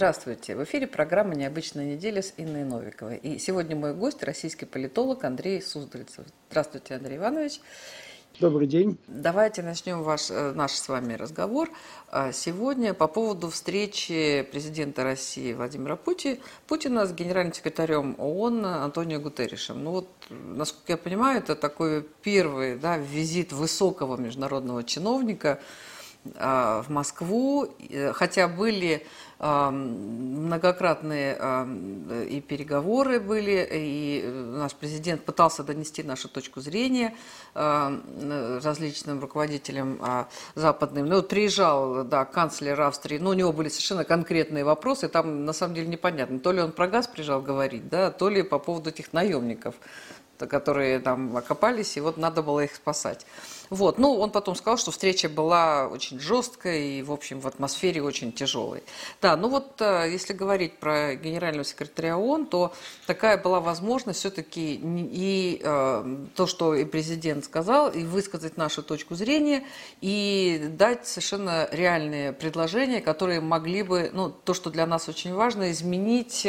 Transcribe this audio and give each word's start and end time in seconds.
Здравствуйте. 0.00 0.56
В 0.56 0.64
эфире 0.64 0.86
программа 0.86 1.34
«Необычная 1.34 1.84
неделя» 1.84 2.22
с 2.22 2.32
Инной 2.38 2.64
Новиковой. 2.64 3.18
И 3.18 3.38
сегодня 3.38 3.76
мой 3.76 3.92
гость– 3.92 4.22
российский 4.24 4.64
политолог 4.64 5.24
Андрей 5.24 5.60
Суздальцев. 5.60 6.24
Здравствуйте, 6.48 6.94
Андрей 6.94 7.18
Иванович. 7.18 7.60
Добрый 8.38 8.66
день. 8.66 8.96
Давайте 9.08 9.62
начнем 9.62 10.02
ваш, 10.02 10.30
э, 10.30 10.52
наш 10.54 10.72
с 10.72 10.88
вами 10.88 11.12
разговор. 11.12 11.68
А, 12.08 12.32
сегодня 12.32 12.94
по 12.94 13.08
поводу 13.08 13.50
встречи 13.50 14.48
президента 14.50 15.04
России 15.04 15.52
Владимира 15.52 15.96
Путина, 15.96 16.38
Путина 16.66 17.04
с 17.04 17.12
генеральным 17.12 17.52
секретарем 17.52 18.14
ООН 18.16 18.64
Антонио 18.64 19.20
Гутерришем. 19.20 19.84
Ну 19.84 19.90
вот, 19.90 20.08
насколько 20.30 20.92
я 20.92 20.96
понимаю, 20.96 21.40
это 21.40 21.54
такой 21.54 22.06
первый 22.22 22.78
да, 22.78 22.96
визит 22.96 23.52
высокого 23.52 24.16
международного 24.16 24.82
чиновника 24.82 25.60
а, 26.36 26.82
в 26.84 26.88
Москву, 26.88 27.68
э, 27.90 28.14
хотя 28.14 28.48
были 28.48 29.06
многократные 29.40 31.38
и 32.28 32.40
переговоры 32.42 33.20
были, 33.20 33.66
и 33.72 34.22
наш 34.26 34.74
президент 34.74 35.24
пытался 35.24 35.62
донести 35.64 36.02
нашу 36.02 36.28
точку 36.28 36.60
зрения 36.60 37.14
различным 37.54 39.20
руководителям 39.20 39.98
а, 40.02 40.28
западным. 40.54 41.06
Ну, 41.06 41.16
вот 41.16 41.28
приезжал, 41.28 42.04
да, 42.04 42.24
канцлер 42.24 42.80
Австрии, 42.80 43.18
но 43.18 43.30
у 43.30 43.32
него 43.32 43.52
были 43.52 43.68
совершенно 43.68 44.04
конкретные 44.04 44.64
вопросы, 44.64 45.08
там 45.08 45.44
на 45.44 45.52
самом 45.52 45.74
деле 45.74 45.88
непонятно, 45.88 46.38
то 46.38 46.52
ли 46.52 46.60
он 46.60 46.72
про 46.72 46.86
газ 46.88 47.06
приезжал 47.06 47.40
говорить, 47.42 47.88
да, 47.88 48.10
то 48.10 48.28
ли 48.28 48.42
по 48.42 48.58
поводу 48.58 48.90
этих 48.90 49.12
наемников, 49.12 49.74
которые 50.38 51.00
там 51.00 51.36
окопались, 51.36 51.96
и 51.96 52.00
вот 52.00 52.16
надо 52.16 52.42
было 52.42 52.60
их 52.60 52.74
спасать. 52.74 53.26
Вот. 53.70 53.98
Ну, 53.98 54.18
он 54.18 54.30
потом 54.30 54.56
сказал, 54.56 54.78
что 54.78 54.90
встреча 54.90 55.28
была 55.28 55.86
очень 55.86 56.18
жесткая 56.18 56.78
и, 56.78 57.02
в 57.02 57.12
общем, 57.12 57.38
в 57.40 57.46
атмосфере 57.46 58.02
очень 58.02 58.32
тяжелой. 58.32 58.82
Да, 59.22 59.36
ну 59.36 59.48
вот, 59.48 59.80
э, 59.80 60.08
если 60.10 60.32
говорить 60.32 60.78
про 60.78 61.14
генерального 61.14 61.64
секретаря 61.64 62.18
ООН, 62.18 62.46
то 62.46 62.72
такая 63.06 63.38
была 63.38 63.60
возможность 63.60 64.18
все-таки 64.18 64.80
и 64.82 65.60
э, 65.62 66.16
то, 66.34 66.46
что 66.48 66.74
и 66.74 66.84
президент 66.84 67.44
сказал, 67.44 67.90
и 67.90 68.02
высказать 68.02 68.56
нашу 68.56 68.82
точку 68.82 69.14
зрения, 69.14 69.64
и 70.00 70.68
дать 70.76 71.06
совершенно 71.06 71.68
реальные 71.70 72.32
предложения, 72.32 73.00
которые 73.00 73.40
могли 73.40 73.84
бы, 73.84 74.10
ну, 74.12 74.30
то, 74.30 74.52
что 74.52 74.70
для 74.70 74.86
нас 74.86 75.08
очень 75.08 75.32
важно, 75.32 75.70
изменить 75.70 76.44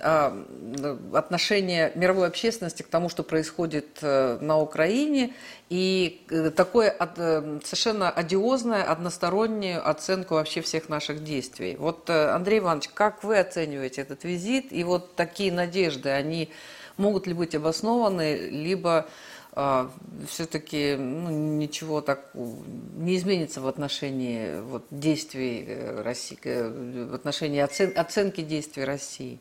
отношение 0.00 1.92
мировой 1.94 2.28
общественности 2.28 2.82
к 2.82 2.88
тому, 2.88 3.08
что 3.08 3.22
происходит 3.22 3.98
э, 4.02 4.38
на 4.40 4.58
Украине, 4.58 5.34
и 5.68 6.24
э, 6.30 6.50
такое 6.50 6.94
э, 6.98 7.60
совершенно 7.64 8.10
одиозное, 8.10 8.84
одностороннюю 8.84 9.88
оценку 9.88 10.34
вообще 10.34 10.60
всех 10.60 10.88
наших 10.88 11.24
действий. 11.24 11.76
Вот, 11.78 12.08
Андрей 12.10 12.58
Иванович, 12.58 12.88
как 12.94 13.24
вы 13.24 13.38
оцениваете 13.38 14.02
этот 14.02 14.24
визит, 14.24 14.72
и 14.72 14.84
вот 14.84 15.14
такие 15.16 15.52
надежды, 15.52 16.10
они 16.10 16.50
могут 16.96 17.26
ли 17.26 17.34
быть 17.34 17.54
обоснованы, 17.54 18.48
либо 18.50 19.06
а, 19.54 19.90
все-таки 20.28 20.96
ну, 20.96 21.30
ничего 21.30 22.00
так 22.00 22.30
не 22.34 23.16
изменится 23.16 23.60
в 23.60 23.66
отношении 23.66 24.60
вот, 24.60 24.86
действий 24.90 25.68
России, 26.02 26.38
в 26.42 27.14
отношении 27.14 27.60
оцен, 27.60 27.92
оценки 27.94 28.40
действий 28.40 28.84
России? 28.84 29.40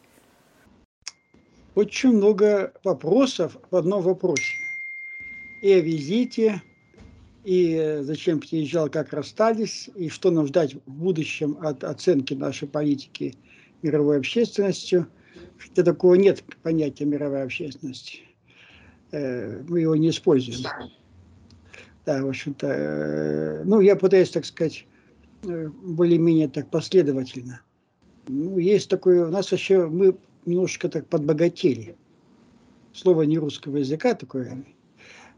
Очень 1.76 2.12
много 2.14 2.74
вопросов 2.84 3.58
в 3.70 3.76
одном 3.76 4.02
вопросе. 4.02 4.58
И 5.62 5.72
о 5.72 5.80
визите, 5.80 6.62
и 7.44 8.00
зачем 8.02 8.40
приезжал, 8.40 8.90
как 8.90 9.14
расстались, 9.14 9.90
и 9.96 10.10
что 10.10 10.32
нам 10.32 10.48
ждать 10.48 10.76
в 10.86 10.92
будущем 10.92 11.58
от 11.62 11.84
оценки 11.84 12.34
нашей 12.34 12.68
политики 12.68 13.36
мировой 13.82 14.18
общественностью. 14.18 15.08
Хотя 15.58 15.84
такого 15.84 16.16
нет 16.16 16.44
понятия 16.64 17.06
мировой 17.06 17.44
общественности. 17.44 18.22
Э, 19.12 19.62
мы 19.68 19.82
его 19.82 19.96
не 19.96 20.10
используем. 20.10 20.68
Да, 22.06 22.24
в 22.24 22.30
общем-то, 22.30 22.68
э, 22.68 23.64
ну, 23.64 23.80
я 23.80 23.96
пытаюсь, 23.96 24.32
так 24.32 24.46
сказать, 24.46 24.86
э, 25.44 25.68
более-менее 25.68 26.48
так 26.48 26.70
последовательно. 26.70 27.62
Ну, 28.28 28.58
есть 28.58 28.90
такое, 28.90 29.28
у 29.28 29.32
нас 29.32 29.52
вообще, 29.52 29.86
мы 29.86 30.18
немножечко 30.46 30.90
так 30.90 31.08
подбогатели. 31.08 31.96
Слово 32.94 33.24
не 33.24 33.38
русского 33.38 33.78
языка 33.78 34.16
такое, 34.16 34.66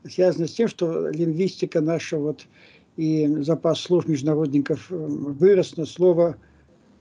связано 0.10 0.48
с 0.48 0.54
тем, 0.54 0.68
что 0.68 1.10
лингвистика 1.10 1.82
наша 1.82 2.18
вот 2.18 2.46
и 2.98 3.28
запас 3.42 3.82
слов 3.82 4.08
международников 4.08 4.92
э, 4.92 4.96
вырос 4.96 5.78
на 5.78 5.86
слово 5.86 6.38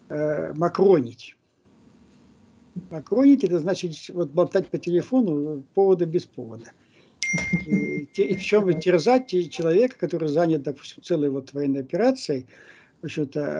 э, 0.09 0.53
макронить. 0.55 1.37
Макронить 2.91 3.45
это 3.45 3.59
значит 3.59 3.95
вот 4.09 4.31
болтать 4.31 4.69
по 4.69 4.79
телефону 4.79 5.62
повода 5.75 6.07
без 6.07 6.25
повода. 6.25 6.73
И, 7.67 8.03
и 8.05 8.35
причем 8.35 8.81
терзать 8.81 9.29
человека, 9.51 9.97
который 9.99 10.29
занят, 10.29 10.62
допустим, 10.62 11.03
целой 11.03 11.31
вот 11.31 11.53
военной 11.53 11.81
операцией, 11.81 12.47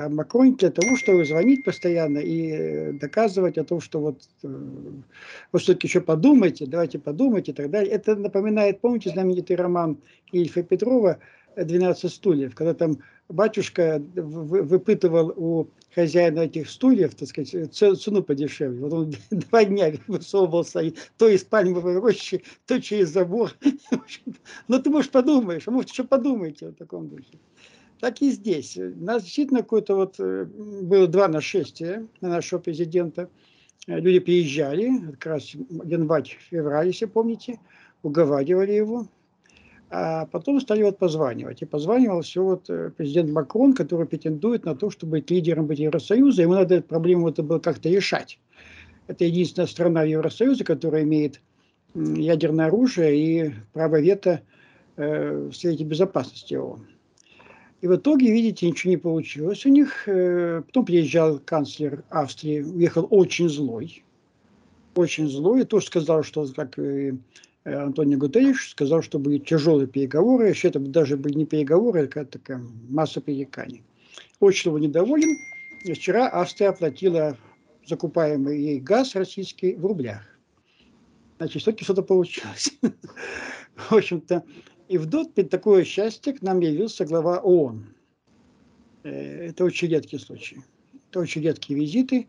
Макрон 0.08 0.54
для 0.54 0.70
того, 0.70 0.97
чтобы 0.97 1.25
звонить 1.25 1.64
постоянно 1.64 2.19
и 2.19 2.50
э, 2.53 2.92
доказывать 2.92 3.58
о 3.58 3.64
том, 3.64 3.80
что 3.80 4.00
вот 4.00 4.22
э, 4.44 4.48
вы 5.53 5.58
все-таки 5.58 5.88
еще 5.88 6.00
подумайте, 6.00 6.66
давайте 6.66 6.98
подумайте 6.98 7.50
и 7.50 7.54
так 7.54 7.70
далее. 7.70 7.92
Это 7.92 8.14
напоминает, 8.14 8.81
помните, 8.81 9.10
знаменитый 9.10 9.56
роман 9.56 9.98
Ильфа 10.31 10.62
Петрова 10.62 11.19
«12 11.56 12.08
стульев», 12.08 12.54
когда 12.54 12.72
там 12.72 12.98
батюшка 13.28 14.00
выпытывал 14.14 15.32
у 15.36 15.69
хозяина 15.94 16.41
этих 16.41 16.70
стульев, 16.70 17.14
так 17.14 17.28
сказать, 17.28 17.75
цену 17.75 18.22
подешевле. 18.22 18.81
Вот 18.81 18.92
он 18.92 19.14
два 19.31 19.64
дня 19.64 19.92
высовывался 20.06 20.92
то 21.19 21.28
из 21.28 21.42
пальмовой 21.42 21.98
рощи, 21.98 22.44
то 22.66 22.81
через 22.81 23.10
забор. 23.10 23.52
Но 24.69 24.78
ты, 24.78 24.88
может, 24.91 25.10
подумаешь, 25.10 25.66
а 25.66 25.70
может, 25.72 25.91
еще 25.91 26.04
подумаете 26.04 26.69
в 26.69 26.75
таком 26.75 27.08
духе 27.08 27.38
так 28.02 28.20
и 28.20 28.32
здесь. 28.32 28.76
Нас 28.96 29.22
действительно 29.22 29.60
какое-то 29.60 29.94
вот 29.94 30.16
э, 30.18 30.44
было 30.44 31.06
два 31.06 31.28
нашествия 31.28 32.04
на 32.20 32.30
нашего 32.30 32.58
президента. 32.58 33.28
Э, 33.86 34.00
люди 34.00 34.18
приезжали, 34.18 34.90
как 35.12 35.26
раз 35.26 35.54
январь-февраль, 35.54 36.88
если 36.88 37.04
помните, 37.04 37.60
уговаривали 38.02 38.72
его, 38.72 39.06
а 39.88 40.26
потом 40.26 40.60
стали 40.60 40.82
вот 40.82 40.98
позванивать. 40.98 41.62
И 41.62 41.64
позванивал 41.64 42.22
все 42.22 42.42
вот 42.42 42.68
э, 42.70 42.90
президент 42.90 43.30
Макрон, 43.30 43.72
который 43.72 44.08
претендует 44.08 44.64
на 44.64 44.74
то, 44.74 44.90
чтобы 44.90 45.19
быть 45.19 45.30
лидером 45.30 45.69
быть 45.69 45.78
Евросоюза. 45.78 46.42
Ему 46.42 46.54
надо 46.54 46.74
эту 46.74 46.88
проблему 46.88 47.28
это 47.28 47.44
было 47.44 47.60
как-то 47.60 47.88
решать. 47.88 48.40
Это 49.06 49.24
единственная 49.24 49.69
страна 49.69 50.02
Евросоюза, 50.02 50.64
которая 50.64 51.04
имеет 51.04 51.40
ядерное 51.94 52.66
оружие 52.66 53.16
и 53.16 53.54
право 53.72 54.00
вето 54.00 54.42
в 54.96 55.52
Совете 55.52 55.84
Безопасности 55.84 56.54
ООН. 56.54 56.91
И 57.82 57.88
в 57.88 57.97
итоге, 57.97 58.32
видите, 58.32 58.69
ничего 58.69 58.93
не 58.93 58.97
получилось 58.97 59.66
у 59.66 59.69
них. 59.69 60.04
Э, 60.06 60.62
потом 60.65 60.84
приезжал 60.84 61.41
канцлер 61.41 62.04
Австрии, 62.10 62.60
уехал 62.60 63.09
очень 63.10 63.48
злой. 63.48 64.04
Очень 64.94 65.28
злой. 65.28 65.62
И 65.62 65.65
тоже 65.65 65.87
сказал, 65.87 66.22
что, 66.22 66.47
как 66.54 66.78
э, 66.78 67.15
Антонио 67.65 68.19
Гутерриш, 68.19 68.70
сказал, 68.70 69.03
что 69.03 69.19
будут 69.19 69.47
тяжелые 69.47 69.88
переговоры. 69.88 70.48
Еще 70.48 70.69
это 70.69 70.78
даже 70.78 71.16
были 71.16 71.34
не 71.34 71.44
переговоры, 71.44 72.09
а 72.15 72.25
такая 72.25 72.62
масса 72.88 73.20
пререканий. 73.20 73.82
Очень 74.38 74.70
его 74.70 74.78
недоволен. 74.78 75.37
И 75.84 75.93
вчера 75.93 76.28
Австрия 76.28 76.69
оплатила 76.69 77.37
закупаемый 77.84 78.60
ей 78.60 78.78
газ 78.78 79.16
российский 79.16 79.75
в 79.75 79.84
рублях. 79.84 80.22
Значит, 81.38 81.62
все-таки 81.62 81.82
что-то 81.82 82.03
получилось. 82.03 82.70
В 83.75 83.93
общем-то, 83.93 84.44
и 84.92 84.98
вдруг 84.98 85.32
при 85.32 85.44
такое 85.44 85.84
счастье 85.84 86.34
к 86.34 86.42
нам 86.42 86.60
явился 86.60 87.06
глава 87.06 87.38
ООН. 87.38 87.86
Э, 89.04 89.48
это 89.48 89.64
очень 89.64 89.88
редкий 89.88 90.19
случай. 90.19 90.58
Это 91.08 91.20
очень 91.20 91.41
редкие 91.41 91.80
визиты. 91.80 92.28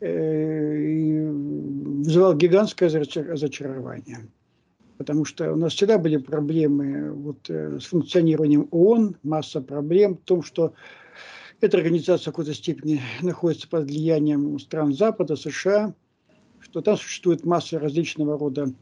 Э, 0.00 0.74
и 0.74 1.20
вызывал 1.20 2.34
гигантское 2.34 2.88
разочарование. 2.88 4.20
Потому 4.96 5.26
что 5.26 5.52
у 5.52 5.56
нас 5.56 5.74
всегда 5.74 5.98
были 5.98 6.16
проблемы 6.16 7.12
вот, 7.12 7.50
э, 7.50 7.78
с 7.78 7.84
функционированием 7.84 8.68
ООН, 8.70 9.16
масса 9.22 9.60
проблем 9.60 10.16
в 10.16 10.22
том, 10.22 10.42
что 10.42 10.72
эта 11.60 11.76
организация 11.76 12.30
в 12.30 12.34
какой-то 12.34 12.54
степени 12.54 13.02
находится 13.20 13.68
под 13.68 13.84
влиянием 13.84 14.58
стран 14.60 14.94
Запада, 14.94 15.36
США, 15.36 15.92
что 16.58 16.80
там 16.80 16.96
существует 16.96 17.44
масса 17.44 17.78
различного 17.78 18.38
рода 18.38 18.72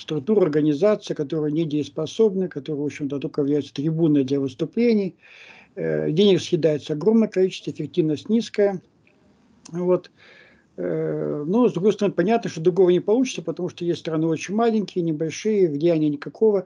структур 0.00 0.42
организации, 0.42 1.14
которые 1.14 1.52
недееспособны, 1.52 2.48
которые, 2.48 2.82
в 2.82 2.84
общем-то, 2.84 3.18
только 3.18 3.42
являются 3.42 3.74
трибуной 3.74 4.24
для 4.24 4.40
выступлений. 4.40 5.16
Э, 5.74 6.10
денег 6.10 6.40
съедается 6.40 6.94
огромное 6.94 7.28
количество, 7.28 7.70
эффективность 7.70 8.28
низкая. 8.28 8.80
Вот. 9.68 10.10
Э, 10.76 11.44
но, 11.46 11.68
с 11.68 11.72
другой 11.72 11.92
стороны, 11.92 12.14
понятно, 12.14 12.50
что 12.50 12.60
другого 12.60 12.90
не 12.90 13.00
получится, 13.00 13.42
потому 13.42 13.68
что 13.68 13.84
есть 13.84 14.00
страны 14.00 14.26
очень 14.26 14.54
маленькие, 14.54 15.04
небольшие, 15.04 15.68
влияния 15.68 16.08
никакого. 16.08 16.64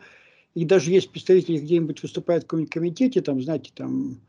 И 0.54 0.64
даже 0.64 0.92
есть 0.92 1.10
представители 1.10 1.58
где-нибудь 1.58 2.02
выступают 2.02 2.44
в 2.44 2.46
каком-нибудь 2.46 2.72
комитете, 2.72 3.20
там, 3.20 3.42
знаете, 3.42 3.72
там, 3.74 4.20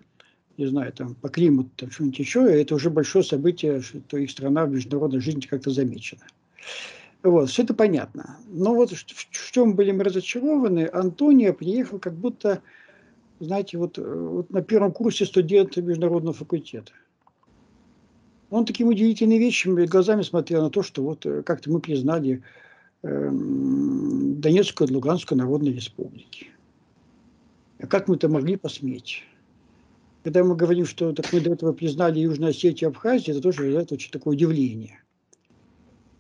не 0.58 0.66
знаю, 0.66 0.92
там, 0.92 1.14
по 1.16 1.30
климату, 1.30 1.70
там, 1.76 1.92
что-нибудь 1.92 2.20
еще, 2.20 2.40
это 2.52 2.76
уже 2.76 2.90
большое 2.90 3.24
событие, 3.24 3.82
что 3.82 4.18
их 4.18 4.32
страна 4.32 4.66
в 4.66 4.72
международной 4.72 5.20
жизни 5.20 5.42
как-то 5.42 5.70
замечена. 5.70 6.24
Вот, 7.26 7.50
все 7.50 7.64
это 7.64 7.74
понятно. 7.74 8.38
Но 8.50 8.76
вот 8.76 8.92
в 8.92 9.52
чем 9.52 9.76
были 9.76 9.92
мы 9.92 10.04
разочарованы, 10.04 10.88
Антонио 10.94 11.54
приехал 11.54 11.98
как 11.98 12.14
будто, 12.14 12.62
знаете, 13.40 13.80
вот, 13.80 13.98
вот 13.98 14.52
на 14.52 14.62
первом 14.62 14.92
курсе 14.92 15.26
студента 15.26 15.82
международного 15.82 16.36
факультета. 16.36 16.92
Он 18.52 18.64
такими 18.64 18.90
удивительными 18.90 19.44
вещами 19.44 19.88
глазами 19.88 20.22
смотрел 20.22 20.62
на 20.62 20.70
то, 20.70 20.84
что 20.84 21.02
вот 21.02 21.26
э, 21.26 21.42
как-то 21.42 21.72
мы 21.72 21.80
признали 21.80 22.44
э, 23.02 23.30
Донецкую 23.32 24.88
и 24.88 24.94
Луганскую 24.94 25.40
народные 25.40 25.74
республики. 25.74 26.52
А 27.80 27.88
как 27.88 28.08
мы 28.08 28.18
это 28.18 28.30
могли 28.30 28.56
посметь? 28.56 29.24
Когда 30.24 30.44
мы 30.44 30.56
говорим, 30.56 30.86
что 30.86 31.12
так 31.12 31.34
мы 31.34 31.42
до 31.42 31.54
этого 31.54 31.74
признали 31.74 32.20
Южную 32.20 32.52
Осетию 32.52 32.92
и 32.92 32.94
Абхазию, 32.94 33.36
это 33.36 33.42
тоже 33.42 33.64
вызывает 33.64 33.92
очень 33.92 34.12
такое 34.12 34.36
удивление. 34.36 35.00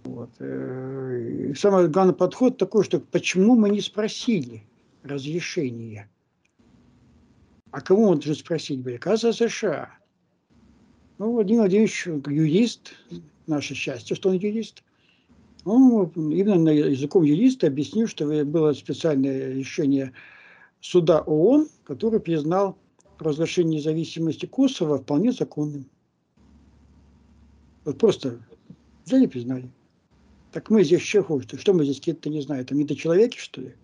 Вот. 0.05 0.29
Э, 0.39 1.49
и 1.49 1.53
самый 1.55 1.89
главный 1.89 2.13
подход 2.13 2.57
такой, 2.57 2.83
что 2.83 2.99
почему 2.99 3.55
мы 3.55 3.69
не 3.71 3.81
спросили 3.81 4.63
разрешения? 5.03 6.09
А 7.71 7.81
кому 7.81 8.03
он 8.03 8.15
должен 8.15 8.35
спросить? 8.35 8.81
Были? 8.81 8.95
Оказывается, 8.95 9.49
США. 9.49 9.89
Ну, 11.17 11.31
Владимир 11.31 11.61
Владимирович 11.61 12.05
юрист, 12.05 12.93
наше 13.47 13.73
счастье, 13.73 14.15
что 14.15 14.29
он 14.29 14.35
юрист. 14.35 14.83
Он 15.63 16.11
именно 16.29 16.69
языком 16.69 17.23
юриста 17.23 17.67
объяснил, 17.67 18.07
что 18.07 18.27
было 18.45 18.73
специальное 18.73 19.53
решение 19.53 20.13
суда 20.81 21.21
ООН, 21.21 21.67
который 21.83 22.19
признал 22.19 22.77
провозглашение 23.17 23.79
независимости 23.79 24.45
Косово 24.45 24.99
вполне 24.99 25.31
законным. 25.31 25.89
Вот 27.85 27.97
просто 27.97 28.39
взяли 29.05 29.23
и 29.23 29.27
признали. 29.27 29.71
Так 30.55 30.69
мы 30.69 30.85
здесь 30.85 31.01
что 31.01 31.41
Что 31.57 31.73
мы 31.73 31.83
здесь 31.83 31.97
какие-то, 31.97 32.29
не 32.29 32.39
знаю, 32.39 32.65
там 32.65 32.77
недочеловеки, 32.77 33.37
что 33.37 33.59
ли? 33.59 33.75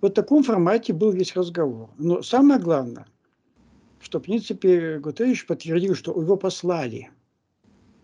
Вот 0.00 0.12
в 0.12 0.14
таком 0.14 0.44
формате 0.44 0.92
был 0.92 1.10
весь 1.10 1.34
разговор. 1.34 1.90
Но 1.98 2.22
самое 2.22 2.60
главное, 2.60 3.08
что, 4.00 4.20
в 4.20 4.22
принципе, 4.22 5.00
Гутерриш 5.00 5.44
подтвердил, 5.44 5.96
что 5.96 6.12
его 6.12 6.36
послали. 6.36 7.10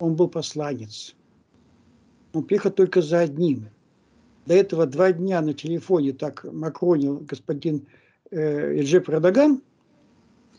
Он 0.00 0.16
был 0.16 0.26
посланец. 0.26 1.14
Он 2.32 2.42
приехал 2.42 2.72
только 2.72 3.00
за 3.00 3.20
одним. 3.20 3.68
До 4.46 4.54
этого 4.54 4.86
два 4.86 5.12
дня 5.12 5.40
на 5.40 5.54
телефоне 5.54 6.14
так 6.14 6.42
макронил 6.52 7.20
господин 7.20 7.86
э, 8.32 8.80
Эджеп 8.80 9.08
Радаган, 9.08 9.62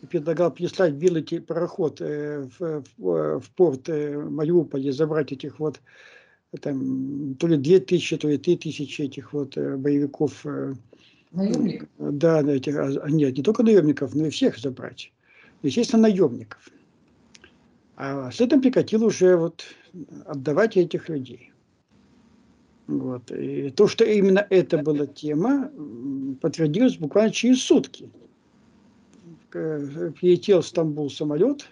предлагал 0.08 0.50
прислать 0.52 0.94
белый 0.94 1.22
пароход 1.22 2.00
э, 2.00 2.48
в, 2.58 2.82
в, 2.96 3.40
в 3.40 3.50
порт 3.50 3.90
э, 3.90 4.18
Мариуполя, 4.18 4.90
забрать 4.90 5.32
этих 5.32 5.58
вот 5.58 5.82
там 6.60 7.34
то 7.36 7.46
ли 7.46 7.56
две 7.56 7.80
тысячи, 7.80 8.16
то 8.16 8.28
ли 8.28 8.38
три 8.38 8.56
тысячи 8.56 9.02
этих 9.02 9.32
вот 9.32 9.56
э, 9.56 9.76
боевиков. 9.76 10.44
Э, 10.46 10.74
наемников? 11.32 11.88
Да, 11.98 12.40
этих, 12.42 12.76
а, 12.76 13.10
нет, 13.10 13.36
не 13.36 13.42
только 13.42 13.62
наемников, 13.62 14.14
но 14.14 14.26
и 14.26 14.30
всех 14.30 14.58
забрать. 14.58 15.12
Естественно, 15.62 16.02
наемников. 16.02 16.68
А 17.96 18.30
с 18.30 18.40
этим 18.40 18.60
прекратил 18.60 19.04
уже 19.04 19.36
вот 19.36 19.64
отдавать 20.26 20.76
этих 20.76 21.08
людей. 21.08 21.52
Вот. 22.86 23.30
И 23.32 23.70
то, 23.70 23.88
что 23.88 24.04
именно 24.04 24.46
это 24.48 24.78
была 24.78 25.06
тема, 25.06 25.70
подтвердилось 26.40 26.98
буквально 26.98 27.32
через 27.32 27.62
сутки. 27.62 28.10
Прилетел 29.50 30.60
в 30.60 30.66
Стамбул 30.66 31.10
самолет, 31.10 31.68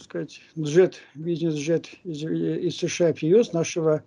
сказать, 0.00 0.40
джет, 0.58 0.96
бизнес-джет 1.14 1.86
из, 2.04 2.22
из 2.24 2.76
США 2.76 3.12
привез 3.12 3.52
нашего 3.52 4.02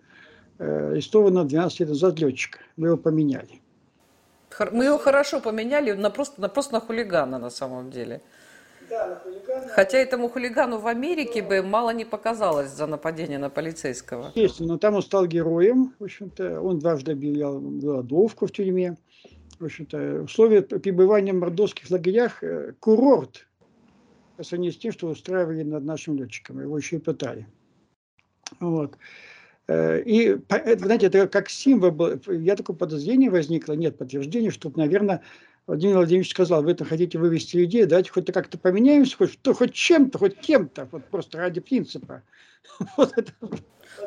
э, 0.57 0.91
арестованного 0.91 1.47
12 1.47 1.79
лет 1.81 1.89
назад 1.89 2.19
летчика. 2.19 2.59
Мы 2.77 2.87
его 2.87 2.97
поменяли. 2.97 3.61
Мы 4.71 4.85
его 4.85 4.97
хорошо 4.97 5.41
поменяли 5.41 5.91
на 5.91 6.09
просто, 6.09 6.39
на 6.39 6.49
просто 6.49 6.73
на 6.73 6.79
хулигана 6.79 7.37
на 7.39 7.49
самом 7.49 7.91
деле. 7.91 8.21
Да, 8.89 9.07
на 9.07 9.15
хулигана. 9.15 9.67
Хотя 9.69 9.97
этому 9.97 10.29
хулигану 10.29 10.79
в 10.79 10.87
Америке 10.87 11.41
бы 11.41 11.61
мало 11.61 11.89
не 11.91 12.05
показалось 12.05 12.69
за 12.69 12.87
нападение 12.87 13.39
на 13.39 13.49
полицейского. 13.49 14.31
Естественно, 14.35 14.73
но 14.73 14.77
там 14.77 14.95
он 14.95 15.01
стал 15.01 15.25
героем. 15.25 15.93
В 15.99 16.03
общем-то, 16.03 16.61
он 16.61 16.79
дважды 16.79 17.11
объявлял 17.11 17.59
голодовку 17.59 18.47
в 18.47 18.51
тюрьме. 18.51 18.95
В 19.59 19.65
общем-то, 19.65 20.23
условия 20.23 20.61
пребывания 20.61 21.31
в 21.31 21.37
мордовских 21.37 21.89
лагерях 21.89 22.43
э, 22.43 22.73
курорт 22.79 23.47
сравнению 24.43 24.73
с 24.73 24.77
тем, 24.77 24.91
что 24.91 25.07
устраивали 25.07 25.63
над 25.63 25.83
нашим 25.83 26.17
летчиком. 26.17 26.61
Его 26.61 26.77
еще 26.77 26.97
и 26.97 26.99
пытали. 26.99 27.47
Вот. 28.59 28.97
Э, 29.67 30.01
и, 30.01 30.37
знаете, 30.77 31.07
это 31.07 31.27
как 31.27 31.49
символ 31.49 31.91
был. 31.91 32.19
Я 32.27 32.55
такое 32.55 32.75
подозрение 32.75 33.29
возникло, 33.29 33.73
нет 33.73 33.97
подтверждения, 33.97 34.51
что, 34.51 34.71
наверное, 34.75 35.21
Владимир 35.67 35.95
Владимирович 35.95 36.29
сказал, 36.29 36.63
вы 36.63 36.71
это 36.71 36.85
хотите 36.85 37.17
вывести 37.17 37.57
людей, 37.57 37.85
давайте 37.85 38.11
хоть 38.11 38.31
как-то 38.31 38.57
поменяемся, 38.57 39.17
хоть, 39.17 39.39
то, 39.41 39.53
хоть 39.53 39.73
чем-то, 39.73 40.19
хоть 40.19 40.37
кем-то, 40.37 40.87
вот 40.91 41.05
просто 41.05 41.39
ради 41.39 41.59
принципа. 41.59 42.21
Вот 42.97 43.13
это. 43.15 43.31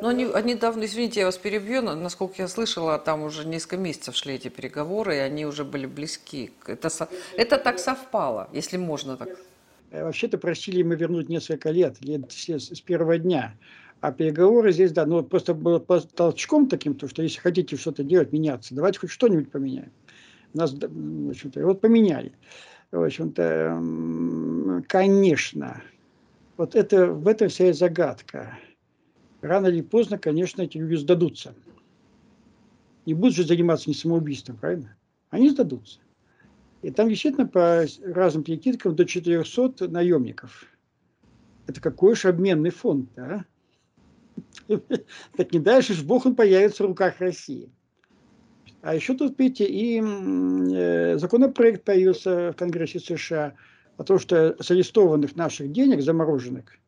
Но 0.03 0.09
они, 0.09 0.25
они 0.27 0.55
давно, 0.55 0.85
извините, 0.85 1.21
я 1.21 1.27
вас 1.27 1.39
перебью, 1.39 1.81
насколько 1.81 2.43
я 2.43 2.49
слышала, 2.49 2.99
там 2.99 3.23
уже 3.23 3.47
несколько 3.47 3.77
месяцев 3.77 4.15
шли 4.17 4.35
эти 4.35 4.49
переговоры, 4.49 5.17
и 5.17 5.19
они 5.19 5.47
уже 5.47 5.65
были 5.65 5.87
близки. 5.87 6.53
Это, 6.67 6.91
это 7.37 7.59
так 7.59 7.79
совпало, 7.79 8.49
если 8.53 8.77
можно 8.77 9.17
так. 9.17 9.29
Э, 9.91 10.05
вообще-то 10.05 10.39
просили 10.39 10.83
мы 10.83 10.97
вернуть 10.97 11.29
несколько 11.29 11.71
лет, 11.71 11.97
лет 12.05 12.31
с 12.31 12.81
первого 12.81 13.19
дня. 13.19 13.55
А 14.01 14.13
переговоры 14.13 14.73
здесь, 14.73 14.93
да, 14.93 15.07
ну 15.07 15.25
просто 15.25 15.55
было 15.55 15.81
толчком 15.81 16.69
таким, 16.69 16.95
то, 16.95 17.09
что 17.09 17.23
если 17.23 17.41
хотите 17.41 17.77
что-то 17.77 18.05
делать, 18.05 18.33
меняться, 18.33 18.75
давайте 18.75 19.01
хоть 19.01 19.11
что-нибудь 19.11 19.51
поменяем. 19.51 19.91
Нас, 20.55 20.73
в 20.73 21.31
общем-то, 21.31 21.65
вот 21.67 21.81
поменяли. 21.81 22.33
В 22.93 23.03
общем-то, 23.03 24.83
конечно, 24.87 25.83
вот 26.57 26.75
это, 26.75 27.13
в 27.13 27.27
этом 27.27 27.49
вся 27.49 27.71
и 27.71 27.73
загадка. 27.73 28.57
Рано 29.41 29.67
или 29.67 29.83
поздно, 29.83 30.17
конечно, 30.19 30.63
эти 30.63 30.79
люди 30.79 30.95
сдадутся. 30.95 31.55
Не 33.05 33.15
будут 33.15 33.35
же 33.35 33.45
заниматься 33.45 33.91
не 33.91 33.95
самоубийством, 33.95 34.57
правильно? 34.57 34.97
Они 35.31 35.51
сдадутся. 35.51 36.01
И 36.83 36.91
там 36.91 37.09
действительно 37.09 37.47
по 37.47 37.85
разным 38.05 38.45
прикидкам 38.45 38.95
до 38.95 39.05
400 39.05 39.89
наемников. 39.89 40.65
Это 41.67 41.81
какой 41.81 42.15
же 42.15 42.29
обменный 42.29 42.71
фонд, 42.71 43.11
да? 43.17 43.45
Так 45.37 45.53
не 45.53 45.59
дальше 45.59 45.95
ж 45.95 46.03
Бог 46.05 46.27
он 46.27 46.37
появится 46.37 46.85
в 46.85 46.87
руках 46.87 47.19
России. 47.19 47.71
А 48.81 48.95
еще 48.95 49.15
тут, 49.15 49.39
видите, 49.39 49.67
и 49.67 50.01
э, 50.01 51.19
законопроект 51.19 51.85
появился 51.85 52.53
в 52.53 52.57
Конгрессе 52.57 53.01
США 53.01 53.55
о 53.97 54.05
том, 54.05 54.21
что 54.21 54.57
с 54.63 54.71
арестованных 54.71 55.35
наших 55.35 55.73
денег, 55.73 56.01
замороженных, 56.01 56.79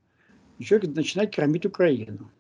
еще 0.59 0.79
начинать 0.79 1.35
кормить 1.35 1.67
Украину. 1.67 2.31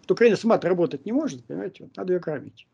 Вот 0.00 0.10
Украина 0.10 0.36
сама 0.36 0.58
работать 0.58 1.06
не 1.06 1.12
может, 1.12 1.44
понимаете, 1.44 1.84
вот, 1.84 1.96
надо 1.96 2.14
ее 2.14 2.20
кормить. 2.20 2.66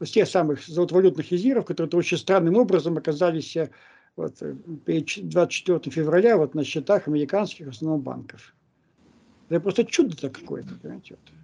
С 0.00 0.10
тех 0.10 0.28
самых 0.28 0.66
золотовалютных 0.66 1.30
резервов, 1.30 1.66
которые 1.66 1.90
очень 1.98 2.16
странным 2.16 2.56
образом 2.56 2.96
оказались 2.96 3.56
э, 3.56 3.70
вот, 4.16 4.36
24 4.40 5.80
э, 5.84 5.90
февраля 5.90 6.36
вот, 6.36 6.54
на 6.54 6.64
счетах 6.64 7.08
американских 7.08 7.68
основных 7.68 8.02
банков. 8.02 8.54
Это 9.48 9.60
просто 9.60 9.84
чудо-то 9.84 10.30
какое-то, 10.30 10.74
понимаете. 10.80 11.16
Вот. 11.16 11.34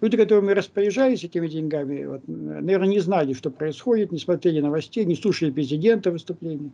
Люди, 0.00 0.16
которые 0.18 0.52
распоряжались 0.52 1.24
этими 1.24 1.48
деньгами, 1.48 2.04
вот, 2.04 2.22
наверное, 2.26 2.88
не 2.88 3.00
знали, 3.00 3.32
что 3.32 3.50
происходит, 3.50 4.12
не 4.12 4.18
смотрели 4.18 4.60
новостей, 4.60 5.04
не 5.04 5.14
слушали 5.14 5.50
президента 5.50 6.10
выступлений. 6.10 6.72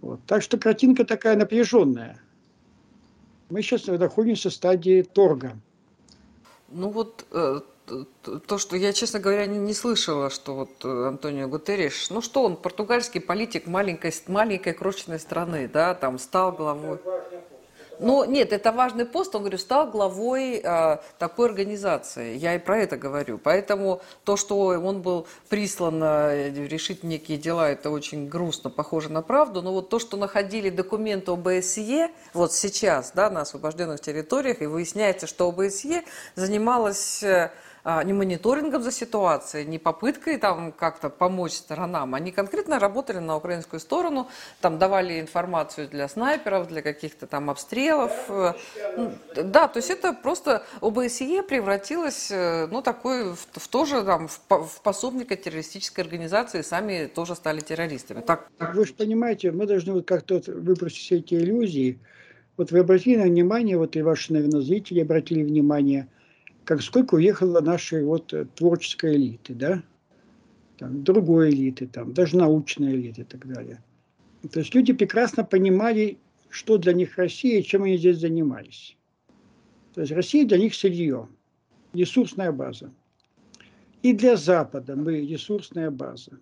Вот. 0.00 0.20
Так 0.26 0.42
что 0.42 0.58
картинка 0.58 1.04
такая 1.04 1.36
напряженная. 1.36 2.20
Мы 3.48 3.62
сейчас 3.62 3.86
находимся 3.86 4.50
в 4.50 4.54
стадии 4.54 5.02
торга. 5.02 5.52
Ну 6.68 6.90
вот 6.90 7.26
э, 7.32 7.60
то, 8.46 8.58
что 8.58 8.76
я, 8.76 8.92
честно 8.92 9.18
говоря, 9.18 9.46
не, 9.46 9.58
не 9.58 9.74
слышала, 9.74 10.30
что 10.30 10.54
вот 10.54 10.84
э, 10.84 11.08
Антонио 11.08 11.48
Гутерриш, 11.48 12.10
ну 12.10 12.20
что 12.20 12.42
он, 12.42 12.56
португальский 12.56 13.20
политик 13.20 13.66
маленькой, 13.66 14.12
маленькой 14.26 14.72
крошечной 14.72 15.18
страны, 15.18 15.68
да, 15.72 15.94
там 15.94 16.18
стал 16.18 16.52
главой. 16.52 16.98
Ну, 18.02 18.24
нет, 18.24 18.54
это 18.54 18.72
важный 18.72 19.04
пост, 19.04 19.34
он, 19.34 19.42
говорю, 19.42 19.58
стал 19.58 19.90
главой 19.90 20.62
э, 20.64 20.98
такой 21.18 21.48
организации. 21.48 22.34
Я 22.34 22.54
и 22.54 22.58
про 22.58 22.78
это 22.78 22.96
говорю. 22.96 23.36
Поэтому 23.36 24.00
то, 24.24 24.38
что 24.38 24.56
он 24.56 25.02
был 25.02 25.26
прислан 25.50 26.00
э, 26.02 26.50
решить 26.66 27.04
некие 27.04 27.36
дела, 27.36 27.70
это 27.70 27.90
очень 27.90 28.26
грустно, 28.26 28.70
похоже 28.70 29.12
на 29.12 29.20
правду. 29.20 29.60
Но 29.60 29.72
вот 29.74 29.90
то, 29.90 29.98
что 29.98 30.16
находили 30.16 30.70
документы 30.70 31.32
ОБСЕ, 31.32 32.10
вот 32.32 32.54
сейчас, 32.54 33.12
да, 33.14 33.28
на 33.28 33.42
освобожденных 33.42 34.00
территориях, 34.00 34.62
и 34.62 34.66
выясняется, 34.66 35.26
что 35.26 35.48
ОБСЕ 35.48 36.02
занималась... 36.36 37.22
Э, 37.22 37.50
не 37.84 38.12
мониторингом 38.12 38.82
за 38.82 38.92
ситуацией, 38.92 39.66
не 39.66 39.78
попыткой 39.78 40.38
там 40.38 40.72
как-то 40.72 41.08
помочь 41.08 41.52
сторонам. 41.52 42.14
Они 42.14 42.30
конкретно 42.32 42.78
работали 42.78 43.18
на 43.18 43.36
украинскую 43.36 43.80
сторону, 43.80 44.28
там 44.60 44.78
давали 44.78 45.20
информацию 45.20 45.88
для 45.88 46.08
снайперов, 46.08 46.68
для 46.68 46.82
каких-то 46.82 47.26
там 47.26 47.50
обстрелов. 47.50 48.12
Э, 48.28 48.54
да, 49.34 49.68
то 49.68 49.78
есть 49.78 49.90
это 49.90 50.12
просто 50.12 50.64
ОБСЕ 50.80 51.42
превратилось, 51.42 52.30
э, 52.30 52.66
ну, 52.70 52.82
такой, 52.82 53.34
в, 53.34 53.46
в 53.52 53.68
тоже 53.68 54.02
там, 54.02 54.28
в, 54.28 54.40
в 54.48 54.82
пособника 54.82 55.36
террористической 55.36 56.04
организации, 56.04 56.62
сами 56.62 57.06
тоже 57.06 57.34
стали 57.34 57.60
террористами. 57.60 58.20
Так. 58.20 58.48
Вы 58.58 58.86
же 58.86 58.94
понимаете, 58.94 59.52
мы 59.52 59.66
должны 59.66 59.94
вот 59.94 60.06
как-то 60.06 60.42
выбросить 60.46 60.98
все 60.98 61.16
эти 61.16 61.34
иллюзии. 61.34 61.98
Вот 62.56 62.72
вы 62.72 62.80
обратили 62.80 63.16
на 63.16 63.24
внимание, 63.24 63.78
вот 63.78 63.96
и 63.96 64.02
ваши, 64.02 64.32
наверное, 64.32 64.60
зрители 64.60 65.00
обратили 65.00 65.42
внимание– 65.42 66.08
как 66.64 66.82
сколько 66.82 67.16
уехало 67.16 67.60
нашей 67.60 68.04
вот 68.04 68.32
э, 68.32 68.46
творческой 68.54 69.16
элиты, 69.16 69.54
да, 69.54 69.82
там, 70.78 71.04
другой 71.04 71.50
элиты, 71.50 71.86
там, 71.86 72.12
даже 72.14 72.36
научной 72.36 72.94
элиты 72.94 73.22
и 73.22 73.24
так 73.24 73.46
далее. 73.46 73.82
То 74.50 74.60
есть 74.60 74.74
люди 74.74 74.92
прекрасно 74.92 75.44
понимали, 75.44 76.18
что 76.48 76.78
для 76.78 76.92
них 76.92 77.18
Россия, 77.18 77.62
чем 77.62 77.84
они 77.84 77.96
здесь 77.98 78.18
занимались. 78.18 78.96
То 79.94 80.00
есть 80.00 80.12
Россия 80.12 80.46
для 80.46 80.58
них 80.58 80.74
сырье, 80.74 81.28
ресурсная 81.92 82.52
база. 82.52 82.90
И 84.02 84.14
для 84.14 84.36
Запада 84.36 84.96
мы 84.96 85.20
ресурсная 85.20 85.90
база. 85.90 86.38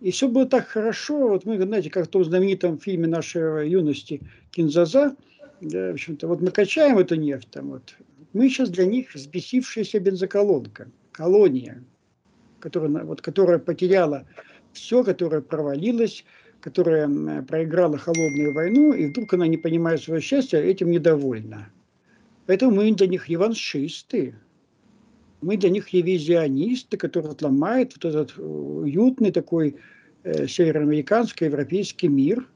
И 0.00 0.10
все 0.10 0.28
было 0.28 0.46
так 0.46 0.66
хорошо, 0.66 1.28
вот 1.28 1.44
мы, 1.44 1.60
знаете, 1.62 1.90
как 1.90 2.06
в 2.06 2.10
том 2.10 2.24
знаменитом 2.24 2.78
фильме 2.78 3.06
нашей 3.06 3.68
юности 3.70 4.20
Кинзаза, 4.50 5.14
да, 5.60 5.90
в 5.90 5.92
общем-то, 5.92 6.26
вот 6.26 6.40
мы 6.40 6.50
качаем 6.50 6.98
эту 6.98 7.14
нефть, 7.14 7.48
там 7.50 7.70
вот, 7.70 7.94
мы 8.32 8.48
сейчас 8.48 8.70
для 8.70 8.86
них 8.86 9.14
взбесившаяся 9.14 10.00
бензоколонка, 10.00 10.88
колония, 11.12 11.82
которая, 12.60 13.04
вот, 13.04 13.20
которая 13.20 13.58
потеряла 13.58 14.26
все, 14.72 15.04
которая 15.04 15.42
провалилась, 15.42 16.24
которая 16.60 17.42
проиграла 17.42 17.98
холодную 17.98 18.54
войну, 18.54 18.92
и 18.94 19.06
вдруг 19.06 19.34
она, 19.34 19.46
не 19.46 19.58
понимая 19.58 19.98
своего 19.98 20.20
счастья, 20.20 20.58
этим 20.58 20.90
недовольна. 20.90 21.70
Поэтому 22.46 22.76
мы 22.76 22.92
для 22.92 23.06
них 23.06 23.28
реваншисты, 23.28 24.34
мы 25.42 25.56
для 25.56 25.70
них 25.70 25.92
ревизионисты, 25.92 26.96
которые 26.96 27.32
отломают 27.32 27.94
вот 27.96 28.04
этот 28.04 28.38
уютный 28.38 29.32
такой 29.32 29.76
э, 30.22 30.46
североамериканский, 30.46 31.46
европейский 31.46 32.08
мир, 32.08 32.48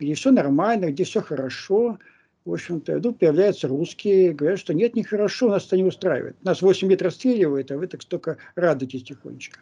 где 0.00 0.14
все 0.14 0.30
нормально, 0.30 0.90
где 0.90 1.04
все 1.04 1.20
хорошо– 1.20 1.98
в 2.44 2.52
общем-то, 2.52 3.00
тут 3.00 3.18
появляются 3.18 3.68
русские, 3.68 4.34
говорят, 4.34 4.58
что 4.58 4.74
нет, 4.74 4.94
нехорошо, 4.94 5.48
нас 5.48 5.66
это 5.66 5.76
не 5.76 5.84
устраивает. 5.84 6.36
Нас 6.42 6.60
8 6.60 6.90
лет 6.90 7.00
расстреливают, 7.00 7.70
а 7.70 7.78
вы 7.78 7.86
так 7.86 8.02
столько 8.02 8.36
радуетесь 8.54 9.04
тихонечко. 9.04 9.60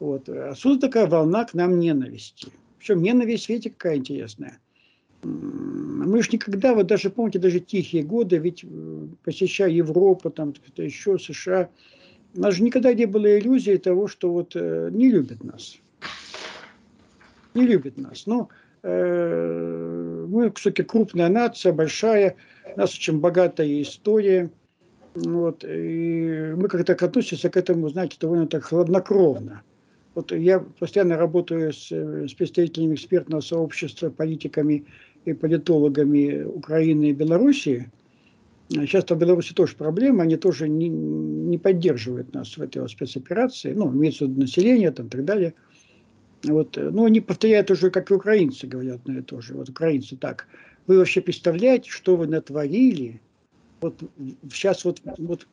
Вот. 0.00 0.28
Отсюда 0.28 0.88
такая 0.88 1.06
волна 1.06 1.44
к 1.44 1.54
нам 1.54 1.78
ненависти. 1.78 2.48
Причем 2.78 3.02
ненависть, 3.02 3.48
видите, 3.48 3.70
какая 3.70 3.96
интересная. 3.96 4.58
Мы 5.22 6.22
же 6.22 6.28
никогда, 6.32 6.74
вот 6.74 6.86
даже, 6.86 7.08
помните, 7.08 7.38
даже 7.38 7.60
тихие 7.60 8.02
годы, 8.02 8.36
ведь 8.36 8.62
э, 8.62 9.06
посещая 9.24 9.70
Европу, 9.70 10.28
там, 10.28 10.52
еще 10.76 11.18
США, 11.18 11.70
у 12.34 12.40
нас 12.40 12.56
же 12.56 12.62
никогда 12.62 12.92
не 12.92 13.06
было 13.06 13.38
иллюзии 13.38 13.78
того, 13.78 14.06
что 14.06 14.30
вот 14.30 14.52
э, 14.54 14.90
не 14.92 15.10
любят 15.10 15.42
нас. 15.42 15.78
Не 17.54 17.66
любят 17.66 17.96
нас. 17.96 18.26
Но 18.26 18.50
мы 18.84 20.52
все-таки 20.56 20.82
крупная 20.82 21.28
нация, 21.28 21.72
большая, 21.72 22.36
у 22.76 22.78
нас 22.78 22.94
очень 22.94 23.18
богатая 23.18 23.82
история. 23.82 24.50
Вот, 25.14 25.64
и 25.64 26.54
мы 26.56 26.68
как-то 26.68 26.92
относимся 26.92 27.48
к 27.48 27.56
этому, 27.56 27.88
знаете, 27.88 28.16
довольно 28.20 28.48
так 28.48 28.64
хладнокровно. 28.64 29.62
Вот 30.14 30.32
я 30.32 30.60
постоянно 30.60 31.16
работаю 31.16 31.72
с, 31.72 31.90
с 31.90 32.34
представителями 32.34 32.94
экспертного 32.94 33.40
сообщества, 33.40 34.10
политиками 34.10 34.84
и 35.24 35.32
политологами 35.32 36.42
Украины 36.42 37.10
и 37.10 37.12
Белоруссии. 37.12 37.90
Сейчас 38.70 39.04
в 39.04 39.16
Беларуси 39.16 39.54
тоже 39.54 39.76
проблема, 39.76 40.22
они 40.22 40.36
тоже 40.36 40.68
не, 40.68 40.88
не 40.88 41.58
поддерживают 41.58 42.34
нас 42.34 42.56
в 42.56 42.62
этой 42.62 42.88
спецоперации, 42.88 43.72
ну, 43.72 43.92
имеется 43.92 44.26
в 44.26 44.30
виду 44.30 44.40
население 44.40 44.90
там, 44.90 45.06
и 45.06 45.10
так 45.10 45.24
далее. 45.24 45.54
Вот, 46.44 46.76
э, 46.76 46.90
ну, 46.90 47.04
они 47.06 47.20
повторяют 47.20 47.70
уже, 47.70 47.90
как 47.90 48.10
и 48.10 48.14
украинцы 48.14 48.66
говорят 48.66 49.06
на 49.06 49.18
это 49.18 49.22
тоже. 49.22 49.54
Вот 49.54 49.68
украинцы 49.68 50.16
так. 50.16 50.46
Вы 50.86 50.98
вообще 50.98 51.20
представляете, 51.20 51.90
что 51.90 52.16
вы 52.16 52.26
натворили? 52.26 53.20
Вот 53.80 54.02
сейчас 54.52 54.84
вот, 54.84 55.00
вот 55.18 55.46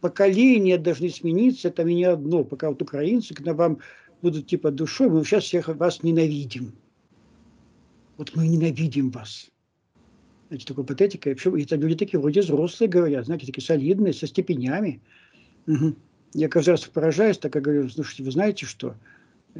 поколения 0.00 0.78
должны 0.78 1.08
смениться, 1.10 1.68
это 1.68 1.84
не 1.84 2.04
одно. 2.04 2.44
Пока 2.44 2.70
вот 2.70 2.82
украинцы, 2.82 3.34
когда 3.34 3.54
вам 3.54 3.78
будут 4.22 4.46
типа 4.46 4.70
душой, 4.70 5.08
мы 5.08 5.24
сейчас 5.24 5.44
всех 5.44 5.68
вас 5.68 6.02
ненавидим. 6.02 6.72
Вот 8.16 8.34
мы 8.34 8.48
ненавидим 8.48 9.10
вас. 9.10 9.50
Знаете, 10.48 10.66
такой 10.66 10.84
патетика. 10.84 11.30
И 11.30 11.34
причем 11.34 11.54
это 11.54 11.76
люди 11.76 11.96
такие 11.96 12.18
вроде 12.18 12.40
взрослые 12.40 12.88
говорят, 12.88 13.26
знаете, 13.26 13.46
такие 13.46 13.64
солидные, 13.64 14.12
со 14.12 14.26
степенями. 14.26 15.00
Угу. 15.66 15.94
Я 16.34 16.48
каждый 16.48 16.70
раз 16.70 16.84
поражаюсь, 16.84 17.38
так 17.38 17.54
я 17.54 17.60
говорю, 17.60 17.88
слушайте, 17.88 18.22
вы 18.22 18.30
знаете 18.30 18.66
что? 18.66 18.96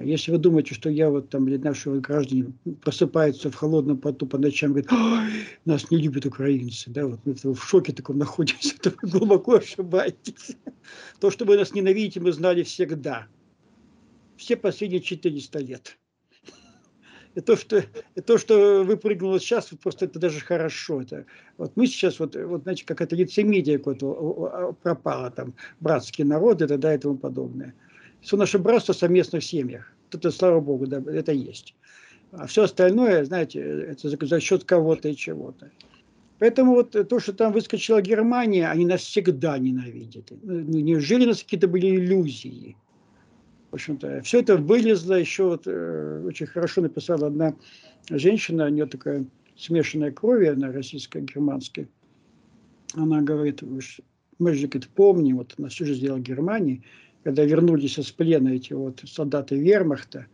Если 0.02 0.30
вы 0.30 0.38
думаете, 0.38 0.74
что 0.74 0.90
я 0.90 1.08
вот 1.08 1.30
там, 1.30 1.48
или 1.48 1.56
наши 1.56 1.90
граждане 2.00 2.52
просыпаются 2.82 3.50
в 3.50 3.54
холодном 3.54 3.96
поту 3.96 4.26
по 4.26 4.36
ночам, 4.36 4.72
говорят, 4.72 4.90
нас 5.64 5.90
не 5.90 5.96
любят 5.98 6.26
украинцы, 6.26 6.90
да, 6.90 7.06
вот 7.06 7.20
мы 7.24 7.34
в 7.34 7.62
шоке 7.62 7.92
таком 7.92 8.18
находимся, 8.18 8.78
то 8.82 8.92
вы 9.02 9.08
глубоко 9.08 9.54
ошибаетесь. 9.54 10.56
То, 11.20 11.30
что 11.30 11.46
вы 11.46 11.56
нас 11.56 11.72
ненавидите, 11.72 12.20
мы 12.20 12.32
знали 12.32 12.62
всегда. 12.62 13.26
Все 14.36 14.56
последние 14.56 15.00
400 15.00 15.58
лет. 15.60 15.98
И 17.34 17.40
то, 17.40 17.56
что, 17.56 17.84
и 18.14 18.20
то, 18.20 18.38
что 18.38 18.82
выпрыгнуло 18.82 19.40
сейчас, 19.40 19.70
просто 19.82 20.06
это 20.06 20.18
даже 20.18 20.40
хорошо. 20.40 21.02
Это, 21.02 21.26
вот 21.56 21.72
мы 21.76 21.86
сейчас, 21.86 22.18
вот, 22.18 22.34
вот 22.34 22.62
знаете, 22.62 22.84
как 22.84 23.00
это 23.00 23.14
лицемедие 23.16 23.78
какое-то 23.78 24.76
пропало, 24.82 25.30
там, 25.30 25.54
братские 25.80 26.26
народы, 26.26 26.64
это, 26.64 26.76
да, 26.76 26.94
и 26.94 26.98
тому 26.98 27.16
подобное 27.16 27.74
все 28.26 28.36
наше 28.36 28.58
братство 28.58 28.92
совместно 28.92 29.38
в 29.38 29.44
семьях. 29.44 29.92
Это, 30.10 30.32
слава 30.32 30.58
богу, 30.58 30.88
да, 30.88 31.00
это 31.12 31.30
есть. 31.30 31.76
А 32.32 32.48
все 32.48 32.64
остальное, 32.64 33.24
знаете, 33.24 33.60
это 33.60 34.08
за, 34.08 34.18
за 34.20 34.40
счет 34.40 34.64
кого-то 34.64 35.08
и 35.08 35.14
чего-то. 35.14 35.70
Поэтому 36.40 36.72
вот 36.72 36.90
то, 36.90 37.20
что 37.20 37.32
там 37.32 37.52
выскочила 37.52 38.02
Германия, 38.02 38.68
они 38.68 38.84
нас 38.84 39.02
всегда 39.02 39.56
ненавидят. 39.58 40.32
Ну, 40.42 40.60
неужели 40.60 41.24
у 41.24 41.28
нас 41.28 41.42
какие-то 41.44 41.68
были 41.68 41.86
иллюзии? 41.96 42.76
В 43.70 43.74
общем-то, 43.74 44.22
все 44.22 44.40
это 44.40 44.56
вылезло 44.56 45.14
еще, 45.14 45.44
вот, 45.44 45.62
э, 45.66 46.24
очень 46.26 46.46
хорошо 46.46 46.80
написала 46.80 47.28
одна 47.28 47.54
женщина, 48.10 48.64
у 48.64 48.70
нее 48.70 48.86
такая 48.86 49.24
смешанная 49.56 50.10
кровь, 50.10 50.48
она 50.48 50.72
российско-германская. 50.72 51.88
Она 52.94 53.22
говорит, 53.22 53.62
мы 53.62 54.54
же 54.54 54.66
говорит, 54.66 54.88
помним, 54.88 55.36
вот 55.36 55.54
она 55.58 55.68
всю 55.68 55.84
жизнь 55.84 56.00
сделала 56.00 56.20
Германии, 56.20 56.82
когда 57.26 57.42
вернулись 57.42 57.98
из 57.98 58.12
плена 58.12 58.50
эти 58.50 58.72
вот 58.72 59.02
солдаты 59.04 59.56
вермахта, 59.56 60.26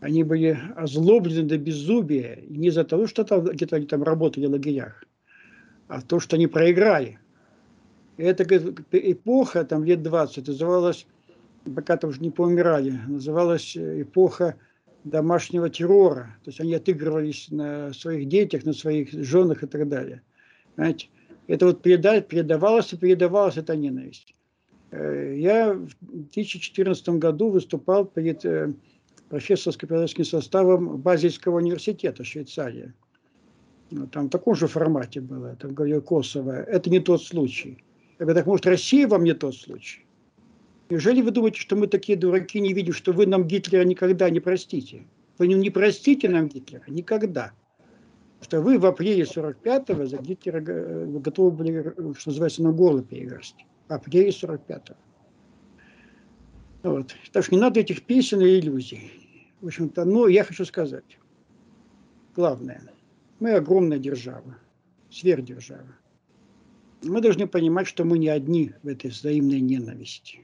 они 0.00 0.24
были 0.24 0.58
озлоблены 0.76 1.48
до 1.48 1.56
беззубия. 1.56 2.40
Не 2.50 2.68
из-за 2.68 2.84
того, 2.84 3.06
что 3.06 3.24
там, 3.24 3.44
где-то 3.44 3.76
они 3.76 3.86
там 3.86 4.02
работали 4.02 4.44
в 4.44 4.50
лагерях, 4.50 5.04
а 5.88 6.02
то, 6.02 6.20
что 6.20 6.36
они 6.36 6.46
проиграли. 6.46 7.18
И 8.18 8.24
эта 8.24 8.44
эпоха, 8.92 9.64
там 9.64 9.84
лет 9.84 10.02
20, 10.02 10.46
называлась, 10.46 11.06
пока 11.74 11.96
там 11.96 12.10
уже 12.10 12.20
не 12.20 12.30
поумирали, 12.30 12.90
называлась 13.08 13.74
эпоха 13.74 14.56
домашнего 15.04 15.70
террора. 15.70 16.36
То 16.44 16.50
есть 16.50 16.60
они 16.60 16.74
отыгрывались 16.74 17.46
на 17.50 17.94
своих 17.94 18.28
детях, 18.28 18.66
на 18.66 18.74
своих 18.74 19.12
женах 19.12 19.62
и 19.62 19.66
так 19.66 19.88
далее. 19.88 20.20
Знаете, 20.74 21.08
это 21.46 21.64
вот 21.64 21.80
передавалось 21.80 22.92
и 22.92 22.98
передавалась 22.98 23.56
эта 23.56 23.74
ненависть. 23.74 24.23
Э, 24.94 25.34
я 25.36 25.72
в 25.72 25.88
2014 26.00 27.08
году 27.10 27.50
выступал 27.50 28.04
перед 28.04 28.44
э, 28.44 28.72
профессорско-преподавательским 29.28 30.24
составом 30.24 30.98
Базельского 30.98 31.56
университета 31.56 32.22
Швейцарии. 32.22 32.92
Ну, 33.90 34.06
там 34.06 34.26
в 34.26 34.30
таком 34.30 34.54
же 34.54 34.68
формате 34.68 35.20
было, 35.20 35.56
там 35.56 35.74
говорил 35.74 36.00
Косово. 36.00 36.62
Это 36.62 36.90
не 36.90 37.00
тот 37.00 37.22
случай. 37.22 37.78
Я 38.18 38.26
говорю, 38.26 38.38
так 38.38 38.46
может 38.46 38.66
Россия 38.66 39.08
вам 39.08 39.24
не 39.24 39.34
тот 39.34 39.56
случай? 39.56 40.06
Неужели 40.90 41.22
вы 41.22 41.32
думаете, 41.32 41.58
что 41.58 41.74
мы 41.74 41.88
такие 41.88 42.16
дураки 42.16 42.60
не 42.60 42.72
видим, 42.72 42.92
что 42.92 43.12
вы 43.12 43.26
нам 43.26 43.48
Гитлера 43.48 43.84
никогда 43.84 44.30
не 44.30 44.40
простите? 44.40 45.06
Вы 45.38 45.48
не 45.48 45.70
простите 45.70 46.28
нам 46.28 46.48
Гитлера 46.48 46.84
никогда. 46.86 47.52
Что 48.42 48.60
вы 48.60 48.78
в 48.78 48.86
апреле 48.86 49.24
45-го 49.24 50.06
за 50.06 50.18
Гитлера 50.18 50.62
э, 50.64 51.06
готовы 51.06 51.50
были, 51.50 51.94
что 52.16 52.30
называется, 52.30 52.62
на 52.62 52.72
голову 52.72 53.02
переверсть 53.02 53.56
апреле 53.88 54.30
45-го. 54.30 54.96
Вот. 56.84 57.14
Так 57.32 57.44
что 57.44 57.54
не 57.54 57.60
надо 57.60 57.80
этих 57.80 58.02
песен 58.02 58.40
и 58.40 58.58
иллюзий. 58.58 59.10
В 59.60 59.66
общем-то, 59.66 60.04
но 60.04 60.28
я 60.28 60.44
хочу 60.44 60.64
сказать, 60.66 61.18
главное, 62.36 62.82
мы 63.40 63.52
огромная 63.52 63.98
держава, 63.98 64.58
сверхдержава. 65.10 65.96
мы 67.02 67.20
должны 67.22 67.46
понимать, 67.46 67.86
что 67.86 68.04
мы 68.04 68.18
не 68.18 68.28
одни 68.28 68.72
в 68.82 68.88
этой 68.88 69.10
взаимной 69.10 69.60
ненависти. 69.60 70.40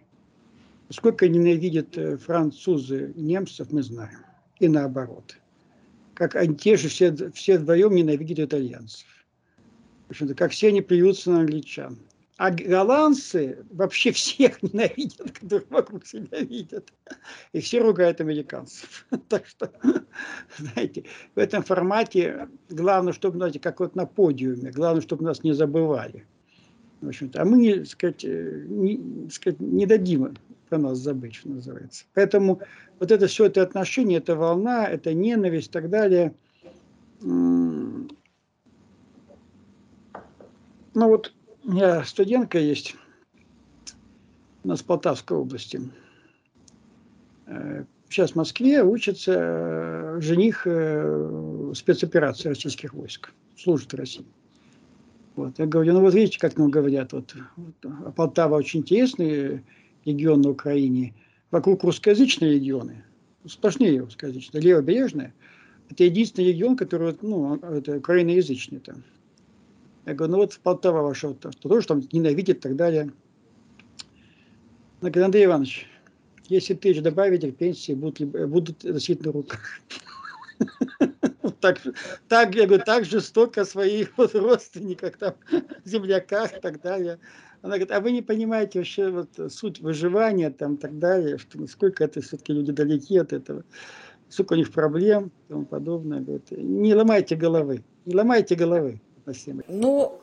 Сколько 0.88 1.28
ненавидят 1.28 1.96
э, 1.96 2.16
французы 2.16 3.12
немцев, 3.14 3.70
мы 3.70 3.82
знаем. 3.82 4.24
И 4.58 4.66
наоборот. 4.66 5.36
Как 6.14 6.34
они 6.34 6.56
те 6.56 6.76
же 6.76 6.88
все, 6.88 7.14
все 7.32 7.58
вдвоем 7.58 7.94
ненавидят 7.94 8.40
итальянцев. 8.40 9.06
В 10.08 10.10
общем-то, 10.10 10.34
как 10.34 10.50
все 10.50 10.68
они 10.68 10.80
плюются 10.80 11.30
на 11.30 11.40
англичан. 11.40 11.98
А 12.40 12.50
голландцы 12.50 13.66
вообще 13.70 14.12
всех 14.12 14.62
ненавидят, 14.62 15.32
которых 15.32 15.70
вокруг 15.70 16.06
себя 16.06 16.38
видят. 16.40 16.90
И 17.52 17.60
все 17.60 17.80
ругают 17.80 18.22
американцев. 18.22 19.06
Так 19.28 19.46
что, 19.46 19.70
знаете, 20.56 21.04
в 21.34 21.38
этом 21.38 21.62
формате 21.62 22.48
главное, 22.70 23.12
чтобы, 23.12 23.36
знаете, 23.36 23.60
как 23.60 23.80
вот 23.80 23.94
на 23.94 24.06
подиуме, 24.06 24.70
главное, 24.70 25.02
чтобы 25.02 25.22
нас 25.22 25.44
не 25.44 25.52
забывали. 25.52 26.24
В 27.02 27.08
общем-то, 27.08 27.42
а 27.42 27.44
мы, 27.44 27.58
не, 27.58 27.84
сказать, 27.84 28.24
э, 28.24 28.64
не, 28.66 29.28
сказать, 29.28 29.60
не 29.60 29.84
дадим 29.84 30.34
про 30.70 30.78
нас 30.78 30.96
забыть, 30.96 31.34
что 31.34 31.50
называется. 31.50 32.06
Поэтому 32.14 32.62
вот 33.00 33.10
это 33.10 33.26
все 33.26 33.44
это 33.44 33.60
отношение, 33.60 34.16
это 34.16 34.34
волна, 34.34 34.86
это 34.86 35.12
ненависть 35.12 35.68
и 35.68 35.72
так 35.72 35.90
далее. 35.90 36.34
Ну 37.20 38.08
вот 40.94 41.34
у 41.64 41.72
меня 41.72 42.04
студентка 42.04 42.58
есть 42.58 42.96
у 44.64 44.68
нас 44.68 44.80
в 44.80 44.84
Полтавской 44.84 45.36
области. 45.36 45.80
Э, 47.46 47.84
сейчас 48.08 48.32
в 48.32 48.36
Москве 48.36 48.82
учится 48.82 49.32
э, 49.36 50.20
жених 50.20 50.62
э, 50.66 51.72
спецоперации 51.74 52.48
российских 52.48 52.94
войск, 52.94 53.32
служит 53.56 53.92
в 53.92 53.96
России. 53.96 54.26
Вот. 55.36 55.58
Я 55.58 55.66
говорю, 55.66 55.94
ну 55.94 56.00
вот 56.00 56.14
видите, 56.14 56.38
как 56.38 56.56
нам 56.56 56.70
говорят, 56.70 57.12
вот, 57.12 57.34
вот 57.56 58.14
Полтава 58.14 58.56
очень 58.56 58.80
интересный 58.80 59.64
регион 60.04 60.42
на 60.42 60.50
Украине, 60.50 61.14
вокруг 61.50 61.84
русскоязычные 61.84 62.54
регионы, 62.54 63.04
сплошнее 63.46 64.00
русскоязычные, 64.00 64.62
левобережные, 64.62 65.32
это 65.88 66.04
единственный 66.04 66.48
регион, 66.48 66.76
который, 66.76 67.16
ну, 67.22 67.56
это 67.56 67.96
украиноязычный 67.96 68.80
там. 68.80 69.02
Я 70.10 70.16
говорю, 70.16 70.32
ну 70.32 70.38
вот 70.38 70.58
Полтава 70.64 71.02
ваша, 71.02 71.34
то, 71.34 71.50
тоже 71.50 71.86
там 71.86 72.02
ненавидит 72.10 72.56
и 72.56 72.60
так 72.60 72.74
далее. 72.74 73.12
Она 75.00 75.10
говорит, 75.10 75.24
Андрей 75.24 75.44
Иванович, 75.44 75.86
если 76.48 76.74
тысяч 76.74 77.00
добавить 77.00 77.42
к 77.42 77.56
пенсии, 77.56 77.92
будут, 77.92 78.28
будут 78.48 78.82
носить 78.82 79.24
на 79.24 79.32
руках. 79.32 79.60
Так, 81.60 81.78
так, 82.26 82.54
я 82.54 82.66
говорю, 82.66 82.82
так 82.84 83.04
жестоко 83.04 83.66
своих 83.66 84.12
вот 84.16 84.34
родственниках, 84.34 85.18
там, 85.18 85.34
земляках 85.84 86.56
и 86.56 86.60
так 86.60 86.80
далее. 86.80 87.18
Она 87.60 87.74
говорит, 87.74 87.92
а 87.92 88.00
вы 88.00 88.12
не 88.12 88.22
понимаете 88.22 88.78
вообще 88.78 89.10
вот 89.10 89.52
суть 89.52 89.80
выживания 89.80 90.50
там 90.50 90.74
и 90.74 90.78
так 90.78 90.98
далее, 90.98 91.36
что 91.36 91.60
насколько 91.60 92.02
это 92.02 92.22
все-таки 92.22 92.54
люди 92.54 92.72
далеки 92.72 93.18
от 93.18 93.34
этого, 93.34 93.64
сколько 94.30 94.54
у 94.54 94.56
них 94.56 94.72
проблем 94.72 95.30
и 95.46 95.48
тому 95.50 95.66
подобное. 95.66 96.20
Говорит, 96.20 96.50
не 96.50 96.94
ломайте 96.94 97.36
головы, 97.36 97.84
не 98.06 98.14
ломайте 98.14 98.54
головы. 98.54 99.00
Спасибо. 99.22 99.62
Ну, 99.68 100.18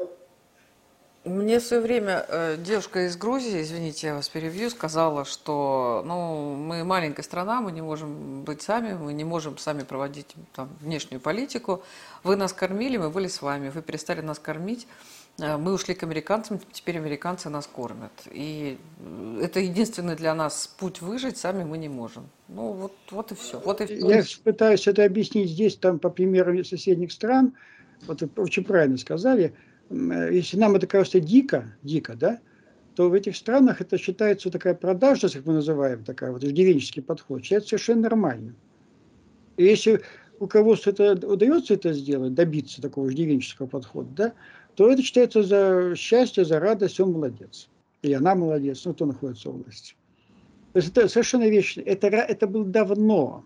мне 1.27 1.59
в 1.59 1.63
свое 1.63 1.81
время 1.81 2.25
э, 2.27 2.57
девушка 2.57 3.05
из 3.05 3.17
Грузии, 3.17 3.61
извините, 3.61 4.07
я 4.07 4.15
вас 4.15 4.29
перевью, 4.29 4.69
сказала, 4.69 5.25
что 5.25 6.01
ну, 6.05 6.55
мы 6.55 6.83
маленькая 6.83 7.23
страна, 7.23 7.59
мы 7.59 7.71
не 7.71 7.81
можем 7.81 8.43
быть 8.43 8.61
сами, 8.61 8.93
мы 8.93 9.11
не 9.13 9.25
можем 9.25 9.57
сами 9.57 9.83
проводить 9.83 10.35
там, 10.53 10.69
внешнюю 10.79 11.19
политику. 11.19 11.83
Вы 12.23 12.37
нас 12.37 12.53
кормили, 12.53 12.97
мы 12.97 13.09
были 13.09 13.27
с 13.27 13.41
вами, 13.41 13.69
вы 13.69 13.81
перестали 13.81 14.21
нас 14.21 14.39
кормить. 14.39 14.87
Э, 15.39 15.57
мы 15.57 15.73
ушли 15.73 15.95
к 15.95 16.03
американцам, 16.03 16.59
теперь 16.71 16.97
американцы 16.97 17.49
нас 17.49 17.67
кормят. 17.67 18.13
И 18.31 18.77
это 19.41 19.59
единственный 19.59 20.15
для 20.15 20.33
нас 20.33 20.67
путь 20.79 21.01
выжить, 21.01 21.37
сами 21.37 21.63
мы 21.63 21.77
не 21.77 21.89
можем. 21.89 22.29
Ну 22.47 22.71
вот, 22.71 22.93
вот 23.11 23.31
и 23.33 23.35
все. 23.35 23.59
Вот 23.59 23.81
и. 23.81 23.93
Я 23.95 24.23
пытаюсь 24.43 24.87
это 24.87 25.03
объяснить 25.03 25.49
здесь, 25.49 25.75
там 25.75 25.99
по 25.99 26.09
примеру 26.09 26.63
соседних 26.63 27.11
стран. 27.11 27.53
Вот 28.05 28.21
очень 28.37 28.63
правильно 28.63 28.97
сказали. 28.97 29.53
Если 29.89 30.57
нам 30.57 30.75
это 30.75 30.85
кажется 30.87 31.19
дико, 31.19 31.73
дико, 31.81 32.15
да, 32.15 32.39
то 32.95 33.09
в 33.09 33.13
этих 33.13 33.35
странах 33.35 33.81
это 33.81 33.97
считается 33.97 34.49
такая 34.49 34.73
продажность, 34.73 35.35
как 35.35 35.45
мы 35.45 35.53
называем, 35.53 36.03
такая 36.03 36.31
вот 36.31 36.43
иждивенческий 36.43 37.01
подход, 37.01 37.43
считается 37.43 37.69
совершенно 37.69 38.01
нормально. 38.01 38.55
И 39.55 39.63
если 39.63 40.01
у 40.39 40.47
кого-то 40.47 40.89
это 40.89 41.27
удается 41.27 41.73
это 41.73 41.93
сделать, 41.93 42.33
добиться 42.33 42.81
такого 42.81 43.09
иждивенческого 43.09 43.67
подхода, 43.67 44.09
да, 44.15 44.33
то 44.75 44.91
это 44.91 45.01
считается 45.01 45.41
за 45.43 45.95
счастье, 45.95 46.45
за 46.45 46.59
радость, 46.59 46.99
он 46.99 47.13
молодец. 47.13 47.69
И 48.03 48.13
она 48.13 48.35
молодец, 48.35 48.85
ну, 48.85 48.93
кто 48.93 49.05
находится 49.05 49.49
в 49.49 49.55
области. 49.55 49.95
То 50.73 50.79
есть 50.79 50.91
это 50.95 51.07
совершенно 51.07 51.49
вечно. 51.49 51.81
Это, 51.81 52.07
это 52.07 52.45
было 52.45 52.65
давно. 52.65 53.43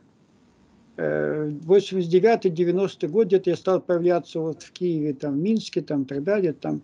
89-90 1.01 2.97
э, 3.01 3.07
год 3.07 3.27
где-то 3.27 3.49
я 3.49 3.55
стал 3.55 3.81
появляться 3.81 4.39
вот 4.39 4.63
в 4.63 4.71
Киеве, 4.71 5.13
там, 5.13 5.33
в 5.33 5.37
Минске, 5.37 5.81
там, 5.81 6.03
и 6.03 6.05
так 6.05 6.23
далее, 6.23 6.53
там, 6.53 6.81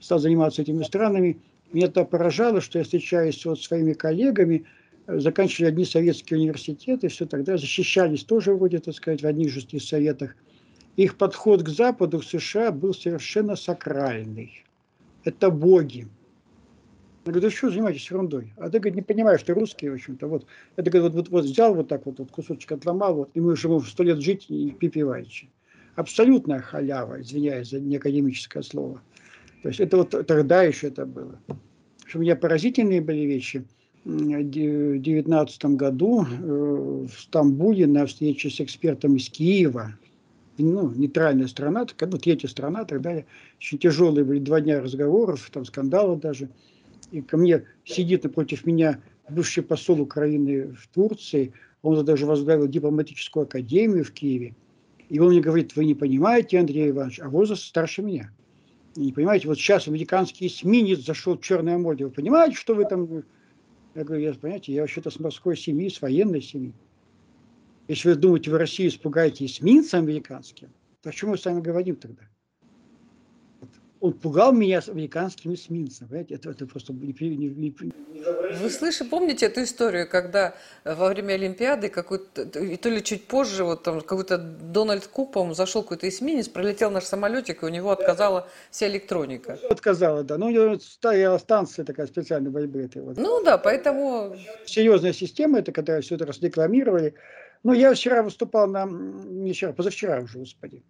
стал 0.00 0.18
заниматься 0.18 0.62
этими 0.62 0.82
странами. 0.82 1.38
Меня 1.72 1.86
это 1.86 2.04
поражало, 2.04 2.60
что 2.60 2.78
я 2.78 2.84
встречаюсь 2.84 3.44
вот 3.44 3.60
с 3.60 3.66
своими 3.66 3.92
коллегами, 3.92 4.64
э, 5.06 5.18
заканчивали 5.18 5.68
одни 5.68 5.84
советские 5.84 6.38
университеты, 6.40 7.08
все 7.08 7.26
тогда 7.26 7.56
защищались 7.56 8.24
тоже 8.24 8.54
вроде, 8.54 8.78
так 8.78 8.94
сказать, 8.94 9.22
в 9.22 9.26
одних 9.26 9.50
же 9.50 9.60
советах 9.80 10.36
их 10.96 11.16
подход 11.16 11.62
к 11.62 11.68
Западу, 11.68 12.20
к 12.20 12.24
США 12.24 12.72
был 12.72 12.94
совершенно 12.94 13.54
сакральный. 13.54 14.64
Это 15.24 15.50
боги. 15.50 16.08
Я 17.26 17.32
говорю, 17.32 17.48
да 17.48 17.56
что 17.56 17.70
занимаетесь 17.70 18.08
ерундой? 18.08 18.52
А 18.56 18.70
ты, 18.70 18.78
говорит, 18.78 18.94
не 18.94 19.02
понимаешь, 19.02 19.40
что 19.40 19.52
русские, 19.52 19.90
в 19.90 19.94
общем-то, 19.94 20.28
вот. 20.28 20.46
Это, 20.76 20.90
говорит, 20.92 21.12
вот, 21.12 21.28
вот, 21.28 21.44
взял 21.44 21.74
вот 21.74 21.88
так 21.88 22.06
вот, 22.06 22.20
вот 22.20 22.30
кусочек 22.30 22.70
отломал, 22.70 23.16
вот, 23.16 23.30
и 23.34 23.40
мы 23.40 23.56
живем 23.56 23.80
сто 23.80 24.04
лет 24.04 24.20
жить 24.20 24.46
и 24.48 24.70
припеваючи. 24.70 25.48
Абсолютная 25.96 26.60
халява, 26.60 27.20
извиняюсь 27.20 27.70
за 27.70 27.80
неакадемическое 27.80 28.62
слово. 28.62 29.02
То 29.62 29.68
есть 29.70 29.80
это 29.80 29.96
вот 29.96 30.10
тогда 30.10 30.62
еще 30.62 30.86
это 30.86 31.04
было. 31.04 31.36
Что 32.06 32.18
у 32.18 32.22
меня 32.22 32.36
поразительные 32.36 33.00
были 33.00 33.22
вещи. 33.22 33.64
В 34.04 34.16
2019 34.18 35.64
году 35.64 36.24
э, 36.24 37.06
в 37.12 37.20
Стамбуле 37.20 37.88
на 37.88 38.06
встрече 38.06 38.50
с 38.50 38.60
экспертом 38.60 39.16
из 39.16 39.28
Киева, 39.28 39.98
ну, 40.58 40.90
нейтральная 40.90 41.48
страна, 41.48 41.86
ну, 42.00 42.18
третья 42.18 42.46
страна 42.46 42.82
и 42.82 42.86
так 42.86 43.00
далее. 43.00 43.26
Очень 43.58 43.78
тяжелые 43.78 44.24
были 44.24 44.38
два 44.38 44.60
дня 44.60 44.80
разговоров, 44.80 45.50
там 45.52 45.64
скандалы 45.64 46.16
даже. 46.16 46.50
И 47.12 47.20
ко 47.22 47.36
мне 47.36 47.64
сидит 47.84 48.24
напротив 48.24 48.66
меня 48.66 49.00
бывший 49.28 49.62
посол 49.62 50.00
Украины 50.00 50.74
в 50.74 50.86
Турции, 50.88 51.52
он 51.82 52.04
даже 52.04 52.26
возглавил 52.26 52.66
дипломатическую 52.68 53.44
академию 53.44 54.04
в 54.04 54.12
Киеве. 54.12 54.54
И 55.08 55.20
он 55.20 55.30
мне 55.30 55.40
говорит, 55.40 55.76
вы 55.76 55.84
не 55.84 55.94
понимаете, 55.94 56.58
Андрей 56.58 56.90
Иванович, 56.90 57.20
а 57.20 57.28
возраст 57.28 57.62
старше 57.62 58.02
меня. 58.02 58.32
не 58.96 59.12
понимаете, 59.12 59.46
вот 59.46 59.56
сейчас 59.56 59.86
американский 59.86 60.48
эсминец 60.48 61.04
зашел 61.04 61.36
в 61.36 61.42
Черное 61.42 61.78
море. 61.78 62.06
Вы 62.06 62.10
понимаете, 62.10 62.56
что 62.56 62.74
вы 62.74 62.84
там... 62.86 63.22
Я 63.94 64.04
говорю, 64.04 64.22
я, 64.22 64.34
понимаете, 64.34 64.72
я 64.72 64.82
вообще-то 64.82 65.10
с 65.10 65.20
морской 65.20 65.56
семьи, 65.56 65.88
с 65.88 66.02
военной 66.02 66.42
семьи. 66.42 66.72
Если 67.88 68.08
вы 68.08 68.16
думаете, 68.16 68.50
вы 68.50 68.58
Россию 68.58 68.88
испугаете 68.88 69.46
эсминцем 69.46 70.00
американским, 70.00 70.68
то 71.02 71.10
о 71.10 71.12
чем 71.12 71.30
мы 71.30 71.38
с 71.38 71.44
вами 71.44 71.60
говорим 71.60 71.94
тогда? 71.96 72.24
Он 74.00 74.12
пугал 74.12 74.52
меня 74.52 74.82
с 74.82 74.88
американским 74.88 75.54
эсминцем. 75.54 76.08
Понимаете? 76.08 76.34
Это, 76.34 76.50
это 76.50 76.66
просто 76.66 76.92
не, 76.92 77.14
не, 77.18 77.48
не, 77.48 77.74
Вы 78.60 78.70
слышите, 78.70 79.04
помните 79.04 79.46
эту 79.46 79.62
историю, 79.62 80.08
когда 80.08 80.54
во 80.84 81.08
время 81.08 81.34
Олимпиады 81.34 81.88
какой-то, 81.88 82.46
то 82.46 82.88
ли 82.88 83.02
чуть 83.02 83.26
позже, 83.26 83.64
вот 83.64 83.82
там 83.84 84.00
какой-то 84.00 84.38
Дональд 84.38 85.06
Куп, 85.06 85.32
по 85.32 85.54
зашел 85.54 85.82
какой-то 85.82 86.08
эсминец, 86.08 86.48
пролетел 86.48 86.90
наш 86.90 87.04
самолетик, 87.04 87.62
и 87.62 87.66
у 87.66 87.68
него 87.68 87.90
отказала 87.90 88.48
вся 88.70 88.86
электроника. 88.88 89.58
Отказала, 89.70 90.22
да. 90.22 90.36
Ну, 90.36 90.46
у 90.46 90.50
него 90.50 90.78
стояла 90.78 91.38
станция 91.38 91.84
такая 91.84 92.06
специальная 92.06 92.50
вайбреты. 92.50 93.02
Вот. 93.02 93.16
Ну 93.16 93.42
да, 93.42 93.56
поэтому... 93.56 94.36
Серьезная 94.66 95.12
система, 95.12 95.60
это 95.60 95.72
когда 95.72 96.00
все 96.00 96.16
это 96.16 96.30
рекламировали. 96.40 97.14
Ну, 97.62 97.72
я 97.72 97.94
вчера 97.94 98.22
выступал 98.22 98.68
на, 98.68 98.84
не 98.86 99.52
вчера, 99.52 99.72
позавчера 99.72 100.20
уже, 100.20 100.38
господи, 100.38 100.84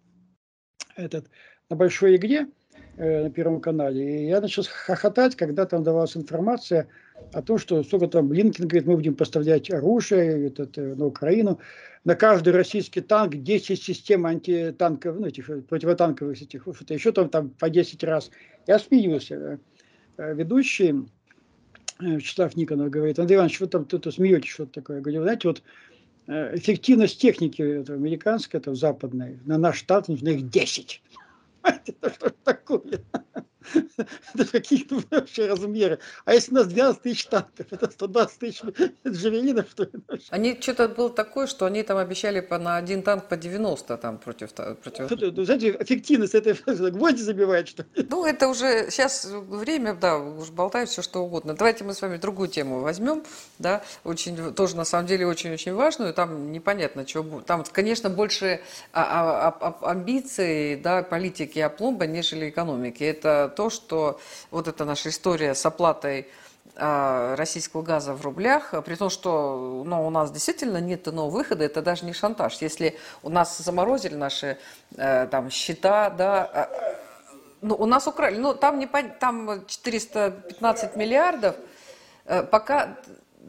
этот, 0.95 1.27
на 1.69 1.75
большой 1.75 2.17
игре 2.17 2.47
э, 2.97 3.23
на 3.23 3.29
Первом 3.29 3.61
канале. 3.61 4.23
И 4.23 4.27
я 4.27 4.41
начал 4.41 4.63
хохотать, 4.63 5.35
когда 5.35 5.65
там 5.65 5.83
давалась 5.83 6.17
информация 6.17 6.87
о 7.33 7.41
том, 7.41 7.57
что 7.57 7.83
сколько 7.83 8.07
там 8.07 8.27
Блинкин 8.27 8.67
говорит, 8.67 8.87
мы 8.87 8.95
будем 8.95 9.15
поставлять 9.15 9.71
оружие 9.71 10.47
этот, 10.47 10.77
э, 10.77 10.95
на 10.95 11.05
Украину. 11.05 11.59
На 12.03 12.15
каждый 12.15 12.53
российский 12.53 13.01
танк 13.01 13.35
10 13.35 13.81
систем 13.81 14.25
антитанковых, 14.25 15.19
ну, 15.19 15.27
этих 15.27 15.65
противотанковых 15.67 16.41
этих, 16.41 16.67
это 16.67 16.93
еще 16.93 17.11
там, 17.11 17.29
там 17.29 17.49
по 17.49 17.69
10 17.69 18.03
раз. 18.03 18.31
Я. 18.65 18.77
Э, 18.77 19.57
э, 20.17 20.33
ведущий 20.35 21.05
Вячеслав 21.99 22.55
Никонов 22.55 22.91
говорит, 22.91 23.17
Андрей 23.17 23.37
Иванович, 23.37 23.59
вы 23.59 23.67
там 23.67 23.85
тут 23.85 24.13
смеетесь, 24.13 24.49
что-то 24.49 24.73
такое. 24.73 24.97
Я 24.97 25.01
говорю, 25.01 25.23
знаете, 25.23 25.47
вот 25.47 25.63
Э, 26.27 26.55
эффективность 26.55 27.21
техники 27.21 27.61
это, 27.61 27.93
американской, 27.93 28.59
это 28.59 28.75
западной, 28.75 29.39
на 29.45 29.57
наш 29.57 29.77
штат 29.77 30.09
нужно 30.09 30.29
их 30.29 30.49
10. 30.49 31.01
Это 31.63 32.09
что 32.13 32.29
такое? 32.29 33.03
Это 34.33 34.45
какие 34.51 34.85
вообще 35.11 35.47
размеры? 35.47 35.99
А 36.25 36.33
если 36.33 36.51
у 36.51 36.55
нас 36.55 36.67
12 36.67 37.01
тысяч 37.01 37.25
танков, 37.25 37.65
это 37.71 37.89
120 37.89 38.39
тысяч 38.39 38.61
джавелинов, 39.07 39.67
что 39.69 39.83
ли? 39.83 39.91
Они 40.29 40.57
что-то 40.59 40.87
было 40.87 41.09
такое, 41.09 41.47
что 41.47 41.65
они 41.65 41.83
там 41.83 41.97
обещали 41.97 42.39
по, 42.39 42.57
на 42.57 42.77
один 42.77 43.03
танк 43.03 43.27
по 43.27 43.37
90 43.37 43.97
там 43.97 44.17
против... 44.17 44.53
против... 44.53 45.09
Ну, 45.09 45.43
знаете, 45.43 45.77
эффективность 45.79 46.35
этой 46.35 46.53
гвозди 46.91 47.21
забивает, 47.21 47.67
что 47.67 47.83
ли? 47.83 48.07
Ну, 48.09 48.25
это 48.25 48.47
уже 48.47 48.89
сейчас 48.89 49.25
время, 49.25 49.93
да, 49.93 50.17
уже 50.17 50.51
болтают 50.51 50.89
все 50.89 51.01
что 51.01 51.23
угодно. 51.23 51.55
Давайте 51.55 51.83
мы 51.83 51.93
с 51.93 52.01
вами 52.01 52.17
другую 52.17 52.49
тему 52.49 52.81
возьмем, 52.81 53.23
да, 53.59 53.83
очень, 54.03 54.53
тоже 54.53 54.75
на 54.75 54.85
самом 54.85 55.07
деле 55.07 55.27
очень-очень 55.27 55.73
важную, 55.73 56.13
там 56.13 56.51
непонятно, 56.51 57.07
что 57.07 57.23
будет. 57.23 57.45
Там, 57.45 57.63
конечно, 57.71 58.09
больше 58.09 58.61
а, 58.93 59.49
а, 59.49 59.57
а, 59.59 59.91
амбиций, 59.91 60.75
да, 60.77 61.03
политики 61.03 61.59
опломба, 61.59 62.05
нежели 62.07 62.49
экономики. 62.49 63.03
Это 63.03 63.53
то, 63.57 63.71
что 63.71 64.19
вот 64.51 64.67
эта 64.67 64.85
наша 64.85 65.09
история 65.09 65.55
с 65.55 65.65
оплатой 65.65 66.27
а, 66.75 67.35
российского 67.35 67.81
газа 67.81 68.13
в 68.13 68.21
рублях, 68.21 68.75
при 68.85 68.93
том, 68.93 69.09
что 69.09 69.83
ну, 69.83 70.05
у 70.05 70.11
нас 70.11 70.31
действительно 70.31 70.77
нет 70.77 71.07
иного 71.07 71.31
выхода, 71.31 71.65
это 71.65 71.81
даже 71.81 72.05
не 72.05 72.13
шантаж. 72.13 72.53
Если 72.61 72.95
у 73.23 73.29
нас 73.29 73.57
заморозили 73.57 74.13
наши 74.13 74.59
э, 74.95 75.27
там, 75.31 75.49
счета, 75.49 76.11
да, 76.11 76.45
а, 76.53 76.69
ну, 77.61 77.73
у 77.73 77.87
нас 77.87 78.05
украли, 78.05 78.37
ну, 78.37 78.53
там, 78.53 78.77
не, 78.77 78.85
там 78.85 79.65
415 79.65 80.95
миллиардов, 80.95 81.55
э, 82.25 82.43
пока 82.43 82.95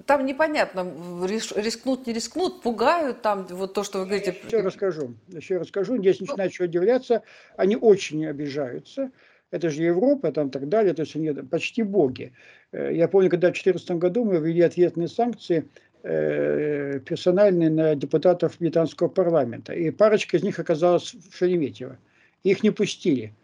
там 0.07 0.25
непонятно, 0.25 0.91
рискнут, 1.27 2.07
не 2.07 2.15
рискнут, 2.15 2.63
пугают 2.63 3.21
там, 3.21 3.47
вот 3.51 3.75
то, 3.75 3.85
что 3.85 3.99
вы 3.99 4.07
говорите. 4.07 4.35
Еще 4.47 4.61
расскажу, 4.61 5.15
еще 5.29 5.59
расскажу, 5.59 5.99
здесь 5.99 6.21
начинают 6.21 6.59
удивляться, 6.59 7.23
они 7.59 7.77
очень 7.77 8.27
обижаются, 8.27 9.11
это 9.51 9.71
же 9.71 9.83
Европа, 9.83 10.33
там 10.33 10.51
так 10.51 10.69
далее, 10.69 10.95
то 10.95 11.03
есть 11.03 11.17
они 11.17 11.33
почти 11.33 11.83
боги. 11.83 12.33
Э, 12.73 12.95
я 12.95 13.09
помню, 13.09 13.31
когда 13.31 13.49
в 13.49 13.53
2014 13.53 13.91
году 13.93 14.25
мы 14.25 14.39
ввели 14.39 14.63
ответные 14.63 15.09
санкции 15.09 15.69
э, 16.03 17.01
персональные 17.01 17.71
на 17.71 17.95
депутатов 17.95 18.57
британского 18.59 19.09
парламента, 19.09 19.73
и 19.73 19.91
парочка 19.91 20.37
из 20.37 20.43
них 20.43 20.59
оказалась 20.59 21.15
в 21.15 21.37
Шереметьево. 21.37 21.99
Их 22.45 22.63
не 22.63 22.71
пустили. 22.71 23.35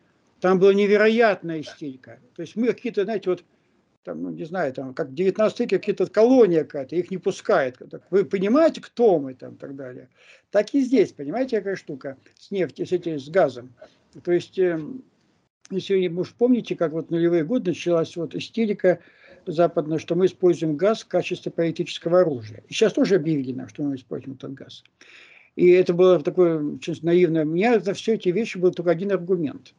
Там 0.40 0.58
была 0.58 0.74
невероятная 0.74 1.60
истерика. 1.60 2.18
То 2.36 2.42
есть 2.42 2.54
мы 2.54 2.66
какие-то, 2.68 3.04
знаете, 3.04 3.30
вот 3.30 3.44
там, 4.04 4.22
ну, 4.22 4.30
не 4.30 4.44
знаю, 4.44 4.72
там, 4.74 4.92
как 4.92 5.08
в 5.08 5.14
19 5.14 5.60
веке 5.60 5.78
какие-то 5.78 6.06
колония 6.06 6.64
какая-то, 6.64 6.94
их 6.94 7.10
не 7.10 7.16
пускает. 7.16 7.78
Вы 8.10 8.26
понимаете, 8.26 8.82
кто 8.82 9.18
мы 9.18 9.34
там 9.34 9.54
и 9.54 9.56
так 9.56 9.74
далее. 9.74 10.10
Так 10.50 10.74
и 10.74 10.80
здесь, 10.82 11.12
понимаете, 11.12 11.58
какая 11.58 11.76
штука 11.76 12.18
с 12.38 12.50
нефтью, 12.50 12.86
с, 12.86 12.92
этим, 12.92 13.18
с 13.18 13.28
газом. 13.30 13.74
То 14.22 14.32
есть, 14.32 14.58
э, 14.58 14.78
если 15.70 16.08
вы 16.08 16.22
уж 16.22 16.34
помните, 16.34 16.76
как 16.76 16.92
вот 16.92 17.10
нулевые 17.10 17.44
годы 17.44 17.70
началась 17.70 18.16
вот 18.16 18.34
истерика 18.34 19.00
западная, 19.46 19.98
что 19.98 20.14
мы 20.14 20.26
используем 20.26 20.76
газ 20.76 21.02
в 21.02 21.08
качестве 21.08 21.52
политического 21.52 22.20
оружия. 22.20 22.62
И 22.68 22.72
сейчас 22.72 22.92
тоже 22.92 23.16
объявили 23.16 23.52
нам, 23.52 23.68
что 23.68 23.82
мы 23.82 23.96
используем 23.96 24.36
этот 24.36 24.54
газ. 24.54 24.84
И 25.56 25.70
это 25.70 25.92
было 25.94 26.20
такое 26.20 26.58
очень 26.58 26.98
наивное. 27.02 27.44
У 27.44 27.48
меня 27.48 27.78
за 27.78 27.94
все 27.94 28.14
эти 28.14 28.30
вещи 28.30 28.58
был 28.58 28.72
только 28.72 28.90
один 28.90 29.12
аргумент. 29.12 29.74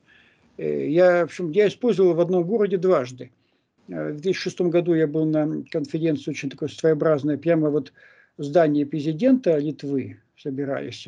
Э, 0.58 0.90
я, 0.90 1.22
в 1.22 1.26
общем, 1.26 1.52
я 1.52 1.68
использовал 1.68 2.14
в 2.14 2.20
одном 2.20 2.44
городе 2.44 2.78
дважды– 2.78 3.32
Э, 3.88 4.12
в 4.12 4.22
2006 4.22 4.62
году 4.62 4.94
я 4.94 5.08
был 5.08 5.26
на 5.26 5.64
конференции 5.70 6.32
очень 6.32 6.50
такой 6.50 6.70
своеобразной, 6.70 7.38
прямо 7.38 7.70
вот 7.70 7.94
в 8.38 8.44
здании 8.44 8.84
президента 8.84 9.58
Литвы 9.58 10.20
собирались. 10.38 11.08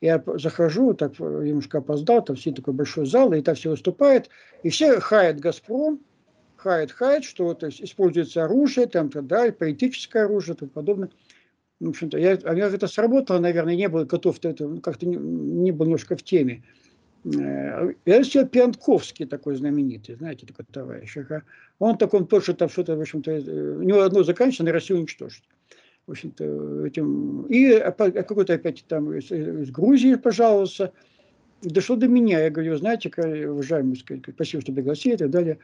Я 0.00 0.22
захожу, 0.34 0.92
так 0.94 1.18
немножко 1.18 1.78
опоздал, 1.78 2.22
там 2.22 2.36
все 2.36 2.52
такой 2.52 2.74
большой 2.74 3.06
зал, 3.06 3.32
и 3.32 3.40
там 3.40 3.54
все 3.54 3.70
выступают, 3.70 4.28
и 4.62 4.68
все 4.68 5.00
хаят 5.00 5.40
«Газпром», 5.40 6.00
хаят, 6.56 6.92
хаят, 6.92 7.24
что 7.24 7.54
то 7.54 7.66
есть, 7.66 7.82
используется 7.82 8.44
оружие, 8.44 8.86
там, 8.86 9.10
да, 9.10 9.50
политическое 9.52 10.24
оружие 10.24 10.54
и 10.54 10.58
тому 10.58 10.70
подобное. 10.70 11.10
В 11.80 11.88
общем-то, 11.88 12.18
я, 12.18 12.38
а 12.44 12.54
я 12.54 12.66
это 12.68 12.86
сработало, 12.86 13.38
наверное, 13.38 13.76
не 13.76 13.88
был 13.88 14.04
готов, 14.04 14.38
это 14.42 14.80
как-то 14.80 15.06
не, 15.06 15.16
не 15.16 15.72
был 15.72 15.86
немножко 15.86 16.16
в 16.16 16.22
теме. 16.22 16.62
Э, 17.24 17.92
я 18.04 18.24
сейчас 18.24 18.48
Пьянковский 18.48 19.26
такой 19.26 19.56
знаменитый, 19.56 20.16
знаете, 20.16 20.46
такой 20.46 20.64
товарищ. 20.70 21.16
Он 21.78 21.98
такой, 21.98 22.20
он 22.20 22.26
тоже 22.26 22.54
там 22.54 22.68
что-то, 22.68 22.96
в 22.96 23.00
общем-то, 23.00 23.30
э, 23.30 23.76
у 23.76 23.82
него 23.82 24.00
одно 24.00 24.22
заканчивается, 24.22 24.72
Россию 24.72 25.00
уничтожить. 25.00 25.44
В 26.06 26.12
общем-то, 26.12 26.86
этим... 26.86 27.42
И 27.46 27.78
какой-то 27.78 28.54
опять 28.54 28.84
там 28.86 29.12
из, 29.12 29.30
из 29.30 29.70
Грузии 29.70 30.14
пожаловался. 30.14 30.92
Дошло 31.62 31.96
до 31.96 32.06
меня. 32.06 32.44
Я 32.44 32.50
говорю, 32.50 32.76
знаете, 32.76 33.10
уважаемый, 33.48 33.96
спасибо, 33.96 34.62
что 34.62 34.72
пригласили 34.72 35.14
и 35.14 35.18
так 35.18 35.30
далее. 35.30 35.58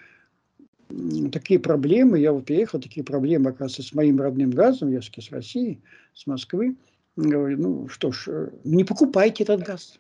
Такие 1.31 1.61
проблемы, 1.61 2.18
я 2.18 2.33
вот 2.33 2.44
приехал, 2.44 2.81
такие 2.81 3.05
проблемы, 3.05 3.50
оказывается, 3.50 3.83
с 3.83 3.94
моим 3.94 4.20
родным 4.20 4.50
газом, 4.50 4.90
я 4.90 5.00
с 5.00 5.11
России, 5.31 5.81
с 6.12 6.26
Москвы. 6.26 6.76
Говорю, 7.16 7.59
ну 7.59 7.88
что 7.88 8.11
ж, 8.11 8.24
э, 8.28 8.50
не 8.64 8.85
покупайте 8.85 9.44
этот 9.44 9.62
газ. 9.62 9.98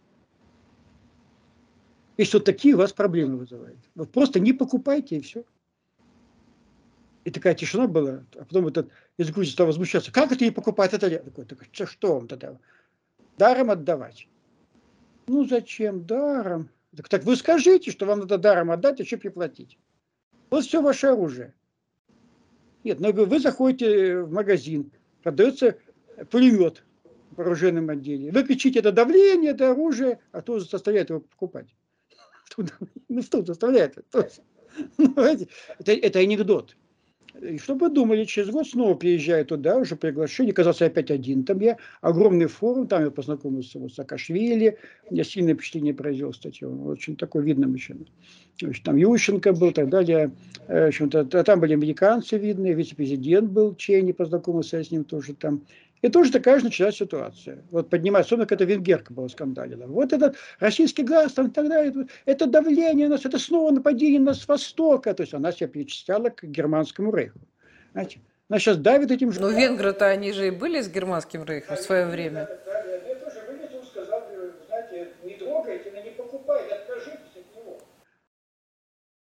Если 2.16 2.38
вот 2.38 2.44
такие 2.44 2.74
у 2.74 2.78
вас 2.78 2.92
проблемы 2.92 3.36
вызывают. 3.36 3.78
Вот 3.94 4.10
просто 4.10 4.40
не 4.40 4.52
покупайте 4.52 5.16
и 5.16 5.20
все. 5.20 5.44
И 7.24 7.30
такая 7.30 7.54
тишина 7.54 7.86
была. 7.86 8.24
А 8.36 8.44
потом 8.44 8.66
этот 8.66 8.90
из 9.16 9.30
Грузии 9.30 9.52
стал 9.52 9.66
возмущаться. 9.66 10.12
Как 10.12 10.32
это 10.32 10.44
не 10.44 10.50
покупать? 10.50 10.92
Это 10.92 11.06
я 11.06 11.18
такой, 11.20 11.44
такой 11.44 11.68
что 11.72 12.14
вам 12.14 12.28
тогда? 12.28 12.58
Даром 13.38 13.70
отдавать. 13.70 14.28
Ну 15.26 15.44
зачем 15.46 16.04
даром? 16.04 16.68
Так, 16.96 17.08
так 17.08 17.24
вы 17.24 17.36
скажите, 17.36 17.90
что 17.90 18.06
вам 18.06 18.20
надо 18.20 18.38
даром 18.38 18.70
отдать, 18.70 19.00
а 19.00 19.04
что 19.04 19.16
приплатить. 19.16 19.78
Вот 20.50 20.64
все 20.64 20.82
ваше 20.82 21.06
оружие. 21.06 21.54
Нет, 22.84 22.98
но 23.00 23.12
вы 23.12 23.38
заходите 23.38 24.22
в 24.22 24.32
магазин, 24.32 24.90
продается 25.22 25.78
пулемет 26.30 26.84
в 27.30 27.40
оружейном 27.40 27.88
отделе. 27.88 28.32
Вы 28.32 28.42
кричите, 28.42 28.80
это 28.80 28.92
давление, 28.92 29.52
это 29.52 29.70
оружие, 29.70 30.18
а 30.32 30.42
то 30.42 30.58
заставляет 30.58 31.10
его 31.10 31.20
покупать. 31.20 31.68
Ну 33.08 33.22
что 33.22 33.44
заставляет? 33.44 33.96
Ну, 34.96 35.14
это 35.16 36.18
анекдот. 36.18 36.76
И 37.40 37.58
что 37.58 37.74
вы 37.74 37.88
думали, 37.88 38.24
через 38.24 38.50
год 38.50 38.68
снова 38.68 38.94
приезжаю 38.94 39.46
туда, 39.46 39.78
уже 39.78 39.96
приглашение, 39.96 40.52
оказался 40.52 40.86
опять 40.86 41.10
один 41.10 41.44
там 41.44 41.60
я, 41.60 41.78
огромный 42.02 42.46
форум, 42.46 42.86
там 42.86 43.04
я 43.04 43.10
познакомился 43.10 43.78
вот, 43.78 43.92
с 43.92 43.94
Саакашвили, 43.94 44.76
мне 45.10 45.24
сильное 45.24 45.54
впечатление 45.54 45.94
произвел, 45.94 46.32
кстати, 46.32 46.64
он 46.64 46.86
очень 46.86 47.16
такой 47.16 47.42
видный 47.42 47.68
мужчина. 47.68 48.04
Там 48.84 48.96
Ющенко 48.96 49.54
был 49.54 49.72
так 49.72 49.88
далее, 49.88 50.32
э, 50.68 50.84
в 50.84 50.88
общем-то, 50.88 51.24
там 51.24 51.60
были 51.60 51.72
американцы 51.72 52.36
видные, 52.36 52.74
вице-президент 52.74 53.50
был 53.50 53.74
Чейни, 53.74 54.12
познакомился 54.12 54.82
с 54.82 54.90
ним 54.90 55.04
тоже 55.04 55.34
там, 55.34 55.62
и 56.02 56.08
тоже 56.08 56.32
такая 56.32 56.58
же 56.58 56.64
началась 56.64 56.96
ситуация. 56.96 57.64
Вот 57.70 57.88
поднимать, 57.88 58.26
особенно 58.26 58.46
когда 58.46 58.64
венгерка 58.64 59.14
была 59.14 59.28
скандалила. 59.28 59.86
Вот 59.86 60.12
этот 60.12 60.36
российский 60.58 61.04
газ 61.04 61.32
там, 61.32 61.46
и 61.46 61.50
так 61.50 61.68
далее, 61.68 62.08
это 62.26 62.46
давление 62.46 63.06
на 63.08 63.14
нас, 63.14 63.24
это 63.24 63.38
снова 63.38 63.70
нападение 63.70 64.20
на 64.20 64.34
с 64.34 64.46
востока. 64.46 65.14
То 65.14 65.22
есть 65.22 65.32
она 65.32 65.52
себя 65.52 65.68
перечисляла 65.68 66.28
к 66.30 66.42
германскому 66.42 67.14
рейху. 67.14 67.38
Знаете, 67.92 68.20
она 68.48 68.58
сейчас 68.58 68.78
давит 68.78 69.12
этим... 69.12 69.32
Но 69.38 69.50
венгры-то 69.50 70.06
они 70.06 70.32
же 70.32 70.48
и 70.48 70.50
были 70.50 70.80
с 70.80 70.88
германским 70.88 71.44
рейхом 71.44 71.76
в 71.76 71.80
свое 71.80 72.06
время. 72.06 72.48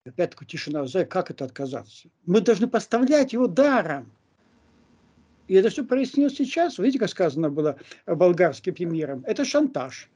Опять 0.06 0.32
такая 0.32 0.46
тишина, 0.46 0.84
как 1.08 1.30
это 1.30 1.46
отказаться? 1.46 2.08
Мы 2.26 2.42
должны 2.42 2.66
поставлять 2.66 3.32
его 3.32 3.46
даром. 3.46 4.12
И 5.48 5.54
это 5.54 5.68
все 5.68 5.84
прояснилось 5.84 6.36
сейчас. 6.36 6.78
Видите, 6.78 6.98
как 6.98 7.10
сказано 7.10 7.50
было 7.50 7.76
болгарским 8.06 8.74
премьером. 8.74 9.24
Это 9.26 9.44
шантаж. 9.44 10.08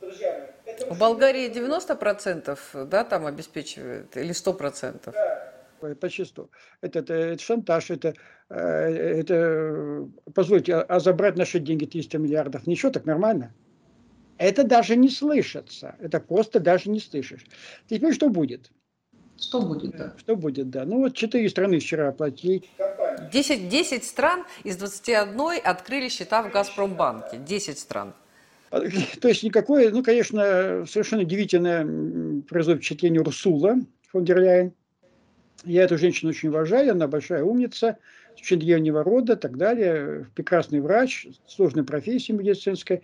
Друзья, 0.00 0.50
это 0.64 0.94
В 0.94 0.98
Болгарии 0.98 1.50
90% 1.50 2.86
да, 2.86 3.04
там 3.04 3.26
обеспечивает 3.26 4.16
или 4.16 4.30
100%? 4.30 5.12
Да, 5.12 5.94
почти 5.94 6.24
100. 6.24 6.48
Это, 6.80 6.98
это, 7.00 7.14
это 7.14 7.42
шантаж, 7.42 7.90
это, 7.90 8.14
э, 8.48 8.56
это, 8.56 10.08
позвольте, 10.34 10.76
а, 10.76 10.82
а 10.82 11.00
забрать 11.00 11.36
наши 11.36 11.58
деньги 11.58 11.84
300 11.84 12.18
миллиардов, 12.18 12.66
ничего, 12.66 12.90
так 12.90 13.04
нормально? 13.04 13.52
Это 14.38 14.64
даже 14.64 14.96
не 14.96 15.10
слышится, 15.10 15.96
это 16.00 16.18
просто 16.20 16.60
даже 16.60 16.90
не 16.90 17.00
слышишь. 17.00 17.44
Теперь 17.88 18.12
что 18.14 18.28
будет? 18.28 18.70
Что 19.38 19.62
будет, 19.62 19.96
да? 19.96 20.14
Что 20.18 20.36
будет, 20.36 20.70
да. 20.70 20.84
Ну 20.84 20.98
вот 20.98 21.14
четыре 21.14 21.48
страны 21.48 21.78
вчера 21.78 22.08
оплатили. 22.08 22.62
10, 23.32 23.68
10 23.68 24.04
стран 24.04 24.44
из 24.62 24.76
21 24.76 25.60
открыли 25.64 26.08
счета 26.08 26.42
в 26.42 26.50
Газпромбанке. 26.50 27.38
10 27.38 27.78
стран. 27.78 28.14
А, 28.70 28.80
то 29.20 29.28
есть 29.28 29.42
никакое, 29.42 29.90
ну, 29.90 30.02
конечно, 30.02 30.84
совершенно 30.86 31.22
удивительное 31.22 32.42
производит 32.48 32.82
впечатление 32.82 33.20
Урсула 33.20 33.76
фон 34.14 34.24
дер 34.24 34.40
Ляйен. 34.40 34.72
Я 35.64 35.84
эту 35.84 35.98
женщину 35.98 36.30
очень 36.30 36.50
уважаю, 36.50 36.92
она 36.92 37.08
большая 37.08 37.42
умница, 37.42 37.98
очень 38.38 38.60
древнего 38.60 39.02
рода 39.02 39.32
и 39.32 39.36
так 39.36 39.56
далее, 39.56 40.26
прекрасный 40.34 40.80
врач, 40.80 41.26
сложной 41.46 41.84
профессии 41.84 42.32
медицинской. 42.32 43.02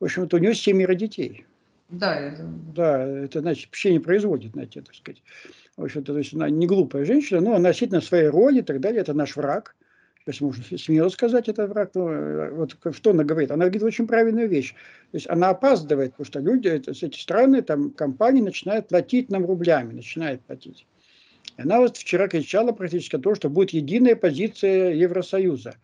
В 0.00 0.04
общем-то, 0.04 0.36
у 0.36 0.40
нее 0.40 0.54
семеро 0.54 0.94
детей. 0.94 1.46
Да, 1.88 2.18
это... 2.18 2.42
Да, 2.74 3.06
это 3.06 3.40
значит, 3.40 3.66
вообще 3.66 3.92
не 3.92 3.98
производит, 3.98 4.52
знаете, 4.52 4.80
так 4.80 4.94
сказать. 4.94 5.22
В 5.76 5.84
общем-то, 5.84 6.12
то 6.12 6.18
есть 6.18 6.34
она 6.34 6.50
не 6.50 6.66
глупая 6.66 7.04
женщина, 7.04 7.40
но 7.40 7.54
она 7.54 7.72
сидит 7.72 7.92
на 7.92 8.00
своей 8.00 8.28
роли 8.28 8.58
и 8.58 8.62
так 8.62 8.80
далее, 8.80 9.00
это 9.00 9.14
наш 9.14 9.36
враг. 9.36 9.74
То 10.24 10.32
есть 10.32 10.40
можно 10.42 10.62
смело 10.78 11.08
сказать, 11.08 11.48
это 11.48 11.66
враг. 11.66 11.90
Но 11.94 12.10
э, 12.10 12.50
вот 12.50 12.76
что 12.94 13.10
она 13.10 13.24
говорит? 13.24 13.50
Она 13.50 13.64
говорит 13.64 13.82
очень 13.82 14.06
правильную 14.06 14.48
вещь. 14.48 14.74
То 15.10 15.16
есть 15.16 15.28
она 15.30 15.48
опаздывает, 15.48 16.12
потому 16.12 16.26
что 16.26 16.40
люди, 16.40 16.68
это, 16.68 16.90
эти 16.90 17.18
страны, 17.18 17.62
там, 17.62 17.90
компании 17.90 18.42
начинают 18.42 18.88
платить 18.88 19.30
нам 19.30 19.46
рублями, 19.46 19.94
начинают 19.94 20.42
платить. 20.42 20.86
И 21.56 21.62
она 21.62 21.78
вот 21.78 21.96
вчера 21.96 22.28
кричала 22.28 22.72
практически 22.72 23.16
о 23.16 23.20
том, 23.20 23.34
что 23.34 23.48
будет 23.48 23.70
единая 23.70 24.14
позиция 24.14 24.92
Евросоюза. 24.92 25.76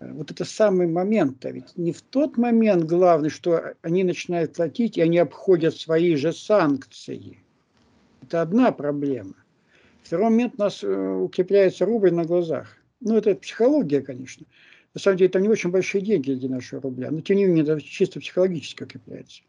Э, 0.00 0.12
вот 0.12 0.30
это 0.30 0.44
самый 0.44 0.86
момент. 0.86 1.42
А 1.46 1.50
ведь 1.50 1.74
не 1.76 1.92
в 1.92 2.02
тот 2.02 2.36
момент 2.36 2.84
главное, 2.84 3.30
что 3.30 3.72
они 3.80 4.04
начинают 4.04 4.52
платить, 4.54 4.98
и 4.98 5.00
они 5.00 5.16
обходят 5.16 5.74
свои 5.74 6.16
же 6.16 6.34
санкции. 6.34 7.38
Это 8.24 8.40
одна 8.40 8.72
проблема. 8.72 9.34
Второй 10.02 10.30
момент 10.30 10.54
у 10.56 10.62
нас 10.62 10.82
э, 10.82 10.88
укрепляется 10.88 11.84
рубль 11.84 12.10
на 12.10 12.24
глазах. 12.24 12.78
Ну, 13.00 13.16
это 13.18 13.34
психология, 13.34 14.00
конечно. 14.00 14.46
На 14.94 15.00
самом 15.00 15.18
деле, 15.18 15.28
там 15.28 15.42
не 15.42 15.48
очень 15.48 15.70
большие 15.70 16.00
деньги 16.00 16.32
для 16.32 16.48
нашего 16.48 16.80
рубля, 16.80 17.10
но 17.10 17.20
тем 17.20 17.36
не 17.36 17.44
менее, 17.44 17.64
это 17.64 17.80
чисто 17.82 18.20
психологически 18.20 18.84
укрепляется. 18.84 19.42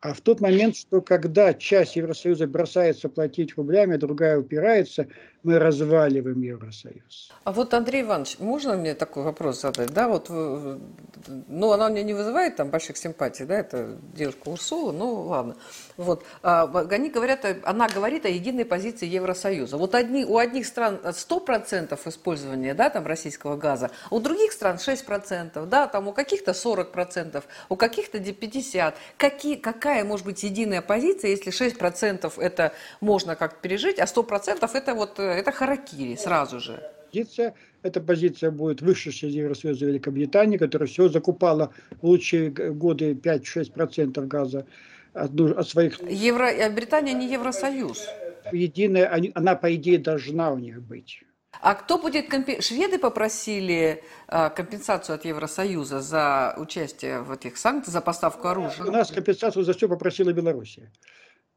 А 0.00 0.14
в 0.14 0.20
тот 0.20 0.40
момент, 0.40 0.76
что 0.76 1.00
когда 1.00 1.54
часть 1.54 1.94
Евросоюза 1.94 2.48
бросается 2.48 3.08
платить 3.08 3.56
рублями, 3.56 3.96
другая 3.96 4.36
упирается, 4.36 5.06
мы 5.42 5.58
разваливаем 5.58 6.40
Евросоюз. 6.40 7.32
А 7.44 7.52
вот, 7.52 7.74
Андрей 7.74 8.02
Иванович, 8.02 8.38
можно 8.38 8.76
мне 8.76 8.94
такой 8.94 9.24
вопрос 9.24 9.60
задать? 9.60 9.90
Да, 9.92 10.08
вот, 10.08 10.28
ну, 10.28 11.72
она 11.72 11.88
мне 11.88 12.04
не 12.04 12.14
вызывает 12.14 12.56
там 12.56 12.70
больших 12.70 12.96
симпатий, 12.96 13.44
да, 13.44 13.58
это 13.58 13.96
девушка 14.14 14.48
Урсула, 14.48 14.92
ну, 14.92 15.22
ладно. 15.22 15.56
Вот, 15.96 16.24
а, 16.42 16.70
они 16.90 17.10
говорят, 17.10 17.44
она 17.64 17.88
говорит 17.88 18.24
о 18.24 18.28
единой 18.28 18.64
позиции 18.64 19.06
Евросоюза. 19.06 19.76
Вот 19.76 19.94
одни, 19.94 20.24
у 20.24 20.38
одних 20.38 20.66
стран 20.66 21.00
100% 21.02 21.98
использования, 22.08 22.74
да, 22.74 22.90
там, 22.90 23.06
российского 23.06 23.56
газа, 23.56 23.90
у 24.10 24.20
других 24.20 24.52
стран 24.52 24.76
6%, 24.76 25.66
да, 25.66 25.88
там 25.88 26.08
у 26.08 26.12
каких-то 26.12 26.52
40%, 26.52 27.42
у 27.68 27.76
каких-то 27.76 28.18
50%. 28.18 28.94
Какие, 29.16 29.56
какая 29.56 30.04
может 30.04 30.26
быть 30.26 30.42
единая 30.42 30.82
позиция, 30.82 31.30
если 31.30 31.52
6% 31.52 32.40
это 32.40 32.72
можно 33.00 33.34
как-то 33.34 33.58
пережить, 33.60 33.98
а 33.98 34.04
100% 34.04 34.70
это 34.72 34.94
вот 34.94 35.18
это 35.32 35.52
харакири 35.52 36.16
сразу 36.16 36.60
же? 36.60 36.82
Позиция, 37.10 37.54
эта 37.82 38.00
позиция 38.00 38.50
будет 38.50 38.80
выше, 38.80 39.12
чем 39.12 39.28
Евросоюза 39.28 39.84
Великобритании, 39.86 40.56
которая 40.56 40.88
все 40.88 41.08
закупала 41.08 41.72
в 42.00 42.06
лучшие 42.06 42.50
годы 42.50 43.12
5-6% 43.12 44.26
газа 44.26 44.66
от, 45.12 45.38
от 45.38 45.68
своих... 45.68 46.00
Евро... 46.02 46.46
Э, 46.46 46.70
Британия 46.70 47.12
не 47.12 47.30
Евросоюз. 47.30 48.08
Единая, 48.52 49.32
она, 49.34 49.54
по 49.56 49.74
идее, 49.74 49.98
должна 49.98 50.52
у 50.52 50.58
них 50.58 50.80
быть. 50.82 51.22
А 51.60 51.74
кто 51.74 51.98
будет 51.98 52.28
компи... 52.28 52.60
Шведы 52.60 52.98
попросили 52.98 54.02
э, 54.28 54.50
компенсацию 54.50 55.16
от 55.16 55.24
Евросоюза 55.24 56.00
за 56.00 56.54
участие 56.56 57.20
в 57.20 57.30
этих 57.30 57.56
санкциях, 57.58 57.92
за 57.92 58.00
поставку 58.00 58.48
оружия? 58.48 58.84
У 58.84 58.90
нас 58.90 59.10
компенсацию 59.10 59.64
за 59.64 59.74
все 59.74 59.88
попросила 59.88 60.32
Белоруссия. 60.32 60.90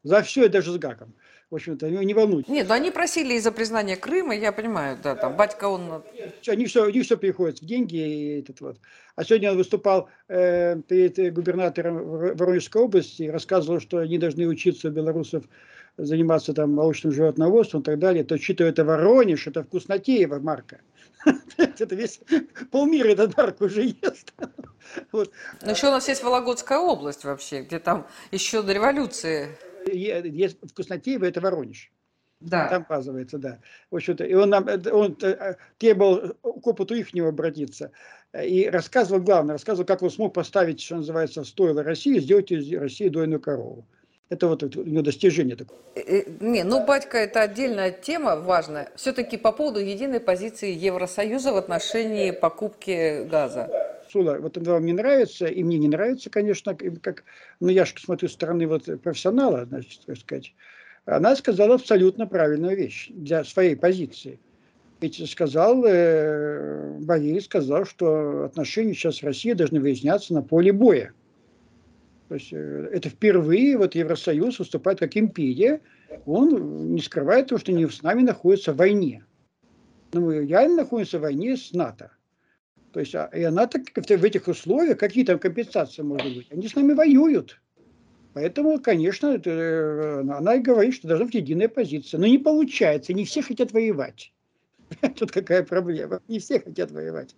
За 0.03 0.21
все 0.21 0.45
и 0.45 0.49
даже 0.49 0.71
с 0.71 0.77
ГАКом. 0.77 1.15
В 1.51 1.55
общем-то, 1.55 1.89
не 1.89 2.13
волнуйтесь. 2.13 2.49
Нет, 2.49 2.67
но 2.67 2.73
они 2.73 2.89
просили 2.89 3.35
из-за 3.35 3.51
признания 3.51 3.95
Крыма, 3.95 4.35
я 4.35 4.51
понимаю, 4.51 4.97
да, 5.01 5.15
там, 5.15 5.35
батька 5.37 5.65
он... 5.65 6.03
Они 6.47 6.65
все, 6.65 6.85
они 6.85 7.01
все 7.01 7.17
приходят 7.17 7.59
в 7.59 7.65
деньги 7.65 7.95
и 7.97 8.39
этот 8.39 8.61
вот. 8.61 8.79
А 9.15 9.23
сегодня 9.23 9.51
он 9.51 9.57
выступал 9.57 10.09
э, 10.27 10.81
перед 10.87 11.33
губернатором 11.33 12.35
Воронежской 12.35 12.81
области 12.81 13.23
и 13.23 13.29
рассказывал, 13.29 13.79
что 13.79 13.99
они 13.99 14.17
должны 14.17 14.47
учиться 14.47 14.87
у 14.87 14.91
белорусов 14.91 15.43
заниматься 15.97 16.53
там 16.53 16.73
молочным 16.73 17.13
животноводством 17.13 17.81
и 17.81 17.85
так 17.85 17.99
далее, 17.99 18.23
то 18.23 18.35
учитывая 18.35 18.71
это 18.71 18.83
Воронеж, 18.83 19.47
это 19.47 19.63
Вкуснотеева 19.63 20.39
марка. 20.39 20.79
Это 21.57 21.95
весь 21.95 22.19
полмира 22.71 23.09
этот 23.09 23.35
марк 23.35 23.61
уже 23.61 23.83
ест. 23.83 24.33
Вот. 25.11 25.31
Но 25.63 25.71
еще 25.71 25.87
у 25.87 25.91
нас 25.91 26.07
есть 26.07 26.21
Вологодская 26.23 26.77
область 26.77 27.25
вообще, 27.25 27.63
где 27.63 27.79
там 27.79 28.05
еще 28.31 28.61
до 28.61 28.71
революции. 28.71 29.57
Есть 29.85 30.57
Вкуснотеева, 30.69 31.25
это 31.25 31.41
Воронеж. 31.41 31.91
Да. 32.41 32.67
Там 32.67 32.83
оказывается, 32.83 33.37
да. 33.37 33.59
В 33.89 33.95
общем-то, 33.95 34.23
и 34.25 34.33
он 34.33 34.49
нам, 34.49 34.67
он 34.91 35.17
э, 35.21 35.55
требовал 35.77 36.33
к 36.41 36.67
опыту 36.67 36.93
ихнего 36.93 37.29
обратиться. 37.29 37.91
И 38.33 38.69
рассказывал, 38.69 39.21
главное, 39.21 39.53
рассказывал, 39.53 39.85
как 39.85 40.01
он 40.01 40.11
смог 40.11 40.33
поставить, 40.33 40.81
что 40.81 40.97
называется, 40.97 41.43
стоило 41.43 41.81
России, 41.81 42.19
сделать 42.19 42.51
из 42.51 42.71
России 42.73 43.07
дойную 43.07 43.39
корову. 43.39 43.85
Это 44.29 44.47
вот 44.47 44.63
у 44.63 44.83
него 44.83 45.03
достижение 45.03 45.55
такое. 45.55 45.77
Э, 45.95 46.01
э, 46.01 46.23
не, 46.39 46.63
ну, 46.63 46.85
батька, 46.85 47.17
это 47.17 47.41
отдельная 47.41 47.91
тема 47.91 48.35
важная. 48.35 48.91
Все-таки 48.95 49.37
по 49.37 49.51
поводу 49.51 49.79
единой 49.79 50.19
позиции 50.19 50.73
Евросоюза 50.73 51.53
в 51.53 51.57
отношении 51.57 52.31
покупки 52.31 53.23
газа. 53.25 53.69
Сула, 54.09 54.37
вот 54.39 54.57
это 54.57 54.71
вам 54.71 54.85
не 54.85 54.93
нравится, 54.93 55.45
и 55.45 55.63
мне 55.63 55.77
не 55.77 55.87
нравится, 55.87 56.29
конечно, 56.29 56.75
как, 56.75 57.23
ну, 57.59 57.69
я 57.69 57.85
же 57.85 57.93
смотрю 57.97 58.29
со 58.29 58.35
стороны 58.35 58.67
вот 58.67 58.85
профессионала, 59.01 59.65
значит, 59.65 60.01
так 60.05 60.17
сказать. 60.17 60.53
Она 61.05 61.35
сказала 61.35 61.75
абсолютно 61.75 62.25
правильную 62.25 62.75
вещь 62.75 63.09
для 63.09 63.43
своей 63.43 63.75
позиции. 63.75 64.39
Ведь 65.01 65.29
сказал, 65.29 65.83
э, 65.85 66.97
Борис 66.99 67.45
сказал, 67.45 67.85
что 67.85 68.45
отношения 68.45 68.93
сейчас 68.93 69.17
с 69.17 69.23
Россией 69.23 69.53
должны 69.53 69.79
выясняться 69.79 70.33
на 70.33 70.41
поле 70.41 70.71
боя. 70.71 71.13
То 72.29 72.35
есть 72.35 72.51
э, 72.53 72.89
это 72.91 73.09
впервые 73.09 73.77
вот 73.77 73.93
Евросоюз 73.93 74.57
выступает 74.57 74.99
как 74.99 75.15
империя, 75.15 75.81
он 76.25 76.93
не 76.93 77.01
скрывает 77.01 77.47
того, 77.47 77.59
что 77.59 77.71
они 77.71 77.87
с 77.87 78.01
нами 78.01 78.21
находятся 78.21 78.73
в 78.73 78.77
войне. 78.77 79.25
Мы 80.13 80.45
реально 80.45 80.77
находимся 80.77 81.19
в 81.19 81.23
войне 81.23 81.57
с 81.57 81.73
НАТО. 81.73 82.11
То 82.95 83.01
есть, 83.01 83.13
а, 83.13 83.29
и 83.33 83.43
она 83.43 83.67
так, 83.67 83.81
в 83.93 84.23
этих 84.23 84.47
условиях, 84.47 84.97
какие 84.97 85.25
там 85.25 85.37
компенсации 85.37 86.01
могут 86.01 86.33
быть, 86.33 86.47
они 86.49 86.65
с 86.65 86.75
нами 86.75 86.93
воюют. 86.93 87.59
Поэтому, 88.33 88.79
конечно, 88.79 89.27
это, 89.27 89.49
э, 89.49 90.19
она 90.21 90.55
и 90.55 90.61
говорит, 90.61 90.95
что 90.95 91.09
должна 91.09 91.25
быть 91.25 91.35
единая 91.35 91.67
позиция. 91.67 92.21
Но 92.21 92.25
не 92.25 92.37
получается, 92.37 93.11
не 93.11 93.25
все 93.25 93.41
хотят 93.41 93.73
воевать. 93.73 94.31
Тут 95.17 95.33
какая 95.33 95.63
проблема. 95.63 96.21
Не 96.29 96.39
все 96.39 96.61
хотят 96.61 96.91
воевать. 96.91 97.35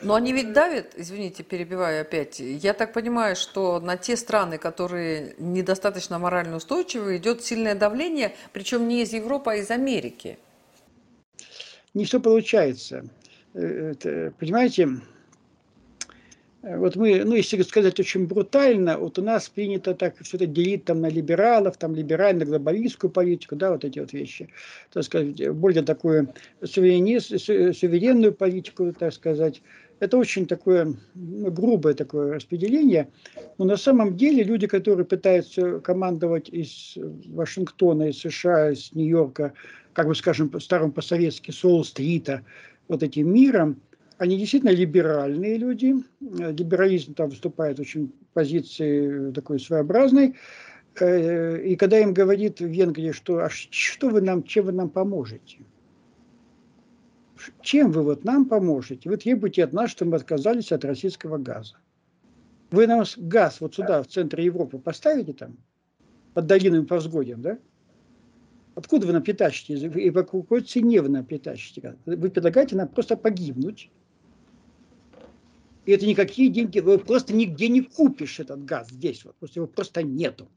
Но 0.00 0.14
они 0.14 0.32
ведь 0.32 0.54
давят, 0.54 0.94
извините, 0.96 1.42
перебиваю 1.42 2.00
опять. 2.00 2.40
Я 2.40 2.72
так 2.72 2.94
понимаю, 2.94 3.36
что 3.36 3.78
на 3.78 3.98
те 3.98 4.16
страны, 4.16 4.56
которые 4.56 5.34
недостаточно 5.36 6.18
морально 6.18 6.56
устойчивы, 6.56 7.18
идет 7.18 7.44
сильное 7.44 7.74
давление, 7.74 8.34
причем 8.54 8.88
не 8.88 9.02
из 9.02 9.12
Европы, 9.12 9.50
а 9.50 9.56
из 9.56 9.70
Америки. 9.70 10.38
Не 11.92 12.06
все 12.06 12.20
получается. 12.20 13.04
Э, 13.56 13.92
это, 13.92 14.32
понимаете, 14.38 14.88
вот 16.62 16.96
мы, 16.96 17.24
ну, 17.24 17.34
если 17.34 17.62
сказать 17.62 17.98
очень 18.00 18.26
брутально, 18.26 18.98
вот 18.98 19.18
у 19.18 19.22
нас 19.22 19.48
принято 19.48 19.94
так 19.94 20.16
все 20.20 20.36
это 20.36 20.46
делить 20.46 20.84
там 20.84 21.00
на 21.00 21.08
либералов, 21.08 21.76
там 21.76 21.94
либерально-глобалистскую 21.94 23.10
политику, 23.10 23.54
да, 23.56 23.70
вот 23.70 23.84
эти 23.84 24.00
вот 24.00 24.12
вещи, 24.12 24.48
так 24.92 25.04
сказать, 25.04 25.48
более 25.50 25.82
такую 25.82 26.34
суверенную 26.62 28.32
политику, 28.32 28.92
так 28.92 29.12
сказать. 29.12 29.62
Это 29.98 30.18
очень 30.18 30.46
такое 30.46 30.92
ну, 31.14 31.50
грубое 31.50 31.94
такое 31.94 32.34
распределение, 32.34 33.08
но 33.56 33.64
на 33.64 33.78
самом 33.78 34.16
деле 34.16 34.42
люди, 34.42 34.66
которые 34.66 35.06
пытаются 35.06 35.80
командовать 35.80 36.50
из 36.50 36.98
Вашингтона, 37.28 38.10
из 38.10 38.18
США, 38.18 38.72
из 38.72 38.92
Нью-Йорка, 38.92 39.54
как 39.94 40.08
бы 40.08 40.14
скажем, 40.14 40.52
старым 40.60 40.92
по-советски, 40.92 41.50
Солл-стрита, 41.50 42.42
вот 42.88 43.02
этим 43.02 43.32
миром, 43.32 43.80
они 44.18 44.38
действительно 44.38 44.70
либеральные 44.70 45.58
люди. 45.58 45.94
Либерализм 46.20 47.14
там 47.14 47.30
выступает 47.30 47.78
очень 47.80 48.12
позиции 48.32 49.32
такой 49.32 49.60
своеобразной. 49.60 50.36
Э, 50.98 51.60
и 51.62 51.76
когда 51.76 51.98
им 51.98 52.14
говорит 52.14 52.60
в 52.60 52.66
Венгрии, 52.66 53.12
что 53.12 53.38
а 53.38 53.50
что 53.50 54.08
вы 54.08 54.20
нам, 54.22 54.42
чем 54.42 54.66
вы 54.66 54.72
нам 54.72 54.88
поможете? 54.88 55.58
Чем 57.60 57.92
вы 57.92 58.02
вот 58.02 58.24
нам 58.24 58.46
поможете? 58.46 59.10
Вы 59.10 59.18
требуете 59.18 59.64
от 59.64 59.72
нас, 59.72 59.90
чтобы 59.90 60.12
мы 60.12 60.16
отказались 60.16 60.72
от 60.72 60.84
российского 60.84 61.36
газа. 61.36 61.76
Вы 62.70 62.86
нам 62.86 63.04
газ 63.18 63.60
вот 63.60 63.74
сюда, 63.74 64.02
в 64.02 64.08
центре 64.08 64.44
Европы, 64.44 64.78
поставите 64.78 65.34
там, 65.34 65.56
под 66.34 66.46
долинным 66.46 66.86
повзгодием, 66.86 67.42
да? 67.42 67.58
Откуда 68.76 69.08
вы 69.08 69.12
нам 69.12 69.24
притащите? 69.24 69.74
И 69.74 70.10
по 70.10 70.22
какой 70.22 70.60
цене 70.60 71.02
вы 71.02 71.08
нам 71.08 71.24
притащите? 71.24 71.96
Вы 72.06 72.30
предлагаете 72.30 72.76
нам 72.76 72.86
просто 72.86 73.16
погибнуть 73.16 73.90
и 75.86 75.92
это 75.92 76.04
никакие 76.04 76.50
деньги, 76.50 76.80
вы 76.80 76.98
просто 76.98 77.32
нигде 77.32 77.68
не 77.68 77.80
купишь 77.80 78.40
этот 78.40 78.64
газ 78.64 78.88
здесь, 78.90 79.24
вот, 79.24 79.36
просто 79.36 79.60
его 79.60 79.68
просто 79.68 80.02
нету. 80.02 80.48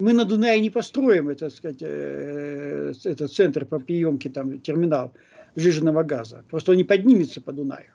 Мы 0.00 0.12
на 0.12 0.24
Дунае 0.24 0.60
не 0.60 0.70
построим 0.70 1.28
это, 1.28 1.48
сказать, 1.50 1.78
э, 1.80 2.92
этот 3.04 3.32
центр 3.32 3.64
по 3.64 3.78
приемке, 3.78 4.30
там, 4.30 4.60
терминал 4.60 5.12
сжиженного 5.54 6.02
газа. 6.02 6.44
Просто 6.50 6.72
он 6.72 6.78
не 6.78 6.84
поднимется 6.84 7.40
по 7.40 7.52
Дунаю. 7.52 7.92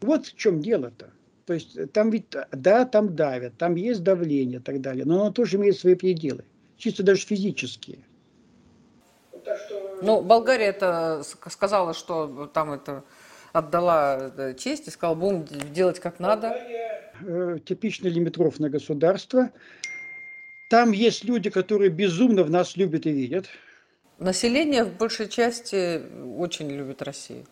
Вот 0.00 0.26
в 0.26 0.36
чем 0.36 0.60
дело-то. 0.60 1.12
То 1.44 1.54
есть 1.54 1.92
там 1.92 2.10
ведь, 2.10 2.26
да, 2.50 2.84
там 2.86 3.14
давят, 3.14 3.56
там 3.58 3.76
есть 3.76 4.02
давление 4.02 4.58
и 4.58 4.62
так 4.62 4.80
далее, 4.80 5.04
но 5.04 5.20
оно 5.20 5.32
тоже 5.32 5.56
имеет 5.58 5.76
свои 5.76 5.94
пределы, 5.94 6.44
чисто 6.76 7.02
даже 7.02 7.22
физические. 7.26 7.98
Ну, 10.02 10.20
Болгария 10.22 10.66
это 10.66 11.22
сказала, 11.24 11.94
что 11.94 12.50
там 12.52 12.72
это 12.72 13.04
отдала 13.52 14.32
э, 14.36 14.54
честь 14.54 14.88
и 14.88 14.90
сказала, 14.90 15.14
будем 15.14 15.44
делать 15.72 16.00
как 16.00 16.20
надо. 16.20 16.54
Э, 17.22 17.58
типичное 17.64 18.10
лимитрофное 18.10 18.68
государство. 18.68 19.50
Там 20.68 20.92
есть 20.92 21.24
люди, 21.24 21.48
которые 21.48 21.90
безумно 21.90 22.42
в 22.42 22.50
нас 22.50 22.76
любят 22.76 23.06
и 23.06 23.12
видят. 23.12 23.46
Население 24.18 24.84
в 24.84 24.96
большей 24.96 25.28
части 25.28 26.02
очень 26.36 26.70
любит 26.70 27.02
Россию. 27.02 27.44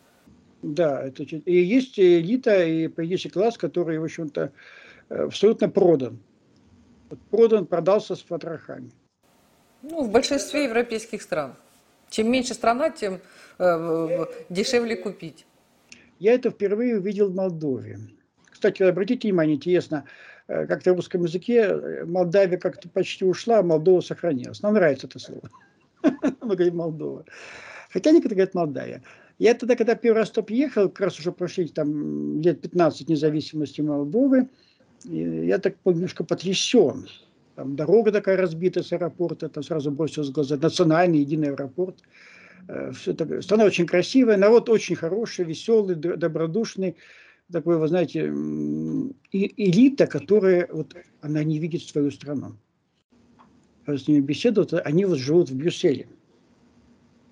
Да, 0.61 1.03
это, 1.03 1.23
и 1.23 1.55
есть 1.55 1.99
элита, 1.99 2.63
и 2.63 2.89
есть 3.03 3.31
класс, 3.31 3.57
который, 3.57 3.99
в 3.99 4.03
общем-то, 4.03 4.51
э, 5.09 5.15
абсолютно 5.15 5.69
продан. 5.69 6.19
Продан, 7.29 7.65
продался 7.67 8.15
с 8.15 8.21
потрохами. 8.21 8.91
Ну, 9.89 10.03
в 10.03 10.11
большинстве 10.11 10.63
европейских 10.63 11.21
стран. 11.21 11.53
Чем 12.09 12.31
меньше 12.31 12.55
страна, 12.55 12.89
тем 12.89 13.19
э, 13.59 14.25
дешевле 14.49 14.95
купить. 14.95 15.45
Я 16.17 16.33
это 16.33 16.49
впервые 16.49 16.97
увидел 16.97 17.29
в 17.29 17.35
Молдове. 17.35 17.99
Кстати, 18.45 18.81
обратите 18.81 19.27
внимание, 19.27 19.57
интересно, 19.57 20.05
э, 20.47 20.65
как-то 20.65 20.93
в 20.93 20.95
русском 20.95 21.23
языке 21.23 21.65
э, 21.65 22.05
Молдавия 22.05 22.57
как-то 22.57 22.89
почти 22.89 23.25
ушла, 23.25 23.59
а 23.59 23.63
Молдова 23.63 24.01
сохранилась. 24.01 24.63
Нам 24.63 24.73
нравится 24.73 25.05
это 25.05 25.19
слово. 25.19 25.51
Мы 26.41 26.55
говорим 26.55 26.77
Молдова. 26.77 27.25
Хотя 27.91 28.09
некоторые 28.09 28.37
говорят 28.37 28.55
Молдавия. 28.55 29.03
Я 29.37 29.53
тогда, 29.53 29.75
когда 29.75 29.93
первый 29.93 30.17
раз 30.17 30.31
топ 30.31 30.49
ехал, 30.49 30.89
как 30.89 31.01
раз 31.01 31.19
уже 31.19 31.31
прошли 31.31 31.67
там 31.67 32.41
лет 32.41 32.59
15 32.61 33.07
независимости 33.07 33.81
Молдовы, 33.81 34.49
я 35.03 35.59
так 35.59 35.75
немножко 35.85 36.23
потрясен. 36.23 37.07
Там 37.55 37.75
дорога 37.75 38.11
такая 38.11 38.37
разбита 38.37 38.83
с 38.83 38.91
аэропорта, 38.91 39.47
там 39.47 39.63
сразу 39.63 39.89
бросилось 39.89 40.29
в 40.29 40.33
глаза. 40.33 40.57
Национальный 40.57 41.19
единый 41.19 41.51
аэропорт. 41.51 41.99
Э, 42.67 42.91
Все 42.91 43.11
это, 43.11 43.41
страна 43.41 43.63
очень 43.65 43.85
красивая, 43.85 44.37
народ 44.37 44.69
очень 44.69 44.95
хороший, 44.95 45.45
веселый, 45.45 45.95
добродушный. 45.95 46.97
Такой, 47.51 47.77
вы 47.77 47.87
знаете, 47.87 48.27
элита, 49.31 50.07
которая, 50.07 50.67
вот, 50.71 50.95
она 51.21 51.43
не 51.43 51.59
видит 51.59 51.83
свою 51.83 52.11
страну. 52.11 52.55
Когда 53.85 53.99
с 53.99 54.07
ними 54.07 54.19
беседуют, 54.19 54.73
они 54.73 55.05
вот 55.05 55.19
живут 55.19 55.49
в 55.49 55.55
Брюсселе. 55.55 56.07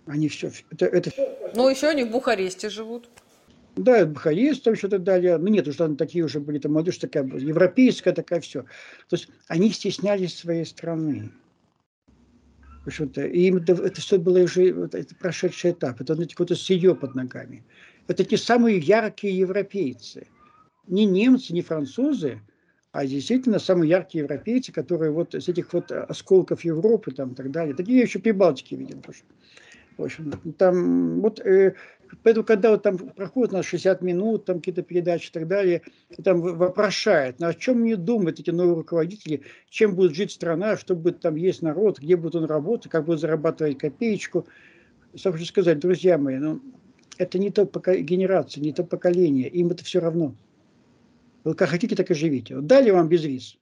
Они 0.06 0.28
все, 0.30 0.52
это, 0.72 0.86
это... 0.86 1.12
Ну, 1.56 1.68
еще 1.68 1.88
они 1.88 2.04
в 2.04 2.12
Бухаресте 2.12 2.70
живут. 2.70 3.10
Да, 3.76 4.06
там 4.06 4.76
что-то 4.76 5.00
далее. 5.00 5.38
Ну, 5.38 5.48
нет, 5.48 5.68
уже 5.68 5.96
такие 5.96 6.24
уже 6.24 6.40
были, 6.40 6.60
там 6.60 6.74
молодежь 6.74 6.98
такая, 6.98 7.24
европейская 7.26 8.14
такая, 8.14 8.40
все. 8.40 8.64
То 9.10 9.16
есть 9.16 9.30
они 9.48 9.72
стеснялись 9.72 10.38
своей 10.38 10.66
страны. 10.66 11.32
В 12.84 12.88
общем-то, 12.88 13.26
и 13.26 13.48
им 13.48 13.58
это, 13.58 13.74
это 13.74 14.02
все 14.02 14.20
было 14.20 14.40
уже 14.40 14.70
это 14.70 15.16
прошедший 15.16 15.72
этап. 15.72 16.02
Это 16.02 16.16
знаете, 16.16 16.36
какое-то 16.36 16.56
сырье 16.56 16.96
под 16.96 17.16
ногами. 17.16 17.64
Это 18.08 18.26
те 18.26 18.38
самые 18.38 18.78
яркие 18.78 19.38
европейцы. 19.38 20.28
Не 20.88 21.06
немцы, 21.06 21.54
не 21.54 21.62
французы, 21.62 22.42
а 22.92 23.08
действительно 23.08 23.58
самые 23.58 23.90
яркие 23.90 24.24
европейцы, 24.24 24.72
которые 24.72 25.12
вот 25.12 25.34
из 25.34 25.48
этих 25.48 25.74
вот 25.74 25.92
осколков 25.92 26.64
Европы 26.66 27.12
там 27.12 27.32
и 27.32 27.36
так 27.36 27.50
далее. 27.52 27.74
Такие 27.74 27.98
я 27.98 28.04
еще 28.04 28.20
при 28.20 28.32
Балтике 28.32 28.76
видел 28.76 29.00
тоже. 29.00 29.20
В 29.98 30.04
общем, 30.04 30.32
там 30.58 31.22
вот 31.22 31.40
э, 31.40 31.76
поэтому, 32.24 32.46
когда 32.46 32.72
вот 32.72 32.84
там 32.84 32.98
проходит 32.98 33.54
на 33.54 33.64
60 33.64 34.02
минут, 34.02 34.46
там 34.46 34.58
какие-то 34.58 34.82
передачи 34.82 35.30
и 35.30 35.32
так 35.32 35.48
далее, 35.48 35.82
и 36.10 36.22
там 36.22 36.42
вопрошает, 36.42 37.40
ну 37.40 37.48
о 37.48 37.54
чем 37.54 37.80
мне 37.80 37.96
думают 37.96 38.40
эти 38.40 38.50
новые 38.50 38.76
руководители, 38.76 39.42
чем 39.70 39.96
будет 39.96 40.16
жить 40.16 40.32
страна, 40.32 40.78
что 40.78 40.96
будет 40.96 41.20
там 41.20 41.36
есть 41.36 41.62
народ, 41.62 42.00
где 42.00 42.16
будет 42.16 42.36
он 42.36 42.46
работать, 42.46 42.92
как 42.92 43.06
будет 43.06 43.20
зарабатывать 43.20 43.78
копеечку. 43.78 44.48
Собственно 45.16 45.46
сказать, 45.46 45.80
друзья 45.80 46.18
мои, 46.18 46.38
ну, 46.38 46.62
это 47.18 47.38
не 47.38 47.52
то 47.52 47.66
пока, 47.66 47.96
генерация, 47.96 48.62
не 48.62 48.74
то 48.74 48.84
поколение, 48.84 49.48
им 49.48 49.70
это 49.70 49.84
все 49.84 50.00
равно. 50.00 50.36
Вы 51.44 51.56
как 51.56 51.70
хотите, 51.70 51.96
так 51.96 52.10
и 52.10 52.14
живите. 52.14 52.56
Вот 52.56 52.68
дали 52.68 52.90
вам 52.90 53.10
без 53.10 53.24
виз, 53.24 53.58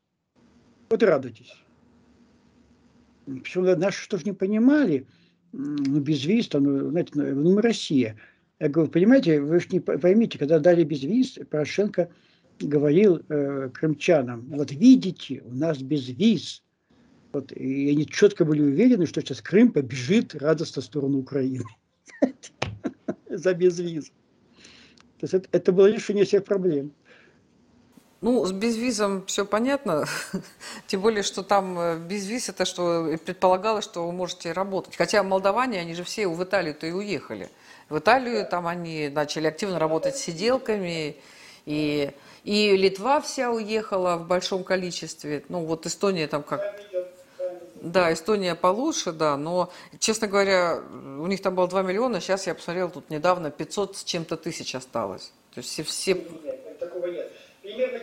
вот 0.89 1.01
и 1.03 1.05
радуйтесь. 1.05 1.53
Почему 3.25 3.65
наши 3.75 4.01
что 4.03 4.17
ж 4.17 4.25
не 4.25 4.33
понимали, 4.33 5.05
ну, 5.51 5.99
без 5.99 6.23
виз, 6.25 6.47
там, 6.47 6.63
ну, 6.63 6.89
знаете, 6.89 7.11
ну, 7.15 7.55
мы 7.55 7.61
Россия. 7.61 8.17
Я 8.61 8.69
говорю, 8.69 8.91
понимаете, 8.91 9.41
вы 9.41 9.59
же 9.59 9.69
не 9.71 9.79
поймите, 9.79 10.37
когда 10.37 10.59
дали 10.59 10.83
без 10.83 11.01
виз, 11.01 11.39
Порошенко 11.49 12.11
говорил 12.59 13.19
э, 13.27 13.71
крымчанам, 13.73 14.45
вот 14.51 14.71
видите, 14.71 15.41
у 15.43 15.55
нас 15.55 15.79
без 15.79 16.07
виз. 16.09 16.61
Вот, 17.33 17.51
и 17.53 17.89
они 17.89 18.05
четко 18.05 18.45
были 18.45 18.61
уверены, 18.61 19.07
что 19.07 19.19
сейчас 19.19 19.41
Крым 19.41 19.71
побежит 19.71 20.35
радостно 20.35 20.83
в 20.83 20.85
сторону 20.85 21.17
Украины. 21.17 21.65
За 23.31 23.55
безвиз. 23.55 24.11
То 25.17 25.23
есть 25.23 25.33
это, 25.33 25.47
это 25.51 25.71
было 25.71 25.87
решение 25.87 26.25
всех 26.25 26.43
проблем. 26.43 26.91
Ну, 28.21 28.45
с 28.45 28.51
безвизом 28.51 29.25
все 29.25 29.43
понятно, 29.43 30.05
тем 30.85 31.01
более, 31.01 31.23
что 31.23 31.41
там 31.41 31.79
э, 31.79 31.97
безвиз 31.97 32.49
это 32.49 32.65
что 32.65 33.17
предполагалось, 33.25 33.85
что 33.85 34.05
вы 34.05 34.11
можете 34.11 34.51
работать. 34.51 34.95
Хотя 34.95 35.23
молдаване, 35.23 35.79
они 35.79 35.95
же 35.95 36.03
все 36.03 36.27
в 36.27 36.43
Италию-то 36.43 36.85
и 36.85 36.91
уехали. 36.91 37.49
В 37.91 37.99
Италию 37.99 38.47
там 38.47 38.67
они 38.67 39.09
начали 39.09 39.47
активно 39.47 39.77
работать 39.77 40.15
с 40.15 40.21
сиделками, 40.21 41.17
и, 41.65 42.11
и 42.45 42.77
Литва 42.77 43.19
вся 43.19 43.51
уехала 43.51 44.15
в 44.15 44.27
большом 44.27 44.63
количестве. 44.63 45.43
Ну, 45.49 45.65
вот 45.65 45.85
Эстония 45.85 46.27
там 46.27 46.41
как... 46.41 46.61
Да, 47.81 48.13
Эстония 48.13 48.55
получше, 48.55 49.11
да, 49.11 49.35
но, 49.35 49.73
честно 49.99 50.27
говоря, 50.27 50.81
у 51.19 51.27
них 51.27 51.41
там 51.41 51.53
было 51.53 51.67
2 51.67 51.81
миллиона, 51.81 52.21
сейчас 52.21 52.47
я 52.47 52.55
посмотрел 52.55 52.89
тут 52.89 53.09
недавно, 53.09 53.51
500 53.51 53.97
с 53.97 54.03
чем-то 54.05 54.37
тысяч 54.37 54.73
осталось. 54.73 55.33
То 55.53 55.59
есть 55.59 55.71
все... 55.71 55.83
все... 55.83 56.13
Нет, 56.13 56.79
такого 56.79 57.07
нет. 57.07 57.29
Примерно 57.61 57.99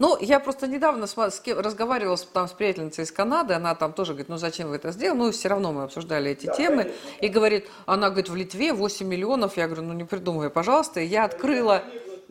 ну, 0.00 0.16
я 0.18 0.40
просто 0.40 0.66
недавно 0.66 1.06
с, 1.06 1.16
с 1.16 1.40
кем, 1.40 1.58
разговаривала 1.58 2.16
с, 2.16 2.22
там, 2.22 2.48
с 2.48 2.52
приятельницей 2.52 3.04
из 3.04 3.12
Канады, 3.12 3.52
она 3.52 3.74
там 3.74 3.92
тоже 3.92 4.12
говорит, 4.12 4.30
ну 4.30 4.38
зачем 4.38 4.70
вы 4.70 4.76
это 4.76 4.92
сделали? 4.92 5.18
Ну, 5.18 5.30
все 5.30 5.48
равно 5.48 5.72
мы 5.72 5.82
обсуждали 5.82 6.30
эти 6.30 6.46
да, 6.46 6.54
темы. 6.54 6.84
Конечно. 6.84 7.00
И 7.20 7.28
говорит, 7.28 7.68
она 7.84 8.08
говорит, 8.08 8.30
в 8.30 8.34
Литве 8.34 8.72
8 8.72 9.06
миллионов. 9.06 9.58
Я 9.58 9.66
говорю, 9.66 9.82
ну 9.82 9.92
не 9.92 10.04
придумывай, 10.04 10.48
пожалуйста. 10.48 11.00
И 11.00 11.06
я 11.06 11.24
открыла... 11.24 11.84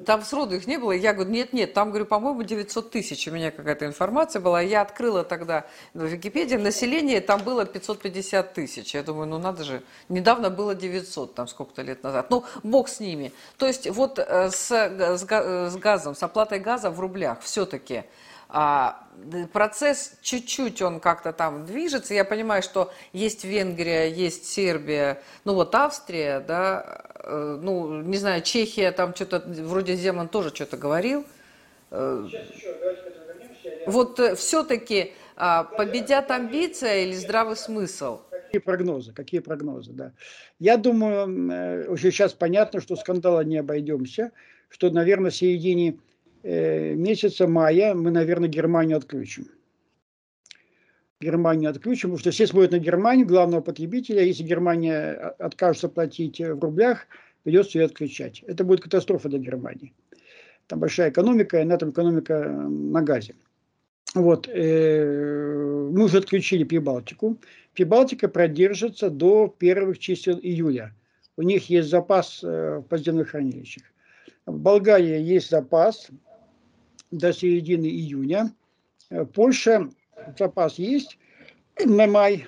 Там 0.06 0.24
сроду 0.24 0.56
их 0.56 0.68
не 0.68 0.78
было. 0.78 0.92
Я 0.92 1.14
говорю, 1.14 1.30
нет, 1.32 1.52
нет, 1.54 1.74
там, 1.74 1.90
говорю, 1.90 2.06
по-моему, 2.06 2.44
900 2.44 2.92
тысяч. 2.92 3.28
У 3.28 3.32
меня 3.32 3.52
какая-то 3.52 3.86
информация 3.86 4.42
была. 4.42 4.62
Я 4.62 4.82
открыла 4.82 5.24
тогда 5.24 5.66
в 5.94 6.06
Википедии. 6.06 6.56
Население 6.56 7.22
там 7.22 7.44
было 7.44 7.66
550 7.66 8.54
тысяч. 8.54 8.94
Я 8.96 9.04
думаю, 9.04 9.28
ну 9.28 9.40
надо 9.40 9.64
же. 9.64 9.84
Недавно 10.08 10.50
было 10.50 10.76
900, 10.76 11.36
там 11.36 11.48
сколько-то 11.48 11.82
лет 11.82 12.04
назад. 12.04 12.30
Ну, 12.30 12.46
бог 12.64 12.88
с 12.88 13.00
ними. 13.00 13.34
То 13.58 13.68
есть 13.68 13.90
вот 13.90 14.20
э, 14.20 14.50
с, 14.52 14.72
с, 14.72 15.24
с 15.24 15.76
газом, 15.76 16.16
с 16.16 16.24
оплатой 16.24 16.60
газа 16.60 16.90
в 16.90 17.00
рублях 17.00 17.42
все-таки 17.42 18.04
а, 18.50 19.08
процесс 19.54 20.18
чуть-чуть 20.22 20.82
он 20.82 21.00
как-то 21.00 21.34
там 21.34 21.66
движется. 21.66 22.16
Я 22.16 22.26
понимаю, 22.26 22.64
что 22.64 22.92
есть 23.14 23.44
Венгрия, 23.44 24.12
есть 24.12 24.46
Сербия, 24.46 25.22
ну 25.46 25.54
вот 25.54 25.76
Австрия, 25.76 26.40
да, 26.40 27.04
э, 27.16 27.60
ну, 27.62 28.02
не 28.02 28.18
знаю, 28.18 28.42
Чехия 28.42 28.92
там 28.92 29.14
что-то, 29.14 29.44
вроде 29.46 29.96
Земан 29.96 30.30
тоже 30.30 30.50
что-то 30.50 30.78
говорил. 30.78 31.26
Э, 31.92 32.28
вот 33.86 34.20
э, 34.20 34.36
все-таки 34.36 35.14
а, 35.36 35.64
победят 35.64 36.32
амбиция 36.32 37.04
или 37.04 37.14
здравый 37.14 37.56
смысл? 37.56 38.22
Какие 38.32 38.62
прогнозы? 38.62 39.14
Какие 39.14 39.42
прогнозы, 39.42 39.92
да. 39.94 40.12
Я 40.58 40.78
думаю, 40.78 41.92
уже 41.92 42.10
сейчас 42.12 42.34
понятно, 42.34 42.82
что 42.82 42.96
скандала 42.96 43.42
не 43.42 43.58
обойдемся, 43.58 44.32
что, 44.70 44.90
наверное, 44.90 45.30
в 45.30 45.36
середине 45.36 45.92
Э, 45.92 46.09
месяца 46.44 47.48
мая 47.48 47.94
мы, 47.94 48.12
наверное, 48.12 48.50
Германию 48.50 48.98
отключим. 48.98 49.48
Германию 51.22 51.70
отключим, 51.70 52.10
потому 52.10 52.20
что 52.20 52.32
все 52.32 52.48
смотрят 52.48 52.72
на 52.72 52.80
Германию, 52.80 53.28
главного 53.28 53.62
потребителя. 53.62 54.24
Если 54.24 54.44
Германия 54.44 55.14
откажется 55.40 55.90
платить 55.90 56.40
в 56.40 56.60
рублях, 56.60 57.08
придется 57.44 57.78
ее 57.78 57.86
отключать. 57.86 58.42
Это 58.48 58.64
будет 58.64 58.82
катастрофа 58.82 59.28
для 59.28 59.40
Германии. 59.40 59.94
Там 60.68 60.80
большая 60.80 61.10
экономика, 61.10 61.60
и 61.62 61.66
на 61.66 61.74
этом 61.74 61.90
экономика 61.90 62.48
на 62.50 63.02
газе. 63.02 63.36
Вот, 64.16 64.48
э, 64.48 65.90
мы 65.92 66.06
уже 66.06 66.20
отключили 66.20 66.64
Прибалтику. 66.64 67.38
Прибалтика 67.74 68.28
продержится 68.28 69.10
до 69.10 69.54
первых 69.60 70.00
чисел 70.00 70.40
июля. 70.42 70.96
У 71.38 71.42
них 71.42 71.70
есть 71.70 71.90
запас 71.90 72.44
э, 72.44 72.78
в 72.78 72.84
подземных 72.84 73.30
хранилищах. 73.30 73.84
В 74.46 74.58
Болгарии 74.58 75.22
есть 75.22 75.50
запас, 75.50 76.10
до 77.12 77.34
середины 77.34 77.86
июня. 77.86 78.54
Э, 79.10 79.26
Польша 79.26 79.90
запас 80.38 80.80
есть 80.80 81.18
на 81.84 82.08
май. 82.08 82.48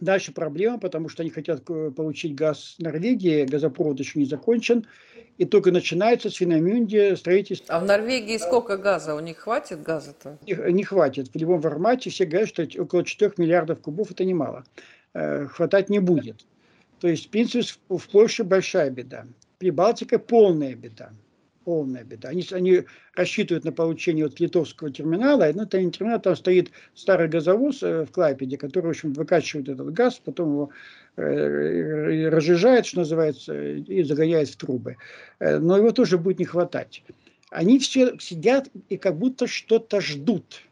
Дальше 0.00 0.32
проблема, 0.32 0.78
потому 0.78 1.08
что 1.08 1.22
они 1.22 1.30
хотят 1.30 1.62
э, 1.70 1.90
получить 1.90 2.34
газ 2.34 2.76
Норвегии, 2.78 3.44
газопровод 3.44 4.00
еще 4.00 4.18
не 4.18 4.24
закончен, 4.24 4.86
и 5.38 5.44
только 5.44 5.70
начинается 5.70 6.30
с 6.30 6.34
Финамюнде 6.34 7.16
строительство. 7.16 7.76
А 7.76 7.80
в 7.80 7.84
Норвегии 7.84 8.36
сколько 8.38 8.76
газа? 8.76 9.14
У 9.14 9.20
них 9.20 9.38
хватит 9.38 9.82
газа-то? 9.82 10.38
Не, 10.46 10.72
не 10.72 10.82
хватит. 10.82 11.30
В 11.32 11.36
любом 11.36 11.62
формате 11.62 12.10
все 12.10 12.24
говорят, 12.24 12.48
что 12.48 12.66
около 12.78 13.04
4 13.04 13.34
миллиардов 13.36 13.80
кубов 13.80 14.10
это 14.10 14.24
немало. 14.24 14.64
Э, 15.12 15.46
хватать 15.46 15.88
не 15.90 16.00
будет. 16.00 16.44
То 16.98 17.08
есть, 17.08 17.26
в 17.26 17.30
принципе, 17.30 17.68
в 17.88 18.08
Польше 18.08 18.42
большая 18.42 18.90
беда. 18.90 19.26
Прибалтика 19.58 20.18
полная 20.18 20.74
беда 20.74 21.12
полная 21.64 22.04
беда. 22.04 22.28
Они, 22.28 22.44
они 22.52 22.82
рассчитывают 23.14 23.64
на 23.64 23.72
получение 23.72 24.26
вот 24.26 24.38
литовского 24.40 24.90
терминала, 24.90 25.50
но 25.54 25.62
это 25.64 25.80
не 25.80 25.90
терминал, 25.90 26.20
там 26.20 26.36
стоит 26.36 26.70
старый 26.94 27.28
газовоз 27.28 27.82
э, 27.82 28.04
в 28.04 28.10
Клайпеде, 28.12 28.56
который, 28.56 28.86
в 28.86 28.90
общем, 28.90 29.12
выкачивает 29.12 29.68
этот 29.68 29.92
газ, 29.92 30.20
потом 30.24 30.48
его 30.50 30.70
э, 31.16 32.28
разжижает, 32.28 32.86
что 32.86 33.00
называется, 33.00 33.58
и 33.72 34.02
загоняет 34.02 34.48
в 34.48 34.56
трубы. 34.56 34.96
Э, 35.38 35.58
но 35.58 35.76
его 35.76 35.90
тоже 35.90 36.18
будет 36.18 36.38
не 36.38 36.44
хватать. 36.44 37.02
Они 37.50 37.78
все 37.78 38.18
сидят 38.18 38.68
и 38.88 38.96
как 38.96 39.16
будто 39.16 39.46
что-то 39.46 40.00
ждут. 40.00 40.62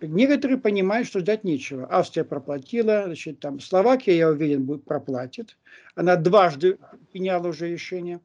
Некоторые 0.00 0.58
понимают, 0.58 1.08
что 1.08 1.20
ждать 1.20 1.42
нечего. 1.42 1.88
Австрия 1.90 2.24
проплатила, 2.24 3.04
значит, 3.06 3.40
там 3.40 3.58
Словакия, 3.58 4.16
я 4.16 4.28
уверен, 4.28 4.64
будет 4.64 4.84
проплатит. 4.84 5.56
Она 5.96 6.16
дважды 6.16 6.78
меняла 7.12 7.48
уже 7.48 7.68
решение 7.68 8.20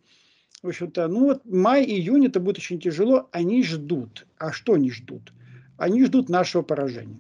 в 0.64 0.68
общем-то, 0.68 1.08
ну 1.08 1.26
вот 1.26 1.46
май-июнь 1.46 2.26
это 2.26 2.40
будет 2.40 2.58
очень 2.58 2.80
тяжело. 2.80 3.30
Они 3.32 3.64
ждут. 3.64 4.26
А 4.38 4.52
что 4.52 4.74
они 4.74 4.92
ждут? 4.92 5.32
Они 5.78 6.04
ждут 6.06 6.30
нашего 6.30 6.64
поражения. 6.64 7.20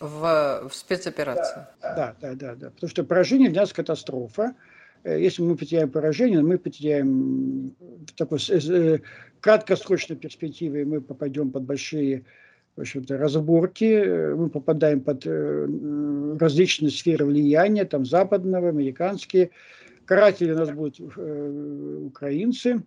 В, 0.00 0.68
в 0.68 0.74
спецоперации. 0.74 1.66
Да, 1.82 2.14
да, 2.20 2.34
да, 2.34 2.54
да. 2.54 2.70
Потому 2.70 2.90
что 2.90 3.04
поражение 3.04 3.50
для 3.50 3.62
нас 3.62 3.72
катастрофа. 3.72 4.54
Э, 5.02 5.20
если 5.20 5.42
мы 5.42 5.56
потеряем 5.56 5.90
поражение, 5.90 6.40
мы 6.42 6.58
потеряем 6.58 7.74
в 8.06 8.12
такой 8.16 8.38
э, 8.48 8.98
краткосрочной 9.40 10.16
перспективе, 10.16 10.84
мы 10.84 11.00
попадем 11.00 11.50
под 11.50 11.64
большие 11.64 12.24
в 12.76 12.82
общем-то, 12.82 13.18
разборки, 13.18 13.84
э, 13.84 14.34
мы 14.34 14.48
попадаем 14.48 15.00
под 15.00 15.26
различные 16.40 16.90
сферы 16.90 17.26
влияния, 17.26 17.84
там 17.84 18.06
западного, 18.06 18.68
американские, 18.68 19.50
Каратели 20.10 20.50
у 20.50 20.56
нас 20.56 20.72
будут 20.72 20.98
э, 20.98 21.98
украинцы, 22.06 22.82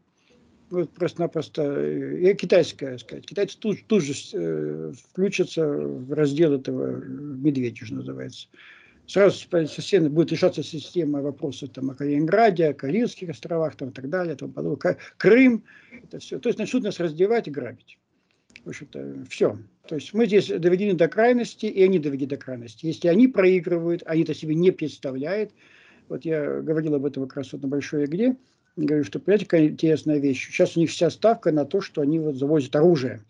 вот 0.69 0.89
просто-напросто, 0.89 1.61
э, 1.63 2.19
и 2.19 2.33
китайская, 2.33 2.97
сказать. 2.97 3.25
Китайцы 3.25 3.57
тут, 3.57 3.77
тут 3.87 4.03
же 4.03 4.11
э, 4.33 4.91
включатся 4.91 5.65
в 5.65 6.11
раздел 6.11 6.51
этого 6.51 6.97
медведя, 6.97 7.85
что 7.85 7.95
называется. 7.95 8.49
Сразу 9.07 9.39
совсем 9.69 10.11
будет 10.11 10.33
решаться 10.33 10.63
система 10.63 11.21
вопросов 11.21 11.69
там, 11.69 11.91
о 11.91 11.95
Калининграде, 11.95 12.67
о 12.67 12.73
Карельских 12.73 13.29
островах 13.29 13.77
там, 13.77 13.91
и 13.91 13.93
так 13.93 14.09
далее, 14.09 14.35
там, 14.35 14.53
Крым, 15.15 15.63
это 15.93 16.19
все. 16.19 16.39
То 16.39 16.49
есть 16.49 16.59
начнут 16.59 16.83
нас 16.83 16.99
раздевать 16.99 17.47
и 17.47 17.51
грабить. 17.51 17.97
В 18.65 18.67
общем-то, 18.67 19.23
все. 19.29 19.57
То 19.87 19.95
есть 19.95 20.13
мы 20.13 20.25
здесь 20.25 20.49
доведены 20.49 20.95
до 20.95 21.07
крайности, 21.07 21.67
и 21.67 21.83
они 21.83 21.99
доведены 21.99 22.31
до 22.31 22.37
крайности. 22.37 22.85
Если 22.85 23.07
они 23.07 23.29
проигрывают, 23.29 24.03
они 24.05 24.23
это 24.23 24.33
себе 24.33 24.55
не 24.55 24.71
представляют, 24.71 25.53
вот 26.13 26.25
я 26.25 26.61
говорил 26.61 26.93
об 26.93 27.07
этом 27.07 27.27
как 27.27 27.37
раз 27.37 27.53
вот 27.53 27.63
на 27.63 27.67
Большой 27.67 28.05
игре. 28.05 28.37
Говорю, 28.75 29.03
что, 29.03 29.19
понимаете, 29.19 29.45
какая 29.45 29.67
интересная 29.69 30.19
вещь. 30.19 30.47
Сейчас 30.47 30.77
у 30.77 30.79
них 30.79 30.91
вся 30.91 31.09
ставка 31.09 31.51
на 31.51 31.65
то, 31.65 31.81
что 31.81 32.01
они 32.01 32.19
вот 32.19 32.35
завозят 32.35 32.75
оружие. 32.75 33.23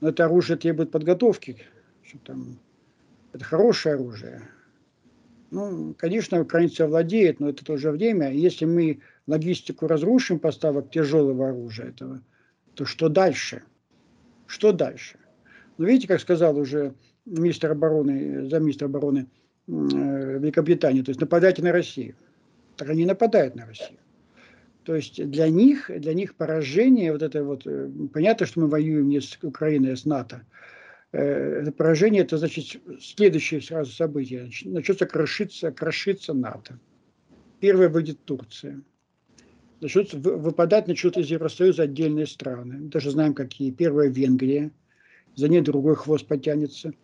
Но 0.00 0.10
это 0.10 0.24
оружие 0.24 0.56
требует 0.56 0.92
подготовки. 0.92 1.56
Что 2.04 2.18
там, 2.18 2.60
это 3.32 3.44
хорошее 3.44 3.96
оружие. 3.96 4.42
Ну, 5.50 5.96
конечно, 5.98 6.40
украинцы 6.40 6.86
владеют, 6.86 7.40
но 7.40 7.48
это 7.48 7.64
тоже 7.64 7.90
время. 7.90 8.32
Если 8.32 8.66
мы 8.66 9.00
логистику 9.26 9.88
разрушим 9.88 10.38
поставок 10.38 10.92
тяжелого 10.92 11.48
оружия 11.48 11.88
этого, 11.88 12.20
то 12.74 12.84
что 12.84 13.08
дальше? 13.08 13.64
Что 14.46 14.70
дальше? 14.70 15.18
Ну, 15.76 15.86
видите, 15.86 16.06
как 16.06 16.20
сказал 16.20 16.56
уже 16.56 16.94
министр 17.24 17.72
обороны, 17.72 18.48
замминистра 18.48 18.86
обороны 18.86 19.26
Великобритании, 19.66 21.02
то 21.02 21.10
есть 21.10 21.20
нападайте 21.20 21.62
на 21.62 21.72
Россию. 21.72 22.14
Так 22.76 22.90
они 22.90 23.06
нападают 23.06 23.54
на 23.54 23.66
Россию. 23.66 23.98
То 24.82 24.94
есть 24.94 25.24
для 25.30 25.48
них, 25.48 25.90
для 25.96 26.12
них 26.12 26.34
поражение, 26.34 27.12
вот 27.12 27.22
это 27.22 27.42
вот, 27.42 27.66
э, 27.66 27.88
понятно, 28.12 28.46
что 28.46 28.60
мы 28.60 28.66
воюем 28.66 29.08
не 29.08 29.20
с 29.20 29.38
Украиной, 29.42 29.94
а 29.94 29.96
с 29.96 30.04
НАТО. 30.04 30.44
Э, 31.12 31.62
это 31.62 31.72
поражение, 31.72 32.22
это 32.22 32.36
значит 32.36 32.82
следующее 33.00 33.62
сразу 33.62 33.92
событие. 33.92 34.50
Начнется 34.64 35.06
крошиться, 35.06 35.70
крошиться 35.72 36.34
НАТО. 36.34 36.78
Первое 37.60 37.88
выйдет 37.88 38.22
Турция. 38.24 38.82
Начнут 39.80 40.12
выпадать 40.12 40.86
начнут 40.86 41.16
из 41.16 41.30
Евросоюза 41.30 41.84
отдельные 41.84 42.26
страны. 42.26 42.76
Мы 42.78 42.88
даже 42.88 43.10
знаем, 43.10 43.32
какие. 43.32 43.70
Первая 43.70 44.10
Венгрия. 44.10 44.70
За 45.34 45.48
ней 45.48 45.62
другой 45.62 45.96
хвост 45.96 46.26
потянется– 46.26 46.92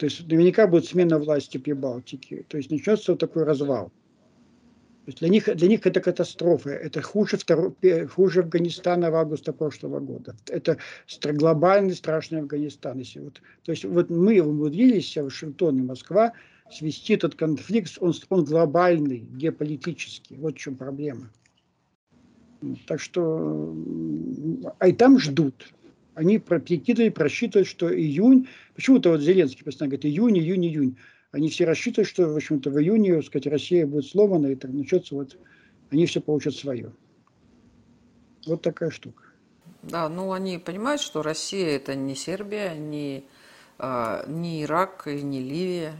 то 0.00 0.06
есть 0.06 0.26
наверняка 0.28 0.66
будет 0.66 0.86
смена 0.86 1.18
власти 1.18 1.58
в 1.58 1.62
Прибалтике. 1.62 2.46
То 2.48 2.56
есть 2.56 2.70
начнется 2.70 3.12
вот 3.12 3.20
такой 3.20 3.44
развал. 3.44 3.88
То 3.88 5.08
есть 5.08 5.18
для 5.18 5.28
них, 5.28 5.54
для 5.54 5.68
них 5.68 5.86
это 5.86 6.00
катастрофа. 6.00 6.70
Это 6.70 7.02
хуже, 7.02 7.36
второ, 7.36 7.74
хуже 8.08 8.40
Афганистана 8.40 9.10
в 9.10 9.14
августе 9.14 9.52
прошлого 9.52 10.00
года. 10.00 10.34
Это 10.48 10.78
глобальный 11.22 11.94
страшный 11.94 12.40
Афганистан. 12.40 12.98
Если 12.98 13.20
вот, 13.20 13.42
то 13.62 13.72
есть 13.72 13.84
вот 13.84 14.08
мы 14.08 14.40
умудрились, 14.40 15.18
Вашингтон 15.18 15.80
и 15.80 15.82
Москва, 15.82 16.32
свести 16.70 17.12
этот 17.12 17.34
конфликт, 17.34 17.98
он, 18.00 18.14
он 18.30 18.44
глобальный, 18.44 19.18
геополитический. 19.18 20.38
Вот 20.38 20.54
в 20.54 20.58
чем 20.58 20.76
проблема. 20.76 21.30
Так 22.86 23.00
что, 23.02 23.76
а 24.78 24.88
и 24.88 24.94
там 24.94 25.18
ждут 25.18 25.74
они 26.20 26.38
прикидывают, 26.38 27.14
просчитывают, 27.14 27.66
что 27.68 27.92
июнь, 27.94 28.46
почему-то 28.80 29.10
вот 29.10 29.20
Зеленский 29.20 29.62
постоянно 29.62 29.90
говорит, 29.90 30.06
июнь, 30.06 30.38
июнь, 30.38 30.64
июнь. 30.64 30.96
Они 31.32 31.50
все 31.50 31.66
рассчитывают, 31.66 32.08
что, 32.08 32.26
в 32.26 32.34
общем-то, 32.34 32.70
в 32.70 32.80
июне, 32.80 33.16
так 33.16 33.26
сказать, 33.26 33.46
Россия 33.46 33.86
будет 33.86 34.06
сломана, 34.06 34.46
и 34.46 34.54
так 34.54 34.72
начнется 34.72 35.14
вот, 35.14 35.36
они 35.90 36.06
все 36.06 36.22
получат 36.22 36.54
свое. 36.54 36.90
Вот 38.46 38.62
такая 38.62 38.88
штука. 38.88 39.24
Да, 39.82 40.08
ну 40.08 40.32
они 40.32 40.56
понимают, 40.56 41.02
что 41.02 41.22
Россия 41.22 41.76
это 41.76 41.94
не 41.94 42.14
Сербия, 42.14 42.74
не, 42.74 43.24
а, 43.78 44.24
не 44.26 44.62
Ирак 44.62 45.06
и 45.06 45.20
не 45.20 45.40
Ливия. 45.42 45.92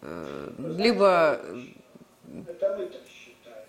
Э, 0.00 0.74
либо... 0.78 1.40
Это 2.46 2.76
мы 2.78 2.86
так 2.86 3.02
считаем. 3.08 3.66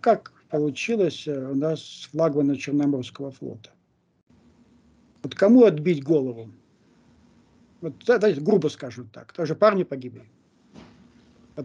Как 0.00 0.32
получилось 0.48 1.28
у 1.28 1.54
нас 1.54 1.82
с 1.82 2.06
флагмана 2.06 2.56
Черноморского 2.56 3.30
флота? 3.30 3.70
Вот 5.22 5.34
кому 5.34 5.64
отбить 5.64 6.02
голову? 6.02 6.48
Вот, 7.84 8.02
давайте 8.06 8.40
грубо 8.40 8.68
скажем 8.68 9.10
так. 9.10 9.34
Тоже 9.34 9.54
парни 9.54 9.82
погибли. 9.82 10.24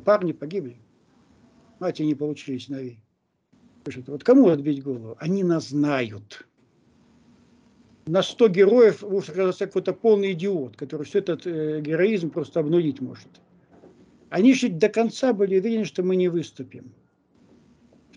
Парни 0.03 0.33
погибли. 0.33 0.75
Мать 1.79 2.01
не 2.01 2.13
получили 2.13 2.57
сыновей. 2.57 2.99
Вот 4.05 4.25
кому 4.25 4.49
отбить 4.49 4.83
голову? 4.83 5.15
Они 5.19 5.45
нас 5.45 5.69
знают. 5.69 6.45
На 8.05 8.21
100 8.21 8.49
героев 8.49 9.01
может 9.01 9.29
оказаться 9.29 9.65
какой-то 9.65 9.93
полный 9.93 10.33
идиот, 10.33 10.75
который 10.75 11.05
все 11.05 11.19
этот 11.19 11.47
э, 11.47 11.79
героизм 11.79 12.31
просто 12.31 12.59
обнулить 12.59 12.99
может. 12.99 13.29
Они 14.29 14.53
же 14.53 14.67
до 14.67 14.89
конца 14.89 15.31
были 15.31 15.57
уверены, 15.57 15.85
что 15.85 16.03
мы 16.03 16.17
не 16.17 16.27
выступим 16.27 16.93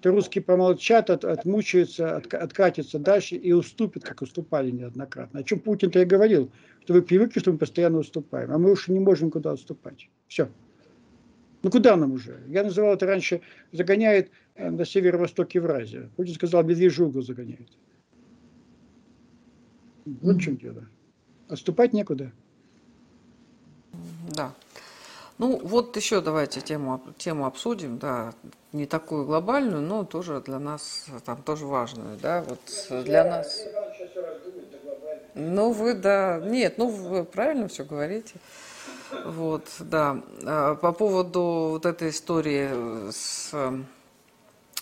что 0.02 0.10
русские 0.10 0.42
помолчат, 0.42 1.10
от, 1.10 1.24
отмучаются, 1.24 2.16
от, 2.16 2.34
откатятся 2.34 2.98
дальше 2.98 3.36
и 3.36 3.52
уступят, 3.52 4.02
как 4.02 4.20
уступали 4.20 4.72
неоднократно. 4.72 5.38
О 5.38 5.42
чем 5.44 5.60
Путин-то 5.60 6.00
и 6.00 6.04
говорил, 6.04 6.50
что 6.82 6.94
вы 6.94 7.02
привыкли, 7.02 7.38
что 7.38 7.52
мы 7.52 7.58
постоянно 7.58 7.98
уступаем, 7.98 8.50
а 8.50 8.58
мы 8.58 8.72
уж 8.72 8.88
не 8.88 8.98
можем 8.98 9.30
куда 9.30 9.52
отступать. 9.52 10.08
Все. 10.26 10.48
Ну 11.62 11.70
куда 11.70 11.96
нам 11.96 12.10
уже? 12.10 12.42
Я 12.48 12.64
называл 12.64 12.94
это 12.94 13.06
раньше, 13.06 13.42
загоняет 13.70 14.32
э, 14.56 14.70
на 14.70 14.84
северо-восток 14.84 15.52
Евразия. 15.52 16.10
Путин 16.16 16.34
сказал, 16.34 16.64
медвежий 16.64 17.06
угол 17.06 17.22
загоняет. 17.22 17.68
Вот 20.04 20.34
в 20.34 20.40
чем 20.40 20.56
дело. 20.56 20.84
Отступать 21.46 21.92
некуда. 21.92 22.32
Да. 24.34 24.52
Ну, 25.42 25.58
вот 25.60 25.96
еще 25.96 26.20
давайте 26.20 26.60
тему, 26.60 27.02
тему 27.18 27.46
обсудим, 27.46 27.98
да, 27.98 28.32
не 28.72 28.86
такую 28.86 29.24
глобальную, 29.26 29.82
но 29.82 30.04
тоже 30.04 30.40
для 30.40 30.60
нас, 30.60 31.06
там 31.24 31.42
тоже 31.42 31.66
важную, 31.66 32.16
да, 32.16 32.44
вот 32.46 33.02
для 33.02 33.24
нас. 33.24 33.60
Ну, 35.34 35.72
вы, 35.72 35.94
да, 35.94 36.40
нет, 36.44 36.78
ну, 36.78 36.86
вы 36.86 37.24
правильно 37.24 37.66
все 37.66 37.82
говорите. 37.82 38.34
Вот, 39.24 39.64
да. 39.80 40.22
А, 40.46 40.76
по 40.76 40.92
поводу 40.92 41.70
вот 41.72 41.86
этой 41.86 42.10
истории 42.10 43.10
с 43.10 43.50
а, 43.52 43.82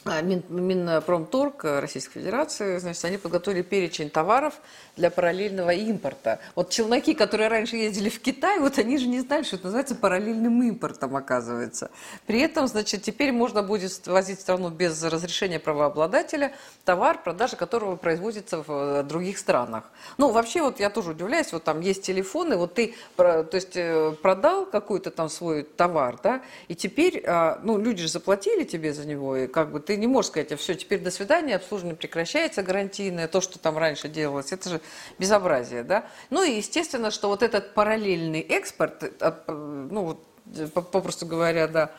Мин, 0.04 0.42
Минпромторг 0.48 1.64
Российской 1.64 2.20
Федерации, 2.20 2.78
значит, 2.78 3.04
они 3.04 3.18
подготовили 3.18 3.60
перечень 3.60 4.08
товаров 4.08 4.54
для 4.96 5.10
параллельного 5.10 5.70
импорта. 5.70 6.40
Вот 6.54 6.70
челноки, 6.70 7.14
которые 7.14 7.48
раньше 7.48 7.76
ездили 7.76 8.08
в 8.08 8.20
Китай, 8.20 8.58
вот 8.60 8.78
они 8.78 8.96
же 8.96 9.06
не 9.06 9.20
знали, 9.20 9.42
что 9.42 9.56
это 9.56 9.66
называется 9.66 9.94
параллельным 9.94 10.62
импортом, 10.62 11.16
оказывается. 11.16 11.90
При 12.26 12.40
этом, 12.40 12.66
значит, 12.66 13.02
теперь 13.02 13.32
можно 13.32 13.62
будет 13.62 14.06
возить 14.06 14.38
в 14.38 14.42
страну 14.42 14.70
без 14.70 15.02
разрешения 15.04 15.58
правообладателя 15.58 16.54
товар, 16.84 17.22
продажа 17.22 17.56
которого 17.56 17.96
производится 17.96 18.62
в 18.62 18.70
э, 18.70 19.02
других 19.02 19.38
странах. 19.38 19.84
Ну, 20.16 20.30
вообще, 20.30 20.62
вот 20.62 20.80
я 20.80 20.88
тоже 20.88 21.10
удивляюсь, 21.10 21.52
вот 21.52 21.64
там 21.64 21.80
есть 21.80 22.02
телефоны, 22.02 22.56
вот 22.56 22.74
ты, 22.74 22.94
то 23.16 23.48
есть, 23.52 23.76
э, 23.76 24.12
продал 24.22 24.64
какой-то 24.64 25.10
там 25.10 25.28
свой 25.28 25.62
товар, 25.62 26.18
да, 26.22 26.42
и 26.68 26.74
теперь, 26.74 27.22
а, 27.26 27.60
ну, 27.62 27.76
люди 27.76 28.02
же 28.02 28.08
заплатили 28.08 28.64
тебе 28.64 28.94
за 28.94 29.06
него, 29.06 29.36
и 29.36 29.46
как 29.46 29.70
бы 29.70 29.80
ты 29.80 29.89
не 29.96 30.06
можешь 30.06 30.30
сказать, 30.30 30.52
а 30.52 30.56
все, 30.56 30.74
теперь 30.74 31.00
до 31.00 31.10
свидания, 31.10 31.56
обслуживание 31.56 31.96
прекращается 31.96 32.62
гарантийное, 32.62 33.28
то, 33.28 33.40
что 33.40 33.58
там 33.58 33.78
раньше 33.78 34.08
делалось, 34.08 34.52
это 34.52 34.68
же 34.68 34.80
безобразие, 35.18 35.82
да. 35.82 36.06
Ну 36.30 36.42
и 36.42 36.52
естественно, 36.56 37.10
что 37.10 37.28
вот 37.28 37.42
этот 37.42 37.74
параллельный 37.74 38.40
экспорт, 38.40 39.12
ну 39.48 40.04
вот, 40.04 40.72
попросту 40.72 41.26
говоря, 41.26 41.68
да, 41.68 41.92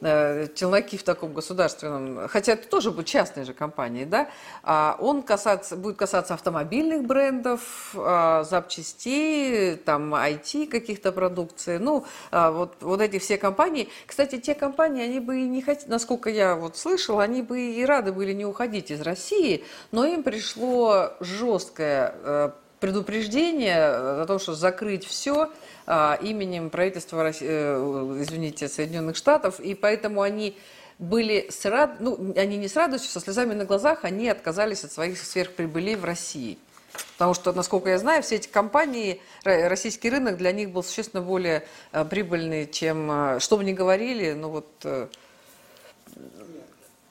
челноки 0.00 0.96
э, 0.96 0.98
в 0.98 1.02
таком 1.02 1.32
государственном, 1.32 2.28
хотя 2.28 2.52
это 2.52 2.68
тоже 2.68 2.90
будет 2.90 3.06
частной 3.06 3.44
же 3.44 3.52
компании, 3.52 4.04
да, 4.04 4.28
а 4.62 4.96
он 5.00 5.22
касаться, 5.22 5.76
будет 5.76 5.96
касаться 5.96 6.34
автомобильных 6.34 7.04
брендов, 7.04 7.94
а, 7.96 8.44
запчастей, 8.44 9.76
там, 9.76 10.14
IT 10.14 10.68
каких-то 10.68 11.12
продукции, 11.12 11.78
ну, 11.78 12.04
а, 12.30 12.50
вот, 12.50 12.76
вот 12.80 13.00
эти 13.00 13.18
все 13.18 13.38
компании. 13.38 13.88
Кстати, 14.06 14.38
те 14.38 14.54
компании, 14.54 15.02
они 15.02 15.20
бы 15.20 15.40
и 15.40 15.48
не 15.48 15.62
хотели, 15.62 15.90
насколько 15.90 16.30
я 16.30 16.54
вот 16.54 16.76
слышала, 16.76 17.22
они 17.22 17.42
бы 17.42 17.60
и 17.60 17.84
рады 17.84 18.12
были 18.12 18.32
не 18.32 18.46
уходить 18.46 18.90
из 18.90 19.00
России, 19.00 19.64
но 19.90 20.04
им 20.04 20.22
пришло 20.22 21.12
жесткое 21.20 22.14
э, 22.22 22.50
предупреждение 22.80 23.76
о 24.22 24.24
том, 24.26 24.38
что 24.38 24.54
закрыть 24.54 25.04
все 25.04 25.50
а, 25.86 26.18
именем 26.20 26.70
правительства, 26.70 27.22
России, 27.22 27.48
э, 27.48 28.16
извините, 28.20 28.68
Соединенных 28.68 29.16
Штатов, 29.16 29.60
и 29.60 29.74
поэтому 29.74 30.22
они 30.22 30.56
были 30.98 31.48
с 31.50 31.64
рад... 31.64 32.00
ну, 32.00 32.34
они 32.36 32.56
не 32.56 32.68
с 32.68 32.76
радостью, 32.76 33.10
со 33.10 33.20
слезами 33.20 33.54
на 33.54 33.64
глазах, 33.64 34.04
они 34.04 34.28
отказались 34.28 34.84
от 34.84 34.92
своих 34.92 35.18
сверхприбылей 35.18 35.96
в 35.96 36.04
России. 36.04 36.58
Потому 37.14 37.34
что, 37.34 37.52
насколько 37.52 37.90
я 37.90 37.98
знаю, 37.98 38.22
все 38.22 38.36
эти 38.36 38.48
компании, 38.48 39.20
российский 39.44 40.10
рынок 40.10 40.36
для 40.36 40.52
них 40.52 40.70
был 40.70 40.82
существенно 40.82 41.22
более 41.22 41.66
э, 41.92 42.04
прибыльный, 42.04 42.68
чем, 42.68 43.10
э, 43.10 43.40
что 43.40 43.56
бы 43.56 43.64
ни 43.64 43.72
говорили, 43.72 44.32
ну 44.32 44.50
вот... 44.50 44.66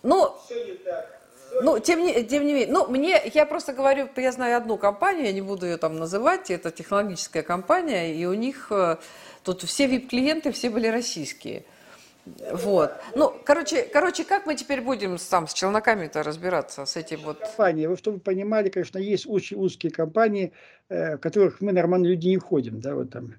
Ну, 0.04 0.36
все 0.46 0.66
не 0.66 0.74
так. 0.74 1.17
Ну, 1.62 1.80
тем 1.80 2.04
не, 2.04 2.24
тем 2.24 2.46
не 2.46 2.54
менее, 2.54 2.72
ну, 2.72 2.88
мне, 2.88 3.22
я 3.34 3.46
просто 3.46 3.74
говорю, 3.74 4.08
я 4.16 4.32
знаю 4.32 4.58
одну 4.58 4.78
компанию, 4.78 5.26
я 5.26 5.34
не 5.34 5.42
буду 5.42 5.66
ее 5.66 5.78
там 5.78 5.98
называть, 5.98 6.52
это 6.52 6.72
технологическая 6.72 7.44
компания, 7.44 8.16
и 8.16 8.26
у 8.26 8.34
них 8.34 8.68
э, 8.72 8.98
тут 9.44 9.64
все 9.64 9.88
VIP-клиенты, 9.88 10.52
все 10.52 10.70
были 10.70 10.88
российские. 10.88 11.64
Вот. 12.52 12.92
Ну, 13.16 13.34
короче, 13.44 13.84
короче, 13.84 14.24
как 14.24 14.46
мы 14.46 14.56
теперь 14.56 14.82
будем 14.82 15.18
там 15.30 15.48
с 15.48 15.54
челноками-то 15.54 16.24
разбираться, 16.24 16.86
с 16.86 16.96
этим 16.96 17.22
вот... 17.22 17.40
Компании, 17.40 17.88
вы 17.88 17.98
чтобы 17.98 18.20
понимали, 18.20 18.70
конечно, 18.70 18.98
есть 18.98 19.26
очень 19.28 19.58
узкие 19.58 19.92
компании, 19.92 20.52
э, 20.90 21.16
в 21.16 21.20
которых 21.20 21.62
мы 21.62 21.72
нормальные 21.72 22.12
люди 22.12 22.28
не 22.28 22.38
ходим, 22.38 22.82
да, 22.82 22.96
вот 22.96 23.12
там 23.12 23.36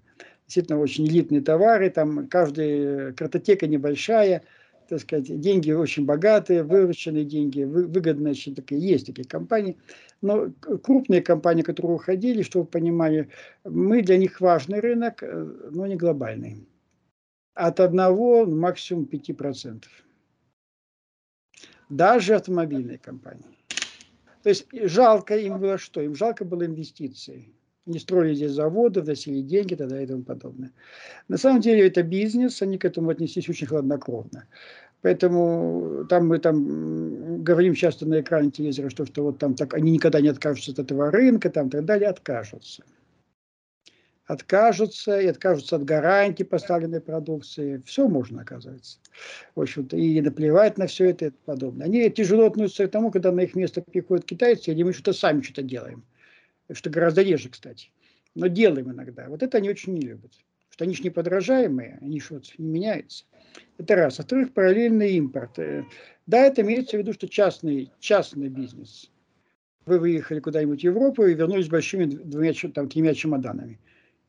действительно 0.46 0.80
очень 0.80 1.06
элитные 1.06 1.42
товары, 1.42 1.90
там 1.90 2.26
каждая 2.26 3.12
картотека 3.12 3.66
небольшая, 3.66 4.42
так 4.88 5.00
сказать, 5.00 5.40
деньги 5.40 5.70
очень 5.70 6.06
богатые, 6.06 6.62
вырученные 6.62 7.24
деньги, 7.24 7.62
выгодные, 7.62 8.32
очень 8.32 8.54
такие, 8.54 8.80
есть 8.80 9.06
такие 9.06 9.28
компании. 9.28 9.76
Но 10.22 10.50
крупные 10.82 11.20
компании, 11.20 11.62
которые 11.62 11.96
уходили, 11.96 12.42
чтобы 12.42 12.64
вы 12.64 12.70
понимали, 12.70 13.28
мы 13.64 14.02
для 14.02 14.16
них 14.16 14.40
важный 14.40 14.80
рынок, 14.80 15.22
э, 15.22 15.44
но 15.70 15.86
не 15.86 15.96
глобальный. 15.96 16.66
От 17.54 17.80
одного 17.80 18.46
максимум 18.46 19.04
5%. 19.04 19.84
Даже 21.90 22.34
автомобильные 22.34 22.98
компании. 22.98 23.44
То 24.42 24.48
есть 24.48 24.66
жалко 24.72 25.36
им 25.36 25.58
было 25.58 25.76
что? 25.76 26.00
Им 26.00 26.14
жалко 26.14 26.44
было 26.44 26.64
инвестиции 26.64 27.52
не 27.88 27.98
строили 27.98 28.34
здесь 28.34 28.52
заводы, 28.52 29.00
вносили 29.00 29.40
деньги 29.40 29.74
и 29.74 30.02
и 30.02 30.06
тому 30.06 30.22
подобное. 30.22 30.72
На 31.28 31.36
самом 31.36 31.60
деле 31.60 31.86
это 31.86 32.02
бизнес, 32.02 32.62
они 32.62 32.78
к 32.78 32.84
этому 32.84 33.10
отнеслись 33.10 33.48
очень 33.48 33.66
хладнокровно. 33.66 34.44
Поэтому 35.02 36.04
там 36.08 36.26
мы 36.26 36.38
там 36.38 37.44
говорим 37.44 37.74
часто 37.74 38.06
на 38.06 38.20
экране 38.20 38.50
телевизора, 38.50 38.90
что, 38.90 39.06
что 39.06 39.22
вот 39.22 39.38
там 39.38 39.54
так 39.54 39.74
они 39.74 39.92
никогда 39.92 40.20
не 40.20 40.28
откажутся 40.28 40.72
от 40.72 40.80
этого 40.80 41.10
рынка, 41.10 41.50
там 41.50 41.68
и 41.68 41.70
так 41.70 41.84
далее, 41.84 42.08
откажутся. 42.08 42.82
Откажутся 44.26 45.18
и 45.20 45.26
откажутся 45.26 45.76
от 45.76 45.84
гарантии 45.84 46.42
поставленной 46.42 47.00
продукции. 47.00 47.80
Все 47.86 48.08
можно, 48.08 48.42
оказывается. 48.42 48.98
В 49.54 49.60
общем-то, 49.62 49.96
и 49.96 50.20
наплевать 50.20 50.76
на 50.76 50.86
все 50.86 51.10
это 51.10 51.26
и 51.26 51.30
подобное. 51.46 51.86
Они 51.86 52.10
тяжело 52.10 52.46
относятся 52.46 52.86
к 52.86 52.90
тому, 52.90 53.10
когда 53.10 53.32
на 53.32 53.40
их 53.40 53.54
место 53.54 53.80
приходят 53.80 54.26
китайцы, 54.26 54.74
и 54.74 54.84
мы 54.84 54.92
что-то 54.92 55.14
сами 55.14 55.40
что-то 55.40 55.62
делаем 55.62 56.04
что 56.74 56.90
гораздо 56.90 57.22
реже, 57.22 57.48
кстати. 57.48 57.90
Но 58.34 58.46
делаем 58.46 58.92
иногда. 58.92 59.28
Вот 59.28 59.42
это 59.42 59.58
они 59.58 59.70
очень 59.70 59.94
не 59.94 60.02
любят. 60.02 60.32
Что 60.70 60.84
они 60.84 60.94
же 60.94 61.02
не 61.02 61.10
подражаемые, 61.10 61.98
они 62.00 62.20
же 62.20 62.34
вот 62.34 62.44
не 62.58 62.68
меняются. 62.68 63.24
Это 63.78 63.96
раз. 63.96 64.18
А 64.18 64.22
во-вторых, 64.22 64.52
параллельный 64.52 65.12
импорт. 65.14 65.58
Э, 65.58 65.84
да, 66.26 66.44
это 66.44 66.62
имеется 66.62 66.96
в 66.96 67.00
виду, 67.00 67.12
что 67.12 67.28
частный, 67.28 67.90
частный 67.98 68.48
бизнес. 68.48 69.10
Вы 69.86 69.98
выехали 69.98 70.40
куда-нибудь 70.40 70.80
в 70.80 70.84
Европу 70.84 71.24
и 71.24 71.34
вернулись 71.34 71.66
с 71.66 71.70
большими 71.70 72.04
двумя, 72.04 72.52
там, 72.74 72.88
тремя 72.88 73.14
чемоданами. 73.14 73.80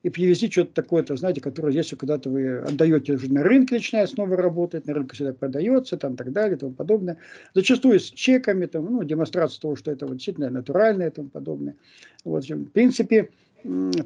И 0.01 0.09
привезли 0.09 0.49
что-то 0.49 0.73
такое-то, 0.73 1.17
знаете, 1.17 1.41
которое 1.41 1.71
здесь 1.71 1.93
куда-то 1.97 2.29
вы 2.29 2.59
отдаете 2.59 3.13
уже 3.13 3.31
на 3.33 3.43
рынке, 3.43 3.75
начинает 3.75 4.09
снова 4.09 4.37
работать, 4.37 4.85
на 4.85 4.93
рынке 4.93 5.15
всегда 5.15 5.33
продается, 5.33 5.97
там, 5.97 6.15
так 6.15 6.31
далее, 6.31 6.55
и 6.55 6.59
тому 6.59 6.73
подобное. 6.73 7.17
Зачастую 7.53 7.99
с 7.99 8.09
чеками, 8.09 8.65
там, 8.65 8.85
ну, 8.85 9.03
демонстрация 9.03 9.59
того, 9.59 9.75
что 9.75 9.91
это 9.91 10.05
вот 10.07 10.15
действительно 10.15 10.49
натуральное 10.49 11.09
и 11.09 11.11
тому 11.11 11.27
подобное. 11.27 11.75
Вот, 12.23 12.45
в 12.47 12.65
принципе, 12.67 13.29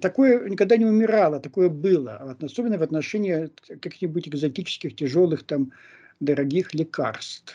такое 0.02 0.50
никогда 0.50 0.78
не 0.78 0.86
умирало, 0.86 1.40
такое 1.40 1.70
было, 1.70 2.36
особенно 2.42 2.80
в 2.80 2.84
отношении 2.84 3.52
каких-нибудь 3.68 4.28
экзотических, 4.30 4.96
тяжелых, 4.96 5.44
там, 5.44 5.72
дорогих 6.20 6.74
лекарств. 6.74 7.54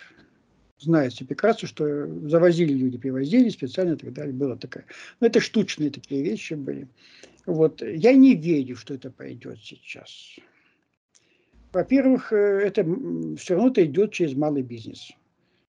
Знаете 0.79 1.25
прекрасно, 1.25 1.67
что 1.67 2.07
завозили 2.29 2.73
люди, 2.73 2.99
привозили 2.99 3.49
специально 3.49 3.95
и 3.95 3.97
так 3.97 4.13
далее, 4.13 4.33
было 4.33 4.57
такое. 4.57 4.85
Но 5.19 5.27
это 5.27 5.41
штучные 5.41 5.91
такие 5.91 6.23
вещи 6.23 6.55
были. 6.55 6.87
Вот. 7.49 7.81
Я 7.81 8.13
не 8.13 8.35
верю, 8.35 8.77
что 8.77 8.93
это 8.93 9.11
пойдет 9.11 9.59
сейчас. 9.63 10.37
Во-первых, 11.73 12.31
э, 12.31 12.37
это 12.37 12.85
все 13.39 13.55
равно 13.55 13.71
это 13.71 13.87
идет 13.87 14.13
через 14.13 14.35
малый 14.37 14.63
бизнес. 14.63 15.13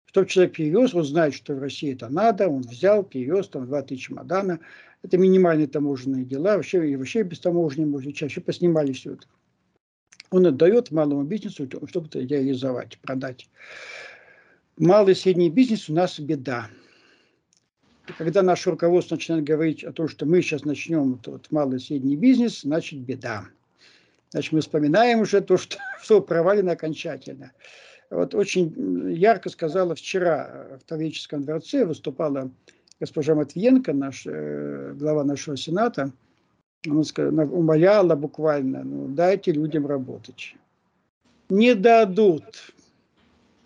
Чтобы 0.07 0.27
человек 0.27 0.57
перевез, 0.57 0.95
он 0.95 1.05
знает, 1.05 1.35
что 1.35 1.55
в 1.55 1.59
России 1.59 1.93
это 1.93 2.09
надо, 2.09 2.49
он 2.49 2.63
взял, 2.63 3.05
перевез, 3.05 3.49
там 3.49 3.67
два-три 3.67 3.99
чемодана. 3.99 4.59
Это 5.03 5.19
минимальные 5.19 5.67
таможенные 5.67 6.25
дела, 6.25 6.57
вообще, 6.57 6.89
и 6.89 6.97
вообще 6.97 7.25
без 7.25 7.41
таможни, 7.41 7.85
может, 7.85 8.15
чаще 8.15 8.41
поснимали 8.41 8.93
все 8.93 9.13
это. 9.13 9.27
Он 10.31 10.47
отдает 10.47 10.91
малому 10.91 11.25
бизнесу, 11.25 11.69
чтобы 11.89 12.07
это 12.07 12.21
реализовать, 12.21 12.99
продать. 13.03 13.51
Малый 14.79 15.13
и 15.13 15.15
средний 15.15 15.51
бизнес 15.51 15.91
у 15.91 15.93
нас 15.93 16.19
беда. 16.19 16.71
И 18.09 18.13
когда 18.13 18.43
наше 18.43 18.71
руководство 18.71 19.17
начинает 19.17 19.45
говорить 19.45 19.85
о 19.85 19.93
том, 19.93 20.09
что 20.09 20.27
мы 20.27 20.43
сейчас 20.43 20.65
начнем 20.65 21.19
вот, 21.27 21.51
малый 21.51 21.77
и 21.77 21.81
средний 21.81 22.17
бизнес, 22.17 22.63
значит 22.63 23.01
беда. 23.01 23.47
Значит, 24.31 24.53
мы 24.53 24.61
вспоминаем 24.61 25.21
уже 25.21 25.41
то, 25.41 25.57
что, 25.57 25.79
что 26.03 26.21
провалено 26.21 26.73
окончательно. 26.73 27.53
Вот 28.11 28.35
очень 28.35 29.13
ярко 29.13 29.49
сказала 29.49 29.95
вчера 29.95 30.79
в 30.81 30.85
Таврическом 30.85 31.43
дворце, 31.43 31.85
выступала 31.85 32.51
госпожа 33.01 33.35
Матвиенко, 33.35 33.93
наш, 33.93 34.27
э, 34.27 34.93
глава 34.95 35.25
нашего 35.25 35.57
Сената, 35.57 36.13
она 36.89 37.03
сказала, 37.03 37.43
умоляла 37.43 38.15
буквально, 38.15 38.85
ну, 38.85 39.09
дайте 39.09 39.53
людям 39.53 39.87
работать. 39.87 40.55
Не 41.49 41.75
дадут. 41.75 42.73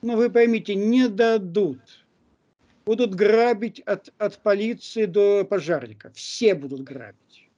Ну, 0.02 0.16
вы 0.16 0.30
поймите, 0.30 0.74
не 0.74 1.08
дадут. 1.08 1.78
Будут 2.90 3.14
грабить 3.14 3.78
от, 3.86 4.12
от 4.18 4.38
полиции 4.38 5.04
до 5.04 5.44
пожарника. 5.44 6.10
Все 6.12 6.56
будут 6.56 6.80
грабить. 6.80 7.48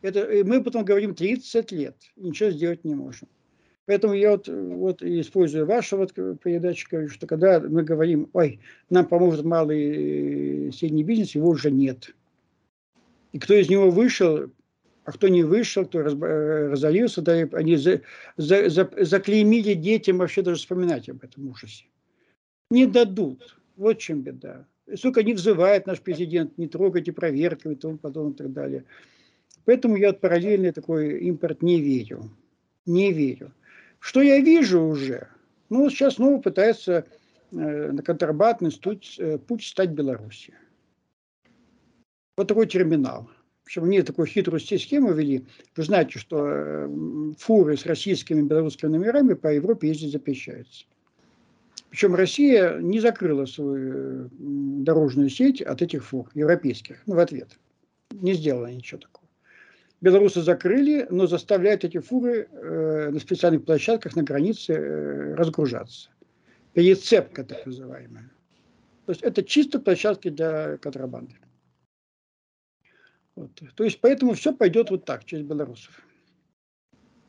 Это, 0.00 0.26
мы 0.42 0.64
потом 0.64 0.86
говорим 0.86 1.14
30 1.14 1.70
лет. 1.70 1.94
Ничего 2.16 2.48
сделать 2.48 2.82
не 2.82 2.94
можем. 2.94 3.28
Поэтому 3.84 4.14
я 4.14 4.30
вот, 4.30 4.48
вот 4.48 5.02
использую 5.02 5.66
вашу 5.66 5.98
вот 5.98 6.14
передачу, 6.14 6.88
говорю, 6.90 7.10
что 7.10 7.26
когда 7.26 7.60
мы 7.60 7.82
говорим, 7.82 8.30
ой, 8.32 8.58
нам 8.88 9.04
поможет 9.04 9.44
малый 9.44 10.68
и 10.68 10.72
средний 10.72 11.04
бизнес, 11.04 11.34
его 11.34 11.50
уже 11.50 11.70
нет. 11.70 12.14
И 13.32 13.38
кто 13.38 13.52
из 13.52 13.68
него 13.68 13.90
вышел, 13.90 14.50
а 15.04 15.12
кто 15.12 15.28
не 15.28 15.42
вышел, 15.42 15.84
кто 15.84 16.00
раз, 16.00 16.14
э, 16.14 16.68
разорился, 16.70 17.20
да, 17.20 17.34
они 17.52 17.76
за, 17.76 18.00
за, 18.38 18.70
за, 18.70 18.90
заклеймили 18.96 19.74
детям 19.74 20.16
вообще 20.16 20.40
даже 20.40 20.60
вспоминать 20.60 21.10
об 21.10 21.22
этом 21.22 21.50
ужасе. 21.50 21.84
Не 22.70 22.86
дадут. 22.86 23.58
Вот 23.76 23.98
в 23.98 24.00
чем 24.00 24.22
беда. 24.22 24.66
Сколько 24.94 25.22
не 25.22 25.32
взывает 25.32 25.86
наш 25.86 26.00
президент, 26.00 26.58
не 26.58 26.68
трогайте 26.68 27.12
проверками 27.12 27.74
и 27.74 27.76
тому 27.76 27.96
подобное 27.96 28.34
и 28.34 28.36
так 28.36 28.52
далее. 28.52 28.84
Поэтому 29.64 29.96
я 29.96 30.12
параллельный 30.12 30.72
такой 30.72 31.18
импорт 31.20 31.62
не 31.62 31.80
верю. 31.80 32.30
Не 32.86 33.12
верю. 33.12 33.52
Что 33.98 34.20
я 34.20 34.38
вижу 34.40 34.82
уже? 34.82 35.28
Ну, 35.70 35.88
сейчас 35.88 36.16
снова 36.16 36.40
пытается 36.40 37.06
э, 37.50 37.92
на 37.92 38.02
контрабандный 38.02 38.70
путь, 38.72 39.16
э, 39.18 39.38
путь 39.38 39.64
стать 39.64 39.90
Белоруссией. 39.90 40.56
Вот 42.36 42.48
такой 42.48 42.66
терминал. 42.66 43.30
Причем 43.64 43.84
они 43.84 44.02
такую 44.02 44.26
хитрую 44.26 44.60
схему 44.60 45.12
ввели. 45.12 45.46
Вы 45.74 45.82
знаете, 45.82 46.18
что 46.18 46.46
э, 46.46 46.88
фуры 47.38 47.78
с 47.78 47.86
российскими 47.86 48.40
и 48.40 48.44
белорусскими 48.44 48.90
номерами 48.90 49.32
по 49.32 49.48
Европе 49.48 49.88
ездить 49.88 50.12
запрещаются. 50.12 50.84
Причем 51.94 52.16
Россия 52.16 52.78
не 52.78 52.98
закрыла 52.98 53.46
свою 53.46 54.28
дорожную 54.32 55.28
сеть 55.30 55.62
от 55.62 55.80
этих 55.80 56.04
фур 56.04 56.28
европейских, 56.34 57.00
ну, 57.06 57.14
в 57.14 57.20
ответ. 57.20 57.56
Не 58.10 58.32
сделала 58.32 58.66
ничего 58.66 59.00
такого. 59.00 59.28
Белорусы 60.00 60.42
закрыли, 60.42 61.06
но 61.08 61.28
заставляют 61.28 61.84
эти 61.84 62.00
фуры 62.00 62.48
э, 62.50 63.10
на 63.12 63.20
специальных 63.20 63.64
площадках 63.64 64.16
на 64.16 64.24
границе 64.24 64.72
э, 64.72 65.34
разгружаться. 65.34 66.10
Перецепка 66.72 67.44
так 67.44 67.64
называемая. 67.64 68.28
То 69.06 69.12
есть 69.12 69.22
это 69.22 69.44
чисто 69.44 69.78
площадки 69.78 70.30
для 70.30 70.78
контрабанды. 70.78 71.36
Вот. 73.36 73.52
То 73.76 73.84
есть 73.84 74.00
поэтому 74.00 74.34
все 74.34 74.52
пойдет 74.52 74.90
вот 74.90 75.04
так, 75.04 75.24
через 75.26 75.44
белорусов. 75.44 76.04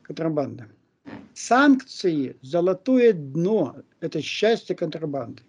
Контрабанда. 0.02 0.66
Санкции– 1.34 2.36
золотое 2.42 3.12
дно. 3.12 3.76
Это 4.00 4.22
счастье 4.22 4.74
контрабанды. 4.74 5.42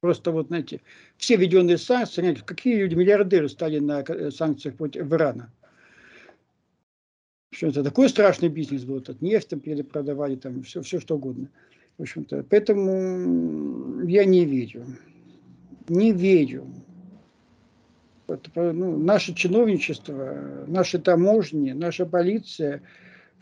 Просто 0.00 0.32
вот, 0.32 0.48
знаете, 0.48 0.80
все 1.16 1.36
введенные 1.36 1.78
санкции, 1.78 2.22
знаете, 2.22 2.42
какие 2.44 2.76
люди, 2.76 2.94
миллиардеры 2.94 3.48
стали 3.48 3.78
на 3.78 4.02
э, 4.02 4.30
санкциях 4.32 4.76
против 4.76 5.12
Ирана. 5.12 5.52
Это 7.60 7.84
такой 7.84 8.08
страшный 8.08 8.48
бизнес 8.48 8.84
был, 8.84 9.00
тут 9.00 9.22
нефть 9.22 9.48
там 9.48 9.60
перепродавали, 9.60 10.36
там 10.36 10.62
все, 10.62 10.82
все 10.82 10.98
что 10.98 11.16
угодно. 11.16 11.48
В 11.98 12.02
общем-то, 12.02 12.44
поэтому 12.48 14.02
я 14.06 14.24
не 14.24 14.44
верю. 14.44 14.86
Не 15.88 16.12
верю 16.12 16.66
ну, 18.54 18.96
наше 18.98 19.34
чиновничество, 19.34 20.64
наши 20.66 20.98
таможни, 20.98 21.72
наша 21.72 22.06
полиция, 22.06 22.82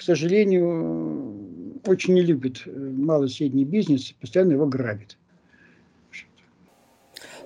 к 0.00 0.02
сожалению, 0.02 1.78
очень 1.84 2.14
не 2.14 2.22
любит 2.22 2.62
э, 2.64 2.70
малый 2.70 3.28
и 3.28 3.30
средний 3.30 3.66
бизнес, 3.66 4.12
постоянно 4.12 4.52
его 4.52 4.64
грабит. 4.64 5.18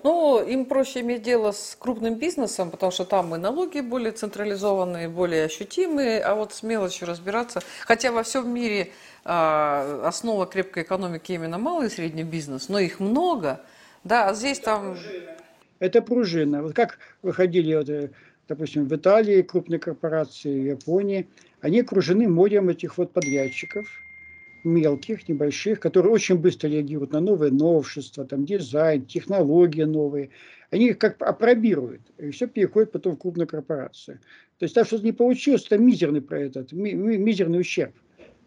Ну, 0.05 0.41
им 0.41 0.65
проще 0.65 1.01
иметь 1.01 1.23
дело 1.23 1.51
с 1.51 1.77
крупным 1.77 2.15
бизнесом, 2.15 2.71
потому 2.71 2.93
что 2.93 3.05
там 3.05 3.35
и 3.35 3.39
налоги 3.39 3.81
более 3.81 4.13
централизованные, 4.13 5.09
более 5.09 5.47
ощутимые, 5.47 6.21
а 6.21 6.37
вот 6.37 6.53
с 6.53 6.63
мелочью 6.63 7.09
разбираться. 7.09 7.61
Хотя 7.81 8.13
во 8.13 8.23
всем 8.23 8.49
мире 8.55 8.91
а, 9.25 10.03
основа 10.07 10.47
крепкой 10.47 10.85
экономики 10.85 11.33
именно 11.33 11.59
малый 11.59 11.89
и 11.89 11.91
средний 11.91 12.23
бизнес, 12.23 12.69
но 12.69 12.79
их 12.79 13.01
много. 13.01 13.63
Да, 14.05 14.29
а 14.29 14.35
здесь 14.35 14.61
там 14.61 14.97
это 15.81 16.03
пружина. 16.03 16.63
Вот 16.63 16.75
как 16.75 16.99
выходили, 17.23 17.75
вот, 17.75 17.89
э, 17.89 18.11
допустим, 18.47 18.87
в 18.87 18.95
Италии 18.95 19.43
крупные 19.43 19.81
корпорации, 19.81 20.61
в 20.61 20.67
Японии, 20.67 21.27
они 21.65 21.81
окружены 21.81 22.29
морем 22.29 22.69
этих 22.69 22.99
вот 22.99 23.15
подрядчиков, 23.15 23.89
мелких, 24.65 25.27
небольших, 25.31 25.81
которые 25.81 26.13
очень 26.13 26.37
быстро 26.37 26.69
реагируют 26.69 27.13
на 27.13 27.21
новые 27.21 27.51
новшества, 27.51 28.27
там 28.27 28.45
дизайн, 28.45 29.07
технологии 29.07 29.85
новые. 29.85 30.29
Они 30.71 30.89
их 30.89 30.99
как 30.99 31.17
опробируют, 31.23 32.03
и 32.19 32.33
все 32.33 32.49
переходит 32.49 32.93
потом 32.93 33.17
в 33.17 33.19
крупную 33.19 33.49
корпорацию. 33.49 34.19
То 34.59 34.65
есть 34.65 34.75
так 34.75 34.87
что 34.87 34.99
не 34.99 35.13
получилось, 35.13 35.65
это 35.65 35.79
мизерный 35.79 36.21
про 36.21 36.39
этот, 36.39 36.73
мизерный 36.73 37.61
ущерб. 37.61 37.95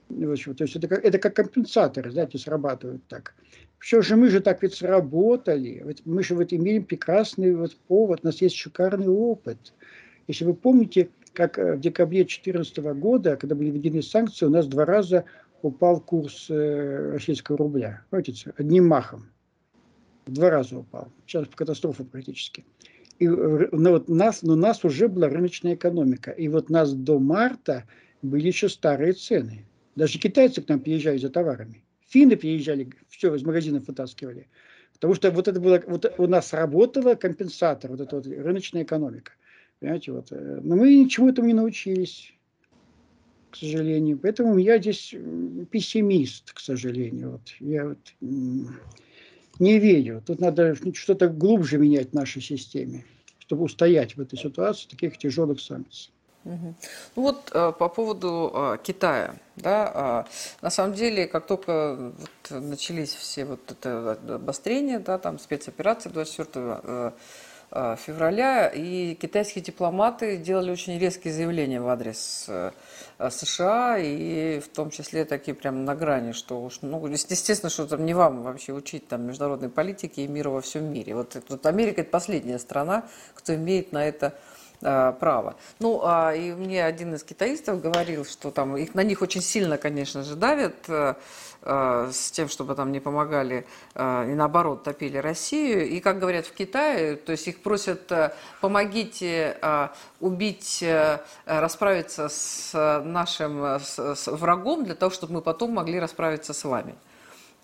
В 0.10 0.32
общем, 0.32 0.54
то 0.54 0.66
есть 0.66 0.76
это 0.76 0.88
как, 0.88 1.04
это 1.04 1.18
как 1.18 1.36
компенсаторы, 1.36 2.12
знаете, 2.12 2.38
срабатывают 2.38 3.02
так. 3.08 3.34
Все 3.80 4.04
же 4.04 4.16
мы 4.16 4.30
же 4.30 4.42
так 4.42 4.62
ведь 4.62 4.76
сработали. 4.76 5.82
Вот 5.84 6.02
мы 6.06 6.22
же 6.22 6.36
вот 6.36 6.54
имеем 6.54 6.84
прекрасный 6.84 7.56
вот 7.56 7.76
повод, 7.88 8.20
у 8.22 8.28
нас 8.28 8.44
есть 8.44 8.56
шикарный 8.56 9.08
опыт. 9.08 9.74
Если 10.28 10.46
вы 10.46 10.54
помните, 10.54 11.10
как 11.38 11.60
э, 11.60 11.76
в 11.76 11.80
декабре 11.80 12.22
2014 12.22 12.78
года, 13.00 13.38
когда 13.38 13.54
были 13.54 13.70
введены 13.70 14.02
санкции, 14.02 14.48
у 14.48 14.50
нас 14.50 14.66
два 14.66 14.86
раза 14.86 15.26
упал 15.62 16.02
курс 16.02 16.48
э, 16.50 17.12
российского 17.14 17.60
рубля. 17.60 18.02
Понимаете, 18.10 18.54
одним 18.58 18.88
махом. 18.88 19.28
Два 20.26 20.50
раза 20.50 20.80
упал. 20.80 21.12
Сейчас 21.28 21.46
катастрофа 21.54 22.04
практически. 22.06 22.66
И, 23.20 23.28
э, 23.28 23.68
но 23.72 23.92
вот 23.92 24.10
нас, 24.10 24.42
но 24.42 24.56
нас 24.56 24.84
уже 24.84 25.08
была 25.08 25.30
рыночная 25.30 25.76
экономика. 25.76 26.32
И 26.32 26.48
вот 26.48 26.72
нас 26.72 26.92
до 26.94 27.20
марта 27.20 27.84
были 28.24 28.48
еще 28.48 28.68
старые 28.68 29.14
цены. 29.14 29.68
Даже 29.96 30.18
китайцы 30.18 30.64
к 30.64 30.70
нам 30.70 30.80
приезжали 30.80 31.20
за 31.20 31.30
товарами. 31.30 31.84
Финны 32.08 32.36
приезжали, 32.36 32.90
все 33.10 33.36
из 33.36 33.44
магазинов 33.44 33.88
вытаскивали. 33.88 34.48
Потому 34.94 35.14
что 35.14 35.30
вот 35.30 35.48
это 35.48 35.60
было, 35.60 35.84
вот 35.86 36.12
у 36.18 36.26
нас 36.26 36.52
работала 36.52 37.14
компенсатор, 37.14 37.92
вот 37.92 38.02
эта 38.02 38.16
вот 38.16 38.26
рыночная 38.26 38.82
экономика. 38.82 39.34
Понимаете, 39.80 40.12
вот. 40.12 40.32
Э, 40.32 40.60
но 40.64 40.76
мы 40.76 40.96
ничему 40.96 41.30
этому 41.30 41.48
не 41.48 41.54
научились, 41.54 42.34
к 43.52 43.56
сожалению. 43.56 44.18
Поэтому 44.18 44.58
я 44.58 44.80
здесь 44.80 45.14
пессимист, 45.72 46.54
к 46.54 46.60
сожалению. 46.60 47.32
Вот. 47.32 47.50
Я 47.60 47.88
вот 47.90 47.98
не 49.60 49.80
верю. 49.80 50.24
Тут 50.26 50.40
надо 50.40 50.76
что-то 50.94 51.30
глубже 51.30 51.78
менять 51.78 52.12
в 52.12 52.14
нашей 52.14 52.42
системе, 52.42 53.06
чтобы 53.40 53.64
устоять 53.64 54.16
в 54.16 54.22
этой 54.22 54.38
ситуации 54.38 54.88
таких 54.88 55.18
тяжелых 55.18 55.60
санкций. 55.60 56.12
Ну 56.48 56.76
вот 57.16 57.52
э, 57.54 57.74
по 57.78 57.90
поводу 57.90 58.52
э, 58.54 58.78
Китая, 58.82 59.36
да, 59.58 60.26
э, 60.26 60.32
на 60.62 60.70
самом 60.70 60.94
деле, 60.94 61.28
как 61.28 61.46
только 61.46 62.14
начались 62.50 63.14
все 63.14 63.44
вот 63.44 63.60
это 63.70 64.18
обострение, 64.36 65.00
да, 65.00 65.18
там 65.18 65.40
спецоперации 65.40 66.10
24 66.10 67.12
февраля, 67.70 68.68
и 68.68 69.14
китайские 69.16 69.64
дипломаты 69.64 70.38
делали 70.38 70.72
очень 70.72 70.98
резкие 70.98 71.34
заявления 71.34 71.82
в 71.82 71.88
адрес 71.90 72.50
США, 73.30 73.98
и 73.98 74.60
в 74.60 74.70
том 74.70 74.90
числе 74.90 75.26
такие 75.26 75.54
прям 75.54 75.84
на 75.84 75.94
грани, 75.94 76.32
что 76.32 76.62
уж, 76.62 76.80
ну, 76.82 77.06
естественно, 77.08 77.70
что 77.70 77.86
там 77.86 78.06
не 78.06 78.14
вам 78.14 78.44
вообще 78.44 78.72
учить 78.72 79.08
там 79.08 79.24
международной 79.24 79.70
политики 79.70 80.22
и 80.22 80.28
мира 80.28 80.50
во 80.50 80.62
всем 80.62 80.86
мире. 80.86 81.14
Вот, 81.16 81.36
вот 81.50 81.66
Америка– 81.66 82.02
это 82.04 82.10
последняя 82.10 82.60
страна, 82.60 83.04
кто 83.34 83.54
имеет 83.56 83.92
на 83.92 84.08
это 84.08 84.34
Э, 84.82 85.12
право. 85.20 85.56
Ну, 85.80 86.02
а, 86.04 86.36
и 86.36 86.52
мне 86.52 86.86
один 86.86 87.16
из 87.16 87.24
китаистов 87.24 87.82
говорил, 87.82 88.26
что 88.26 88.52
там 88.52 88.78
их, 88.78 88.94
на 88.94 89.02
них 89.02 89.24
очень 89.24 89.42
сильно, 89.42 89.80
конечно 89.80 90.22
же, 90.22 90.36
давят 90.36 90.76
э, 90.88 91.16
э, 91.64 92.10
с 92.14 92.30
тем, 92.30 92.48
чтобы 92.48 92.76
там 92.76 92.92
не 92.92 93.00
помогали 93.00 93.66
и 93.96 94.00
наоборот 94.36 94.84
топили 94.84 95.18
Россию. 95.18 95.90
И, 95.90 96.00
как 96.00 96.20
говорят 96.20 96.46
в 96.46 96.54
Китае, 96.54 97.16
то 97.16 97.32
есть 97.32 97.48
их 97.48 97.64
просят, 97.64 98.12
помогите 98.62 99.58
убить, 100.20 100.86
расправиться 101.46 102.30
с 102.30 103.02
нашим 103.04 103.80
врагом 104.28 104.84
для 104.86 104.94
того, 104.94 105.10
чтобы 105.10 105.34
мы 105.34 105.42
потом 105.42 105.74
могли 105.74 106.00
расправиться 106.00 106.54
с 106.54 106.64
вами. 106.64 106.96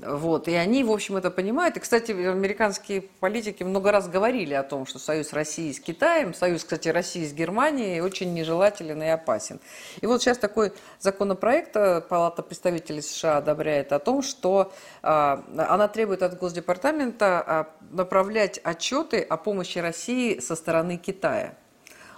Вот. 0.05 0.47
И 0.47 0.53
они, 0.53 0.83
в 0.83 0.91
общем, 0.91 1.17
это 1.17 1.31
понимают. 1.31 1.77
И, 1.77 1.79
кстати, 1.79 2.11
американские 2.11 3.01
политики 3.01 3.63
много 3.63 3.91
раз 3.91 4.07
говорили 4.07 4.53
о 4.53 4.63
том, 4.63 4.85
что 4.85 4.99
союз 4.99 5.33
России 5.33 5.71
с 5.71 5.79
Китаем, 5.79 6.33
союз, 6.33 6.63
кстати, 6.63 6.89
России 6.89 7.25
с 7.25 7.33
Германией 7.33 8.01
очень 8.01 8.33
нежелателен 8.33 9.01
и 9.01 9.07
опасен. 9.07 9.59
И 10.01 10.05
вот 10.05 10.21
сейчас 10.21 10.37
такой 10.37 10.73
законопроект 10.99 11.75
э, 11.75 12.01
Палата 12.01 12.43
представителей 12.43 13.01
США 13.01 13.37
одобряет 13.37 13.93
о 13.93 13.99
том, 13.99 14.21
что 14.21 14.73
а, 15.01 15.43
она 15.57 15.87
требует 15.87 16.23
от 16.23 16.37
Госдепартамента 16.37 17.43
а, 17.45 17.69
направлять 17.91 18.59
отчеты 18.63 19.21
о 19.21 19.37
помощи 19.37 19.79
России 19.79 20.39
со 20.39 20.55
стороны 20.55 20.97
Китая. 20.97 21.55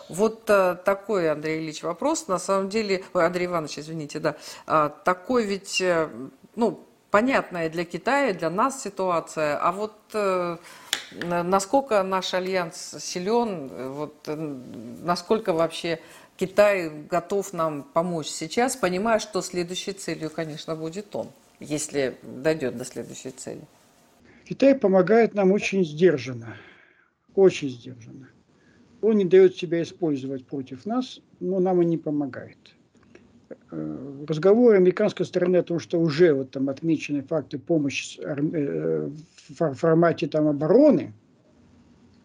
Вот 0.09 0.49
а, 0.49 0.75
такой, 0.75 1.29
Андрей 1.29 1.59
Ильич, 1.59 1.83
вопрос. 1.83 2.27
На 2.27 2.39
самом 2.39 2.69
деле, 2.69 3.03
Андрей 3.13 3.45
Иванович, 3.45 3.79
извините, 3.79 4.19
да, 4.19 4.35
а, 4.65 4.89
такой 4.89 5.45
ведь, 5.45 5.83
ну, 6.55 6.84
понятная 7.15 7.69
для 7.69 7.85
Китая, 7.85 8.33
для 8.33 8.49
нас 8.49 8.83
ситуация. 8.83 9.57
А 9.57 9.71
вот 9.71 9.93
э, 10.13 10.57
насколько 11.13 12.03
наш 12.03 12.33
альянс 12.33 12.97
силен, 12.99 13.69
вот, 13.93 14.15
э, 14.27 14.35
насколько 15.01 15.53
вообще 15.53 16.01
Китай 16.35 16.89
готов 17.09 17.53
нам 17.53 17.83
помочь 17.83 18.27
сейчас, 18.27 18.75
понимая, 18.75 19.19
что 19.19 19.41
следующей 19.41 19.93
целью, 19.93 20.29
конечно, 20.29 20.75
будет 20.75 21.15
он, 21.15 21.29
если 21.61 22.17
дойдет 22.21 22.77
до 22.77 22.83
следующей 22.83 23.31
цели. 23.31 23.61
Китай 24.43 24.75
помогает 24.75 25.35
нам 25.35 25.53
очень 25.53 25.85
сдержанно, 25.85 26.57
очень 27.33 27.69
сдержанно. 27.69 28.27
Он 29.01 29.15
не 29.15 29.23
дает 29.23 29.55
себя 29.55 29.81
использовать 29.83 30.45
против 30.45 30.85
нас, 30.85 31.21
но 31.39 31.61
нам 31.61 31.81
и 31.81 31.85
не 31.85 31.97
помогает. 31.97 32.74
Э, 33.49 34.25
разговоры 34.27 34.77
американской 34.77 35.25
стороны 35.25 35.57
о 35.57 35.63
том, 35.63 35.79
что 35.79 35.99
уже 35.99 36.33
вот 36.33 36.51
там 36.51 36.69
отмечены 36.69 37.21
факты 37.21 37.57
помощи 37.59 38.19
э, 38.21 39.09
в 39.49 39.73
формате 39.73 40.27
там 40.27 40.47
обороны, 40.47 41.13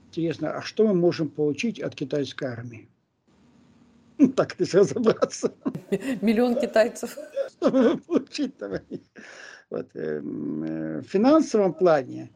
интересно, 0.08 0.52
а 0.52 0.62
что 0.62 0.86
мы 0.86 0.94
можем 0.94 1.28
получить 1.28 1.80
от 1.80 1.94
китайской 1.94 2.44
армии? 2.44 2.88
Ну, 4.18 4.28
так 4.28 4.54
если 4.58 4.78
разобраться. 4.78 5.52
Миллион 6.20 6.60
китайцев. 6.60 7.16
Получить 8.06 8.56
там. 8.58 8.72
Вот. 9.70 9.88
В 9.94 11.02
финансовом 11.02 11.72
плане 11.72 12.30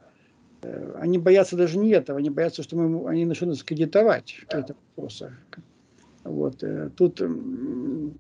они 0.99 1.19
боятся 1.19 1.57
даже 1.57 1.79
не 1.79 1.91
этого, 1.91 2.19
они 2.19 2.31
боятся, 2.31 2.63
что 2.63 2.77
мы, 2.77 3.11
они 3.11 3.25
начнут 3.25 3.51
нас 3.51 3.63
кредитовать 3.63 4.33
в 4.43 4.47
каких-то 4.47 4.75
вопросах. 4.97 5.33
Вот. 6.35 6.63
Э, 6.63 6.91
тут 6.97 7.23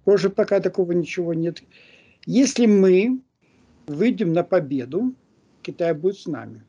позже 0.04 0.30
пока 0.30 0.60
такого 0.60 0.92
ничего 0.92 1.34
нет. 1.34 1.62
Если 2.26 2.66
мы 2.66 3.20
выйдем 3.86 4.32
на 4.32 4.44
победу, 4.44 5.14
Китай 5.62 5.92
будет 5.94 6.18
с 6.18 6.26
нами. 6.26 6.62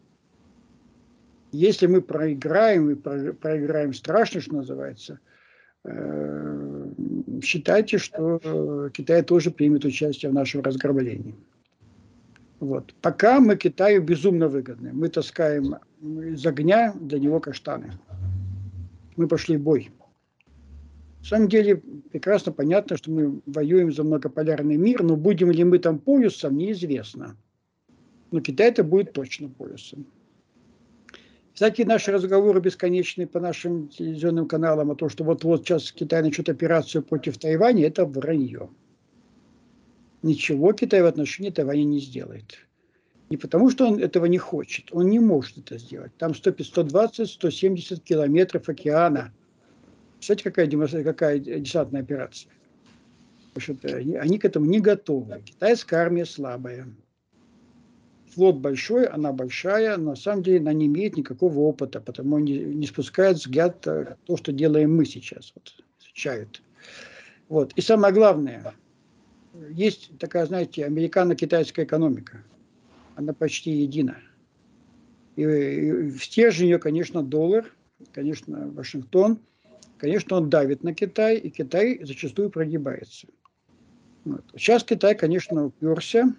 Если 1.51 1.87
мы 1.87 2.01
проиграем, 2.01 2.89
и 2.89 2.95
проиграем 2.95 3.93
страшно, 3.93 4.41
что 4.41 4.55
называется, 4.55 5.19
э, 5.85 6.89
считайте, 7.41 7.97
что 7.97 8.89
Китай 8.93 9.23
тоже 9.23 9.51
примет 9.51 9.85
участие 9.85 10.31
в 10.31 10.33
нашем 10.33 10.61
разграблении. 10.61 11.35
Вот. 12.59 12.93
Пока 13.01 13.39
мы 13.39 13.55
Китаю 13.55 14.01
безумно 14.01 14.47
выгодны. 14.47 14.91
Мы 14.93 15.09
таскаем 15.09 15.75
из 16.01 16.45
огня 16.45 16.93
для 16.99 17.19
него 17.19 17.39
каштаны. 17.39 17.91
Мы 19.15 19.27
пошли 19.27 19.57
в 19.57 19.61
бой. 19.61 19.91
На 21.26 21.30
самом 21.30 21.49
деле 21.49 21.78
прекрасно 22.11 22.51
понятно, 22.51 22.97
что 22.97 23.09
мы 23.09 23.41
воюем 23.47 23.91
за 23.91 24.03
многополярный 24.03 24.78
мир, 24.78 25.01
но 25.01 25.15
будем 25.15 25.49
ли 25.49 25.63
мы 25.63 25.80
там 25.80 25.97
полюсом, 25.97 26.55
неизвестно. 26.55 27.36
Но 28.30 28.41
Китай 28.41 28.69
это 28.69 28.84
будет 28.84 29.13
точно 29.13 29.49
полюсом. 29.49 30.05
Всякие 31.55 31.88
наши 31.88 32.11
разговоры 32.11 32.61
бесконечные 32.61 33.26
по 33.26 33.39
нашим 33.39 33.88
телевизионным 33.88 34.47
каналам 34.47 34.91
о 34.91 34.95
том, 34.95 35.09
что 35.09 35.23
вот-вот 35.23 35.65
сейчас 35.65 35.91
Китай 35.91 36.21
начнет 36.21 36.47
операцию 36.47 37.01
против 37.01 37.39
Тайваня, 37.39 37.88
это 37.88 38.05
вранье. 38.05 38.69
Ничего 40.21 40.73
Китай 40.73 41.01
в 41.01 41.07
отношении 41.07 41.49
Тайваня 41.49 41.86
не 41.86 42.01
сделает. 42.01 42.59
Не 43.32 43.38
потому, 43.38 43.71
что 43.71 43.88
он 43.88 43.97
этого 43.97 44.26
не 44.26 44.38
хочет, 44.38 44.89
он 44.91 45.09
не 45.09 45.19
может 45.19 45.57
это 45.57 45.80
сделать. 45.80 46.15
Там 46.17 46.34
120-170 46.34 48.01
километров 48.01 48.69
океана– 48.69 49.34
Представляете, 50.16 50.78
какая, 50.78 51.03
какая 51.03 51.39
десантная 51.39 52.01
операция? 52.01 52.51
В 53.53 53.57
общем-то, 53.57 53.95
они, 53.95 54.16
они 54.16 54.39
к 54.39 54.45
этому 54.45 54.66
не 54.66 54.80
готовы. 54.80 55.41
Китайская 55.45 55.97
армия 55.97 56.26
слабая. 56.26 56.88
Флот 58.34 58.57
большой, 58.57 59.05
она 59.05 59.32
большая, 59.32 59.95
но 59.97 60.11
на 60.11 60.16
самом 60.16 60.43
деле 60.43 60.59
она 60.59 60.74
не 60.74 60.88
имеет 60.88 61.16
никакого 61.16 61.59
опыта, 61.59 62.01
потому 62.01 62.38
не, 62.39 62.57
не 62.59 62.86
спускает 62.86 63.38
взгляд 63.38 63.80
то, 63.80 64.38
что 64.38 64.51
делаем 64.51 64.95
мы 64.95 65.05
сейчас. 65.05 65.53
Вот, 65.55 65.74
изучают. 66.01 66.61
Вот. 67.47 67.72
И 67.76 67.82
самое 67.82 68.13
главное, 68.13 68.74
есть 69.70 70.18
такая, 70.18 70.45
знаете, 70.47 70.86
американо-китайская 70.86 71.86
экономика. 71.86 72.43
Она 73.16 73.32
почти 73.32 73.72
едина. 73.72 74.18
И, 75.38 75.43
и 75.43 76.09
в 76.09 76.22
стержень 76.22 76.68
ее, 76.68 76.80
конечно, 76.80 77.24
доллар, 77.24 77.74
конечно, 78.11 78.70
Вашингтон– 78.72 79.39
конечно, 79.97 80.37
он 80.37 80.49
давит 80.49 80.83
на 80.83 80.93
Китай, 80.93 81.37
и 81.37 81.49
Китай 81.49 82.03
зачастую 82.03 82.49
прогибается. 82.49 83.27
Вот. 84.23 84.43
Сейчас 84.55 84.83
Китай, 84.83 85.15
конечно, 85.15 85.65
уперся, 85.65 86.33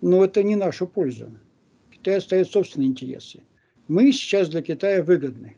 но 0.00 0.24
это 0.24 0.42
не 0.42 0.56
наша 0.56 0.86
польза. 0.86 1.30
Китай 1.90 2.16
оставит 2.18 2.48
собственные 2.48 2.88
интересы. 2.88 3.42
Мы 3.88 4.12
сейчас 4.12 4.48
для 4.48 4.62
Китая 4.62 5.02
выгодны. 5.02 5.56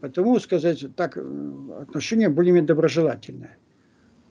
Потому, 0.00 0.38
сказать 0.40 0.84
так, 0.96 1.16
отношения 1.16 2.28
более-менее 2.28 2.68
доброжелательные. 2.68 3.58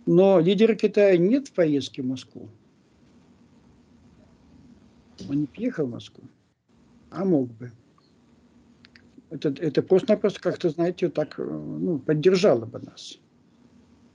Но 0.06 0.40
лидера 0.40 0.76
Китая 0.76 1.18
нет 1.18 1.48
в 1.48 1.54
поездке 1.54 2.02
в 2.02 2.06
Москву. 2.06 2.50
Он 5.30 5.42
не 5.42 5.46
приехал 5.46 5.86
в 5.86 5.92
Москву, 5.92 6.24
а 7.10 7.24
мог 7.24 7.50
бы 7.54 7.72
это, 9.34 9.54
это 9.60 9.82
просто-напросто 9.82 10.40
как-то, 10.40 10.70
знаете, 10.70 11.10
так 11.10 11.40
э, 11.40 11.44
ну, 11.44 11.98
поддержало 11.98 12.66
бы 12.66 12.80
нас. 12.80 13.18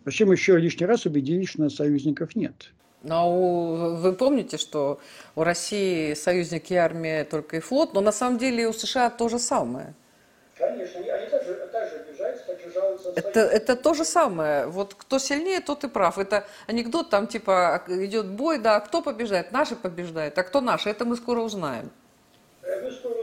Зачем 0.04 0.30
еще 0.30 0.56
лишний 0.56 0.86
раз 0.86 1.06
убедились, 1.06 1.48
что 1.48 1.62
у 1.62 1.64
нас 1.64 1.74
союзников 1.74 2.36
нет? 2.36 2.70
Но 3.02 3.96
вы 4.00 4.12
помните, 4.12 4.58
что 4.58 5.00
у 5.34 5.42
России 5.42 6.14
союзники 6.14 6.74
армия 6.74 7.24
только 7.24 7.56
и 7.56 7.60
флот, 7.60 7.94
но 7.94 8.00
на 8.00 8.12
самом 8.12 8.38
деле 8.38 8.68
у 8.68 8.72
США 8.72 9.10
то 9.10 9.28
же 9.28 9.38
самое. 9.38 9.94
Конечно, 10.56 11.00
они 11.00 11.28
также, 11.28 11.54
также 11.72 11.96
обижаются, 11.96 12.46
также 12.46 12.72
жалуются. 12.72 13.12
Это, 13.14 13.40
это 13.40 13.76
то 13.76 13.94
же 13.94 14.04
самое. 14.04 14.66
Вот 14.66 14.94
кто 14.94 15.18
сильнее, 15.18 15.60
тот 15.60 15.84
и 15.84 15.88
прав. 15.88 16.18
Это 16.18 16.44
анекдот, 16.66 17.10
там 17.10 17.26
типа 17.28 17.84
идет 17.88 18.26
бой, 18.28 18.58
да, 18.58 18.76
а 18.76 18.80
кто 18.80 19.02
побеждает? 19.02 19.52
Наши 19.52 19.76
побеждают, 19.76 20.36
а 20.38 20.42
кто 20.42 20.60
наши? 20.60 20.90
Это 20.90 21.04
мы 21.04 21.16
скоро 21.16 21.40
узнаем. 21.40 21.90
Э, 22.62 22.82
мы 22.82 22.90
скоро 22.90 23.18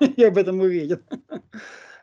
я 0.16 0.28
об 0.28 0.38
этом 0.38 0.60
уверен. 0.60 1.00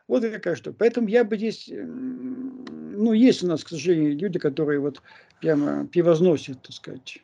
Вот 0.06 0.22
какая 0.22 0.54
штука. 0.54 0.74
Поэтому 0.78 1.06
я 1.08 1.22
бы 1.22 1.36
здесь, 1.36 1.70
ну, 1.70 3.12
есть 3.12 3.44
у 3.44 3.46
нас, 3.46 3.62
к 3.62 3.68
сожалению, 3.68 4.16
люди, 4.16 4.38
которые 4.38 4.80
вот 4.80 5.02
прямо 5.38 5.86
пивозносят, 5.86 6.62
так 6.62 6.72
сказать, 6.72 7.18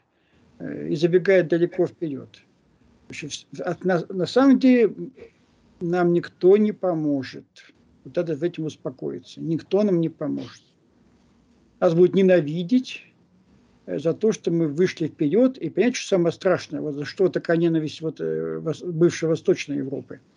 э, 0.59 0.89
и 0.91 0.95
забегают 0.95 1.49
далеко 1.49 1.87
вперед. 1.87 2.29
На, 3.85 4.05
на 4.07 4.27
самом 4.27 4.59
деле 4.59 4.95
нам 5.81 6.12
никто 6.12 6.59
не 6.59 6.72
поможет. 6.72 7.47
Вот 8.05 8.18
это 8.18 8.37
в 8.37 8.45
этом 8.45 8.66
успокоиться. 8.66 9.41
Никто 9.41 9.83
нам 9.83 10.03
не 10.03 10.11
поможет. 10.11 10.62
Нас 11.81 11.95
будут 11.95 12.14
ненавидеть 12.14 13.03
э, 13.87 13.99
за 13.99 14.12
то, 14.12 14.31
что 14.33 14.51
мы 14.51 14.68
вышли 14.68 15.07
вперед. 15.07 15.57
И 15.57 15.70
понимаете, 15.70 16.01
что 16.01 16.16
самое 16.16 16.33
страшное? 16.35 16.83
Вот 16.83 16.97
за 16.97 17.07
что 17.07 17.31
такая 17.31 17.57
ненависть 17.57 18.03
вот, 18.03 18.20
э, 18.20 18.61
бывшей 18.61 19.31
Восточной 19.31 19.79
Европы– 19.79 20.20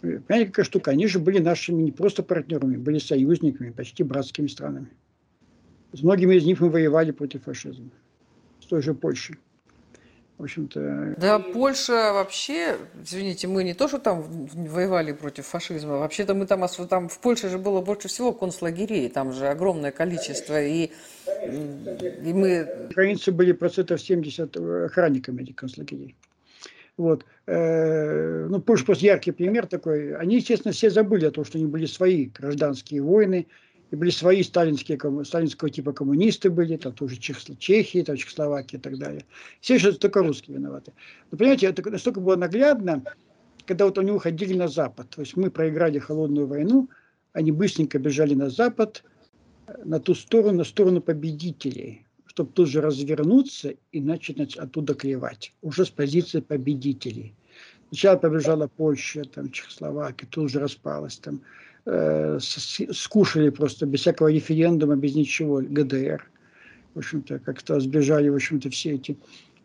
Понимаете, 0.00 0.46
какая 0.46 0.64
штука? 0.64 0.90
Они 0.90 1.06
же 1.06 1.18
были 1.18 1.38
нашими 1.38 1.82
не 1.82 1.92
просто 1.92 2.22
партнерами, 2.22 2.76
были 2.76 2.98
союзниками, 2.98 3.70
почти 3.70 4.02
братскими 4.02 4.46
странами. 4.46 4.88
С 5.92 6.02
многими 6.02 6.34
из 6.34 6.44
них 6.44 6.60
мы 6.60 6.68
воевали 6.68 7.10
против 7.10 7.44
фашизма. 7.44 7.90
С 8.60 8.66
той 8.66 8.82
же 8.82 8.94
Польшей. 8.94 9.36
В 10.38 10.42
общем-то... 10.42 11.14
Да, 11.16 11.38
Польша 11.38 12.12
вообще, 12.12 12.76
извините, 13.02 13.48
мы 13.48 13.64
не 13.64 13.72
то, 13.72 13.88
что 13.88 13.98
там 13.98 14.46
воевали 14.52 15.12
против 15.12 15.46
фашизма, 15.46 15.96
вообще-то 15.96 16.34
мы 16.34 16.46
там, 16.46 16.68
там 16.90 17.08
в 17.08 17.18
Польше 17.20 17.48
же 17.48 17.58
было 17.58 17.80
больше 17.80 18.08
всего 18.08 18.32
концлагерей, 18.32 19.08
там 19.08 19.32
же 19.32 19.48
огромное 19.48 19.92
количество, 19.92 20.62
и, 20.62 20.90
и 21.46 22.32
мы... 22.34 22.68
Украинцы 22.90 23.32
были 23.32 23.52
процентов 23.52 24.02
70 24.02 24.56
охранниками 24.84 25.42
этих 25.42 25.56
концлагерей. 25.56 26.14
Вот. 26.96 27.24
Э, 27.46 28.46
ну, 28.48 28.60
Польша 28.60 28.86
просто 28.86 29.04
яркий 29.04 29.32
пример 29.32 29.66
такой. 29.66 30.16
Они, 30.16 30.36
естественно, 30.36 30.72
все 30.72 30.90
забыли 30.90 31.26
о 31.26 31.30
том, 31.30 31.44
что 31.44 31.58
они 31.58 31.66
были 31.66 31.86
свои 31.86 32.26
гражданские 32.26 33.02
войны, 33.02 33.46
и 33.90 33.96
были 33.96 34.10
свои 34.10 34.42
сталинские, 34.42 34.98
сталинского 35.24 35.70
типа 35.70 35.92
коммунисты 35.92 36.50
были, 36.50 36.76
там 36.76 36.92
тоже 36.92 37.16
Чехия, 37.16 38.02
там 38.02 38.16
Чехословакия 38.16 38.78
и 38.78 38.82
так 38.82 38.98
далее. 38.98 39.24
Все 39.60 39.78
сейчас 39.78 39.98
только 39.98 40.22
русские 40.22 40.56
виноваты. 40.56 40.92
Но 41.30 41.38
понимаете, 41.38 41.66
это 41.66 41.88
настолько 41.88 42.20
было 42.20 42.36
наглядно, 42.36 43.04
когда 43.64 43.84
вот 43.84 43.98
они 43.98 44.10
уходили 44.10 44.54
на 44.54 44.66
Запад. 44.66 45.10
То 45.10 45.20
есть 45.20 45.36
мы 45.36 45.50
проиграли 45.50 45.98
холодную 45.98 46.46
войну, 46.46 46.88
они 47.32 47.52
быстренько 47.52 47.98
бежали 47.98 48.34
на 48.34 48.50
Запад, 48.50 49.04
на 49.84 50.00
ту 50.00 50.14
сторону, 50.14 50.58
на 50.58 50.64
сторону 50.64 51.00
победителей 51.00 52.05
чтобы 52.36 52.52
тут 52.52 52.68
же 52.68 52.82
развернуться 52.82 53.72
и 53.92 54.00
начать 54.02 54.56
оттуда 54.58 54.92
клевать, 54.92 55.54
уже 55.62 55.86
с 55.86 55.88
позиции 55.88 56.40
победителей. 56.40 57.34
Сначала 57.88 58.18
побежала 58.18 58.66
Польша, 58.68 59.24
там, 59.24 59.50
Чехословакия, 59.50 60.28
тут 60.30 60.50
же 60.50 60.60
распалась, 60.60 61.16
там, 61.16 61.40
э, 61.86 62.38
скушали 62.92 63.48
просто 63.48 63.86
без 63.86 64.00
всякого 64.00 64.28
референдума, 64.28 64.96
без 64.96 65.14
ничего, 65.14 65.62
ГДР. 65.62 66.30
В 66.94 66.98
общем-то, 66.98 67.38
как-то 67.38 67.80
сбежали, 67.80 68.28
в 68.28 68.34
общем-то, 68.34 68.68
все 68.68 68.96
эти, 68.96 69.16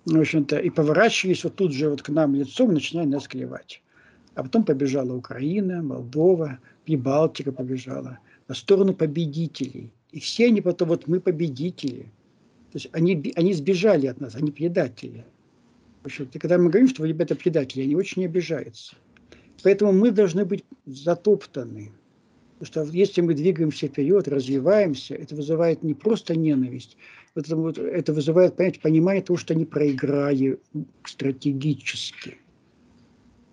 в 0.06 0.18
общем-то, 0.18 0.58
и 0.58 0.70
поворачивались 0.70 1.44
вот 1.44 1.56
тут 1.56 1.74
же 1.74 1.90
вот 1.90 2.02
к 2.02 2.08
нам 2.08 2.36
лицом, 2.36 2.74
начинали 2.74 3.08
нас 3.08 3.28
клевать. 3.28 3.82
А 4.36 4.44
потом 4.44 4.64
побежала 4.64 5.14
Украина, 5.14 5.84
Молдова, 5.84 6.58
Прибалтика 6.86 7.52
побежала 7.52 8.20
на 8.48 8.56
сторону 8.56 8.94
победителей. 8.94 9.92
И 10.14 10.22
все 10.22 10.46
они 10.46 10.62
потом, 10.62 10.88
вот 10.88 11.08
мы 11.08 11.20
победители– 11.20 12.06
то 12.72 12.78
есть 12.78 12.90
они, 12.94 13.34
они 13.36 13.54
сбежали 13.54 14.08
от 14.08 14.22
нас, 14.22 14.36
они 14.36 14.52
предатели. 14.52 15.26
В 16.04 16.06
общем, 16.06 16.30
когда 16.34 16.58
мы 16.58 16.70
говорим, 16.70 16.88
что 16.88 17.06
ребята 17.06 17.36
предатели, 17.36 17.84
они 17.84 17.96
очень 17.96 18.24
обижаются. 18.26 18.96
Поэтому 19.62 19.92
мы 19.92 20.12
должны 20.12 20.46
быть 20.46 20.64
затоптаны. 20.86 21.92
Потому 22.60 22.88
что 22.90 22.98
если 22.98 23.22
мы 23.22 23.34
двигаемся 23.34 23.88
вперед, 23.88 24.28
развиваемся, 24.28 25.16
это 25.16 25.36
вызывает 25.36 25.84
не 25.84 25.94
просто 25.94 26.36
ненависть, 26.36 26.96
это, 27.36 27.56
это 27.82 28.14
вызывает 28.14 28.56
понять, 28.56 28.80
понимание 28.80 29.24
того, 29.24 29.38
что 29.38 29.54
они 29.54 29.66
проиграли 29.66 30.60
стратегически. 31.04 32.38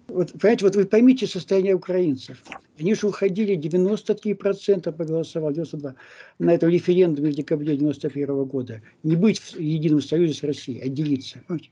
Вот, 0.08 0.32
понимаете, 0.32 0.64
вот 0.64 0.74
вы 0.74 0.86
поймите 0.86 1.26
состояние 1.26 1.74
украинцев. 1.74 2.42
Они 2.78 2.94
же 2.94 3.06
уходили, 3.08 3.58
93% 3.58 4.90
проголосовали, 4.90 5.54
92, 5.54 5.94
на 6.38 6.54
этом 6.54 6.70
референдуме 6.70 7.30
в 7.30 7.34
декабре 7.34 7.76
91 7.76 8.44
года. 8.44 8.80
Не 9.02 9.16
быть 9.16 9.38
в 9.38 9.58
едином 9.58 10.00
союзе 10.00 10.32
с 10.32 10.42
Россией, 10.42 10.80
отделиться. 10.80 11.40
Понимаете? 11.46 11.70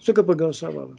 Сколько 0.00 0.22
проголосовало? 0.22 0.96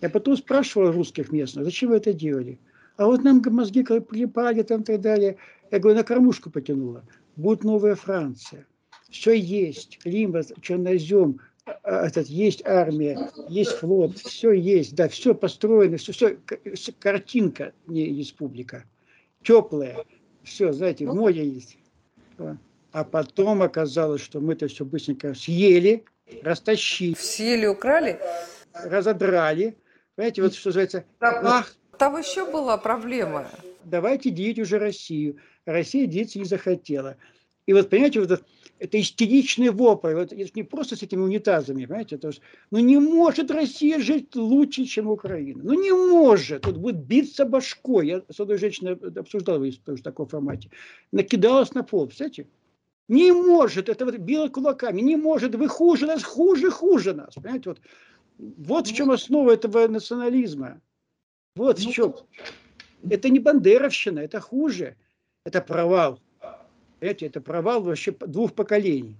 Я 0.00 0.10
потом 0.10 0.36
спрашивал 0.36 0.90
русских 0.90 1.30
местных, 1.30 1.64
зачем 1.64 1.90
вы 1.90 1.96
это 1.96 2.12
делали? 2.12 2.58
А 2.96 3.06
вот 3.06 3.22
нам 3.22 3.40
мозги 3.50 3.84
припали 3.84 4.62
там 4.62 4.80
и 4.82 4.84
так 4.84 5.00
далее. 5.00 5.36
Я 5.70 5.78
говорю, 5.78 5.98
на 5.98 6.04
кормушку 6.04 6.50
потянуло. 6.50 7.04
Будет 7.36 7.62
новая 7.62 7.94
Франция. 7.94 8.66
Все 9.08 9.32
есть. 9.38 9.98
Климат, 9.98 10.52
чернозем, 10.60 11.38
а, 11.38 11.44
а, 11.44 11.51
этот, 11.84 12.26
есть 12.28 12.64
армия, 12.66 13.30
есть 13.48 13.72
флот, 13.72 14.18
все 14.18 14.52
есть, 14.52 14.94
да, 14.94 15.08
все 15.08 15.34
построено, 15.34 15.96
все, 15.96 16.12
все 16.12 16.92
картинка, 16.98 17.72
не 17.86 18.06
республика, 18.06 18.84
теплая, 19.42 20.04
все, 20.42 20.72
знаете, 20.72 21.06
ну. 21.06 21.14
море 21.14 21.46
есть. 21.46 21.78
А 22.92 23.04
потом 23.04 23.62
оказалось, 23.62 24.20
что 24.20 24.40
мы 24.40 24.54
это 24.54 24.68
все 24.68 24.84
быстренько 24.84 25.34
съели, 25.34 26.04
растащили. 26.42 27.14
Съели, 27.14 27.66
украли? 27.66 28.18
Разодрали. 28.74 29.76
Понимаете, 30.14 30.42
вот 30.42 30.54
что 30.54 30.68
называется, 30.68 31.04
ах, 31.20 31.74
там 31.98 32.18
еще 32.18 32.50
была 32.50 32.76
проблема. 32.76 33.48
Давайте 33.84 34.30
делить 34.30 34.58
уже 34.58 34.78
Россию. 34.78 35.38
Россия 35.64 36.06
делиться 36.06 36.38
не 36.38 36.44
захотела. 36.44 37.16
И 37.66 37.72
вот, 37.72 37.88
понимаете, 37.88 38.20
вот 38.20 38.30
это, 38.30 38.44
это 38.82 39.00
истеричный 39.00 39.70
вопль. 39.70 40.14
Вот, 40.14 40.32
это 40.32 40.50
не 40.54 40.64
просто 40.64 40.96
с 40.96 41.02
этими 41.02 41.20
унитазами, 41.20 41.86
понимаете? 41.86 42.16
Это, 42.16 42.32
ну 42.72 42.80
не 42.80 42.98
может 42.98 43.50
Россия 43.52 44.00
жить 44.00 44.34
лучше, 44.34 44.84
чем 44.86 45.08
Украина. 45.08 45.62
Ну 45.62 45.74
не 45.80 45.92
может. 45.92 46.62
Тут 46.62 46.78
будет 46.78 46.96
биться 46.96 47.44
башкой. 47.44 48.08
Я 48.08 48.22
с 48.28 48.40
одной 48.40 48.58
женщиной 48.58 48.98
обсуждал 49.16 49.62
тоже 49.84 50.00
в 50.00 50.02
таком 50.02 50.26
формате. 50.26 50.70
Накидалась 51.12 51.74
на 51.74 51.84
пол, 51.84 52.06
представляете? 52.06 52.48
Не 53.08 53.32
может, 53.32 53.88
это 53.88 54.04
вот 54.04 54.16
била 54.16 54.48
кулаками, 54.48 55.00
не 55.00 55.16
может, 55.16 55.54
вы 55.54 55.68
хуже 55.68 56.06
нас, 56.06 56.24
хуже, 56.24 56.70
хуже 56.70 57.12
нас. 57.14 57.34
Понимаете, 57.34 57.70
вот, 57.70 57.80
вот 58.38 58.88
в 58.88 58.94
чем 58.94 59.10
основа 59.10 59.52
этого 59.52 59.86
национализма. 59.86 60.80
Вот 61.54 61.78
в 61.78 61.84
ну, 61.84 61.92
чем. 61.92 62.14
Это 63.08 63.28
не 63.28 63.38
бандеровщина, 63.38 64.20
это 64.20 64.40
хуже. 64.40 64.96
Это 65.44 65.60
провал. 65.60 66.20
Понимаете, 67.02 67.26
это 67.26 67.40
провал 67.40 67.82
вообще 67.82 68.12
двух 68.12 68.52
поколений. 68.52 69.16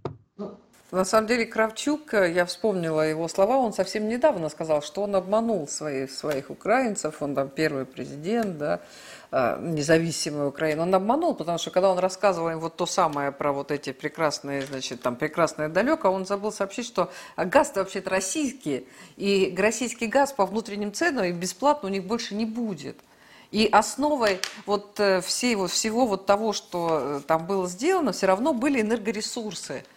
На 0.92 1.04
самом 1.04 1.26
деле 1.26 1.46
Кравчук, 1.46 2.14
э, 2.14 2.30
я 2.30 2.44
вспомнила 2.44 3.00
его 3.00 3.26
слова, 3.26 3.56
он 3.56 3.72
совсем 3.72 4.08
недавно 4.08 4.50
сказал, 4.50 4.82
что 4.82 5.02
он 5.02 5.16
обманул 5.16 5.66
своих, 5.66 6.12
своих 6.12 6.50
украинцев, 6.50 7.20
он 7.20 7.34
там 7.34 7.48
первый 7.48 7.84
президент, 7.84 8.56
да, 8.56 8.80
э, 9.32 9.58
независимой 9.60 10.46
Украины. 10.46 10.82
Он 10.82 10.94
обманул, 10.94 11.34
потому 11.34 11.58
что 11.58 11.72
когда 11.72 11.90
он 11.90 11.98
рассказывал 11.98 12.50
им 12.50 12.60
вот 12.60 12.76
то 12.76 12.86
самое 12.86 13.32
про 13.32 13.52
вот 13.52 13.72
эти 13.72 13.90
прекрасные, 13.90 14.62
значит, 14.62 15.02
там 15.02 15.16
прекрасное 15.16 15.68
далеко, 15.68 16.08
он 16.08 16.24
забыл 16.24 16.52
сообщить, 16.52 16.86
что 16.86 17.10
газ-то 17.36 17.80
вообще-то 17.80 18.10
российский, 18.10 18.86
и 19.16 19.52
российский 19.58 20.06
газ 20.06 20.32
по 20.32 20.46
внутренним 20.46 20.92
ценам 20.92 21.24
и 21.24 21.32
бесплатно 21.32 21.88
у 21.88 21.90
них 21.90 22.04
больше 22.04 22.36
не 22.36 22.46
будет. 22.46 22.96
И 23.52 23.68
основой 23.70 24.40
вот 24.66 24.98
э, 24.98 25.20
всей, 25.20 25.54
вот, 25.54 25.70
всего 25.70 26.06
вот 26.06 26.26
того, 26.26 26.52
что 26.52 27.22
там 27.26 27.46
было 27.46 27.68
сделано, 27.68 28.12
все 28.12 28.26
равно 28.26 28.52
были 28.52 28.80
энергоресурсы– 28.80 29.84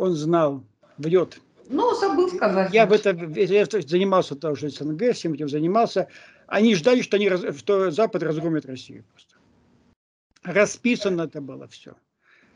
он 0.00 0.14
знал, 0.14 0.64
врет. 0.96 1.42
Ну, 1.68 1.94
забыл 1.94 2.30
сказать. 2.30 2.72
Я 2.72 2.86
в 2.86 2.92
этом 2.92 3.34
я 3.34 3.66
занимался 3.66 4.34
тоже 4.34 4.70
СНГ, 4.70 5.12
всем 5.12 5.34
этим 5.34 5.46
занимался. 5.46 6.08
Они 6.46 6.74
ждали, 6.74 7.02
что, 7.02 7.18
они, 7.18 7.28
что 7.58 7.90
Запад 7.90 8.22
разгромит 8.22 8.64
Россию 8.64 9.04
просто. 9.12 9.34
Расписано 10.42 11.22
это 11.22 11.42
было 11.42 11.68
все. 11.68 11.96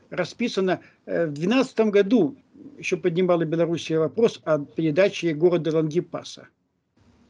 Расписано. 0.09 0.81
Э, 1.05 1.27
в 1.27 1.35
2012 1.35 1.81
году 1.91 2.35
еще 2.79 2.97
поднимала 2.97 3.45
Белоруссия 3.45 3.99
вопрос 3.99 4.41
о 4.45 4.61
передаче 4.61 5.35
города 5.35 5.71
Лангипаса. 5.77 6.49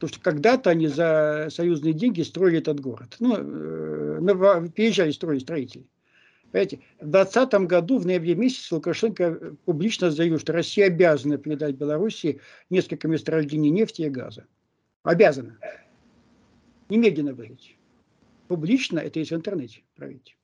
Потому 0.05 0.21
что 0.21 0.31
когда-то 0.31 0.69
они 0.69 0.87
за 0.87 1.47
союзные 1.49 1.93
деньги 1.93 2.21
строили 2.21 2.59
этот 2.59 2.79
город. 2.79 3.15
Ну, 3.19 3.37
э, 3.39 4.67
переезжали 4.75 5.09
строить 5.09 5.41
строители. 5.41 5.87
Понимаете, 6.51 6.81
в 6.99 7.09
2020 7.09 7.53
году, 7.67 7.97
в 7.97 8.05
ноябре 8.05 8.35
месяце, 8.35 8.75
Лукашенко 8.75 9.55
публично 9.65 10.11
заявил, 10.11 10.37
что 10.37 10.53
Россия 10.53 10.85
обязана 10.85 11.39
передать 11.39 11.73
Белоруссии 11.73 12.39
несколько 12.69 13.07
месторождений 13.07 13.71
нефти 13.71 14.03
и 14.03 14.09
газа. 14.09 14.45
Обязана. 15.01 15.57
Немедленно 16.89 17.33
выйти. 17.33 17.71
Публично, 18.47 18.99
это 18.99 19.17
есть 19.17 19.31
в 19.31 19.35
интернете, 19.35 19.81
проверьте. 19.95 20.35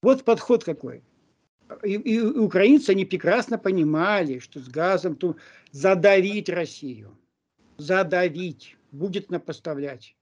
Вот 0.00 0.22
подход 0.22 0.62
какой. 0.62 1.02
И, 1.82 1.94
и 1.94 2.20
украинцы, 2.20 2.90
они 2.90 3.04
прекрасно 3.04 3.58
понимали, 3.58 4.38
что 4.38 4.60
с 4.60 4.68
газом 4.68 5.16
то 5.16 5.34
задавить 5.72 6.48
Россию. 6.48 7.18
Задавить. 7.78 8.76
Будет 8.92 9.30
на 9.30 9.40
поставлять. 9.40 10.16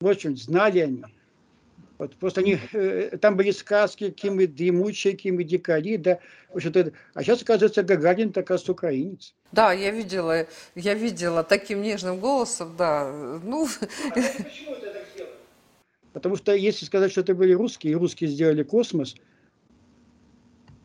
Вот 0.00 0.20
что 0.20 0.34
знали 0.36 0.80
они. 0.80 1.04
Вот, 1.98 2.16
просто 2.16 2.40
они, 2.40 2.58
э, 2.72 3.16
там 3.20 3.36
были 3.36 3.52
сказки, 3.52 4.10
какие 4.10 4.30
мы 4.30 4.46
дремучие, 4.46 5.12
какие 5.12 5.32
мы 5.32 5.44
дикари, 5.44 5.96
да. 5.96 6.18
В 6.52 6.56
общем-то, 6.56 6.92
а 7.14 7.22
сейчас, 7.22 7.42
оказывается, 7.42 7.84
Гагарин 7.84 8.32
так 8.32 8.50
раз 8.50 8.68
украинец. 8.68 9.34
Да, 9.52 9.72
я 9.72 9.90
видела, 9.92 10.46
я 10.74 10.94
видела 10.94 11.44
таким 11.44 11.82
нежным 11.82 12.18
голосом, 12.18 12.74
да. 12.76 13.10
Ну... 13.44 13.68
А 14.10 14.10
почему 14.10 14.72
это 14.72 14.92
так 14.92 15.04
сделано? 15.14 15.34
Потому 16.12 16.36
что 16.36 16.52
если 16.52 16.84
сказать, 16.84 17.12
что 17.12 17.20
это 17.20 17.34
были 17.34 17.52
русские, 17.52 17.92
и 17.92 17.96
русские 17.96 18.28
сделали 18.28 18.64
космос, 18.64 19.14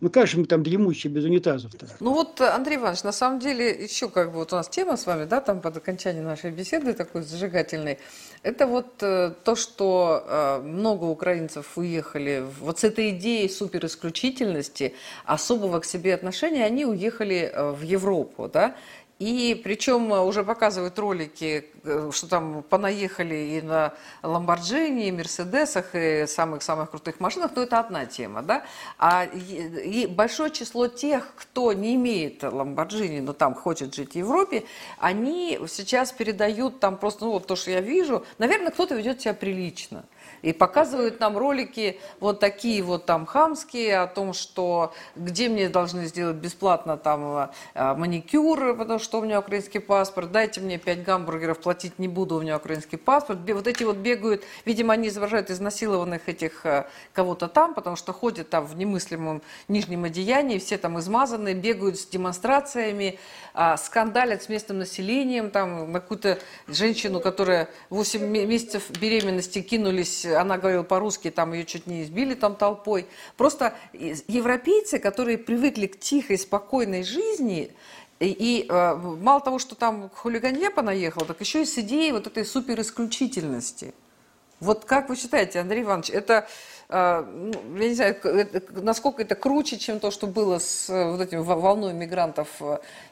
ну 0.01 0.09
же 0.25 0.39
мы 0.39 0.45
там 0.45 0.63
дремущие 0.63 1.11
без 1.11 1.25
унитазов-то? 1.25 1.87
Ну 1.99 2.13
вот, 2.13 2.39
Андрей 2.39 2.77
Иванович, 2.77 3.03
на 3.03 3.11
самом 3.11 3.39
деле 3.39 3.69
еще 3.69 4.09
как 4.09 4.31
бы 4.31 4.39
вот 4.39 4.53
у 4.53 4.55
нас 4.55 4.69
тема 4.69 4.95
с 4.95 5.05
вами, 5.05 5.25
да, 5.25 5.41
там 5.41 5.59
под 5.59 5.77
окончание 5.77 6.23
нашей 6.23 6.51
беседы 6.51 6.93
такой 6.93 7.23
зажигательной, 7.23 7.99
это 8.41 8.65
вот 8.67 9.03
э, 9.03 9.33
то, 9.43 9.55
что 9.55 10.23
э, 10.25 10.61
много 10.61 11.03
украинцев 11.05 11.77
уехали 11.77 12.45
вот 12.61 12.79
с 12.79 12.85
этой 12.85 13.09
идеей 13.09 13.49
суперисключительности, 13.49 14.93
особого 15.25 15.81
к 15.81 15.85
себе 15.85 16.13
отношения, 16.13 16.63
они 16.63 16.85
уехали 16.85 17.51
э, 17.53 17.71
в 17.71 17.81
Европу, 17.81 18.49
да, 18.51 18.75
и 19.19 19.59
причем 19.61 20.11
уже 20.11 20.45
показывают 20.45 20.97
ролики, 20.97 21.65
э, 21.83 22.09
что 22.13 22.27
там 22.27 22.63
понаехали 22.63 23.35
и 23.35 23.61
на 23.61 23.93
Ламборджини, 24.23 25.07
и 25.07 25.11
Мерседесах, 25.11 25.93
и 25.93 26.25
самых-самых 26.25 26.89
крутых 26.89 27.19
машинах, 27.19 27.51
но 27.53 27.63
это 27.63 27.79
одна 27.79 28.05
тема, 28.05 28.41
да. 28.41 28.63
А 28.97 29.25
и 29.25 30.07
большое 30.07 30.51
число 30.51 30.87
тех, 30.87 31.33
кто 31.35 31.73
не 31.73 31.95
имеет 31.95 32.43
Ламборджини, 32.43 33.19
но 33.19 33.33
там 33.33 33.55
хочет 33.55 33.93
жить 33.93 34.13
в 34.13 34.15
Европе, 34.15 34.63
они 34.99 35.59
сейчас 35.67 36.13
передают 36.13 36.79
там 36.79 36.95
просто, 36.95 37.25
ну 37.25 37.31
вот 37.31 37.45
то, 37.45 37.57
что 37.57 37.71
я 37.71 37.81
вижу, 37.81 38.25
наверное, 38.37 38.71
кто-то 38.71 38.95
ведет 38.95 39.19
себя 39.21 39.33
прилично– 39.33 40.05
и 40.41 40.53
показывают 40.53 41.19
нам 41.19 41.37
ролики 41.37 41.99
вот 42.19 42.39
такие 42.39 42.81
вот 42.83 43.05
там 43.05 43.25
хамские 43.25 43.99
о 43.99 44.07
том, 44.07 44.33
что 44.33 44.93
где 45.15 45.49
мне 45.49 45.69
должны 45.69 46.05
сделать 46.05 46.37
бесплатно 46.37 46.97
там 46.97 47.49
а, 47.73 47.95
маникюр, 47.95 48.75
потому 48.75 48.99
что 48.99 49.19
у 49.19 49.23
меня 49.23 49.39
украинский 49.39 49.79
паспорт, 49.79 50.31
дайте 50.31 50.61
мне 50.61 50.77
5 50.77 51.03
гамбургеров, 51.03 51.59
платить 51.59 51.99
не 51.99 52.07
буду, 52.07 52.35
у 52.35 52.41
меня 52.41 52.57
украинский 52.57 52.97
паспорт. 52.97 53.39
Вот 53.47 53.67
эти 53.67 53.83
вот 53.83 53.97
бегают, 53.97 54.43
видимо, 54.65 54.93
они 54.93 55.07
изображают 55.09 55.49
изнасилованных 55.49 56.27
этих 56.27 56.65
а, 56.65 56.87
кого-то 57.13 57.47
там, 57.47 57.73
потому 57.73 57.95
что 57.95 58.13
ходят 58.13 58.49
там 58.49 58.65
в 58.65 58.75
немыслимом 58.75 59.41
нижнем 59.67 60.03
одеянии, 60.03 60.59
все 60.59 60.77
там 60.77 60.99
измазанные, 60.99 61.55
бегают 61.55 61.99
с 61.99 62.05
демонстрациями, 62.05 63.19
а, 63.53 63.77
скандалят 63.77 64.43
с 64.43 64.49
местным 64.49 64.79
населением, 64.79 65.51
там 65.51 65.91
на 65.91 65.99
какую-то 65.99 66.39
женщину, 66.67 67.19
которая 67.19 67.69
8 67.89 68.25
месяцев 68.25 68.89
беременности 68.91 69.61
кинулись 69.61 70.25
она 70.35 70.57
говорила 70.57 70.83
по-русски, 70.83 71.29
там 71.31 71.53
ее 71.53 71.65
чуть 71.65 71.87
не 71.87 72.03
избили 72.03 72.33
там 72.33 72.55
толпой. 72.55 73.07
Просто 73.37 73.73
европейцы, 73.93 74.99
которые 74.99 75.37
привыкли 75.37 75.87
к 75.87 75.99
тихой, 75.99 76.37
спокойной 76.37 77.03
жизни, 77.03 77.73
и, 78.19 78.27
и 78.27 78.65
э, 78.67 78.95
мало 78.95 79.39
того, 79.41 79.59
что 79.59 79.75
там 79.75 80.09
хулиганье 80.13 80.69
понаехало, 80.69 81.25
так 81.25 81.39
еще 81.39 81.61
и 81.61 81.65
с 81.65 81.77
идеей 81.77 82.11
вот 82.11 82.27
этой 82.27 82.45
суперисключительности. 82.45 83.93
Вот 84.59 84.83
как 84.83 85.07
вы 85.07 85.15
считаете, 85.15 85.59
Андрей 85.61 85.83
Иванович, 85.83 86.09
это 86.09 86.45
а, 86.89 87.21
ну, 87.21 87.77
я 87.77 87.87
не 87.87 87.93
знаю, 87.93 88.17
насколько 88.71 89.21
это 89.21 89.35
круче, 89.35 89.77
чем 89.77 89.99
то, 89.99 90.11
что 90.11 90.27
было 90.27 90.57
с 90.59 90.89
вот 90.89 91.21
этим 91.21 91.43
волной 91.43 91.93
мигрантов 91.93 92.61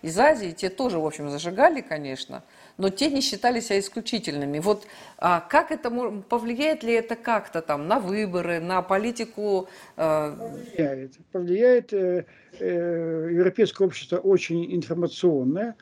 из 0.01 0.19
Азии. 0.19 0.51
Те 0.51 0.69
тоже, 0.69 0.99
в 0.99 1.05
общем, 1.05 1.29
зажигали, 1.29 1.81
конечно 1.81 2.43
но 2.77 2.89
те 2.89 3.09
не 3.09 3.21
считали 3.21 3.59
себя 3.59 3.79
исключительными. 3.79 4.59
Вот 4.59 4.87
а 5.17 5.41
как 5.41 5.71
это 5.71 5.89
повлияет 6.29 6.83
ли 6.83 6.93
это 6.93 7.15
как-то 7.15 7.61
там 7.61 7.87
на 7.87 7.99
выборы, 7.99 8.59
на 8.59 8.81
политику? 8.81 9.67
Э... 9.97 10.35
Повлияет. 10.37 11.13
Повлияет. 11.31 11.93
Э, 11.93 12.25
э, 12.59 13.29
европейское 13.31 13.87
общество 13.87 14.17
очень 14.17 14.75
информационное. 14.75 15.75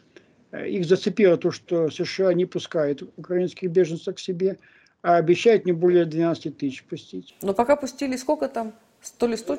Их 0.52 0.86
зацепило 0.86 1.36
то, 1.38 1.52
что 1.52 1.90
США 1.90 2.34
не 2.34 2.46
пускают 2.46 3.02
украинских 3.18 3.70
беженцев 3.72 4.16
к 4.16 4.20
себе, 4.20 4.58
а 5.02 5.18
обещают 5.18 5.66
не 5.66 5.74
более 5.74 6.06
12 6.06 6.58
тысяч 6.58 6.84
пустить. 6.84 7.36
Но 7.42 7.54
пока 7.54 7.76
пустили 7.76 8.16
сколько 8.16 8.48
там? 8.48 8.74
Сто 9.02 9.28
ли 9.28 9.36
сто? 9.36 9.58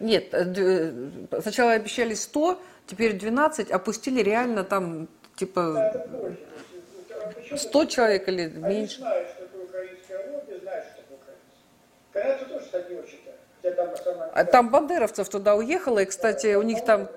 Нет, 0.00 0.32
сначала 1.40 1.72
обещали 1.72 2.14
100, 2.14 2.60
теперь 2.86 3.18
12, 3.18 3.70
а 3.70 3.78
пустили 3.78 4.22
реально 4.22 4.62
там 4.62 5.08
типа 5.38 5.92
100 7.56 7.84
человек 7.86 8.28
или 8.28 8.48
меньше? 8.48 8.98
Знают, 8.98 9.28
что 9.28 9.44
такое 9.46 9.64
украинское 9.64 10.32
лобби, 10.32 10.60
знают, 10.60 10.86
что 10.86 11.02
такое 11.02 11.18
украинское. 12.12 12.48
Канадцы 12.48 12.70
тоже 12.70 13.00
очень 13.00 13.18
там, 13.62 13.88
а 14.34 14.44
там 14.44 14.70
бандеровцев 14.70 15.28
туда 15.28 15.56
уехало, 15.56 15.98
и, 15.98 16.06
кстати, 16.06 16.54
у 16.54 16.62
них 16.62 16.84
там... 16.84 17.08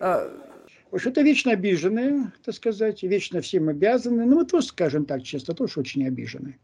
А... 0.00 0.30
В 0.90 0.94
общем-то, 0.94 1.20
вечно 1.22 1.52
обиженные, 1.52 2.32
так 2.44 2.54
сказать, 2.54 3.02
вечно 3.02 3.40
всем 3.40 3.68
обязаны. 3.68 4.24
Ну, 4.24 4.36
мы 4.36 4.46
тоже, 4.46 4.68
скажем 4.68 5.04
так 5.04 5.24
честно, 5.24 5.52
тоже 5.52 5.80
очень 5.80 6.06
обижены. 6.06 6.58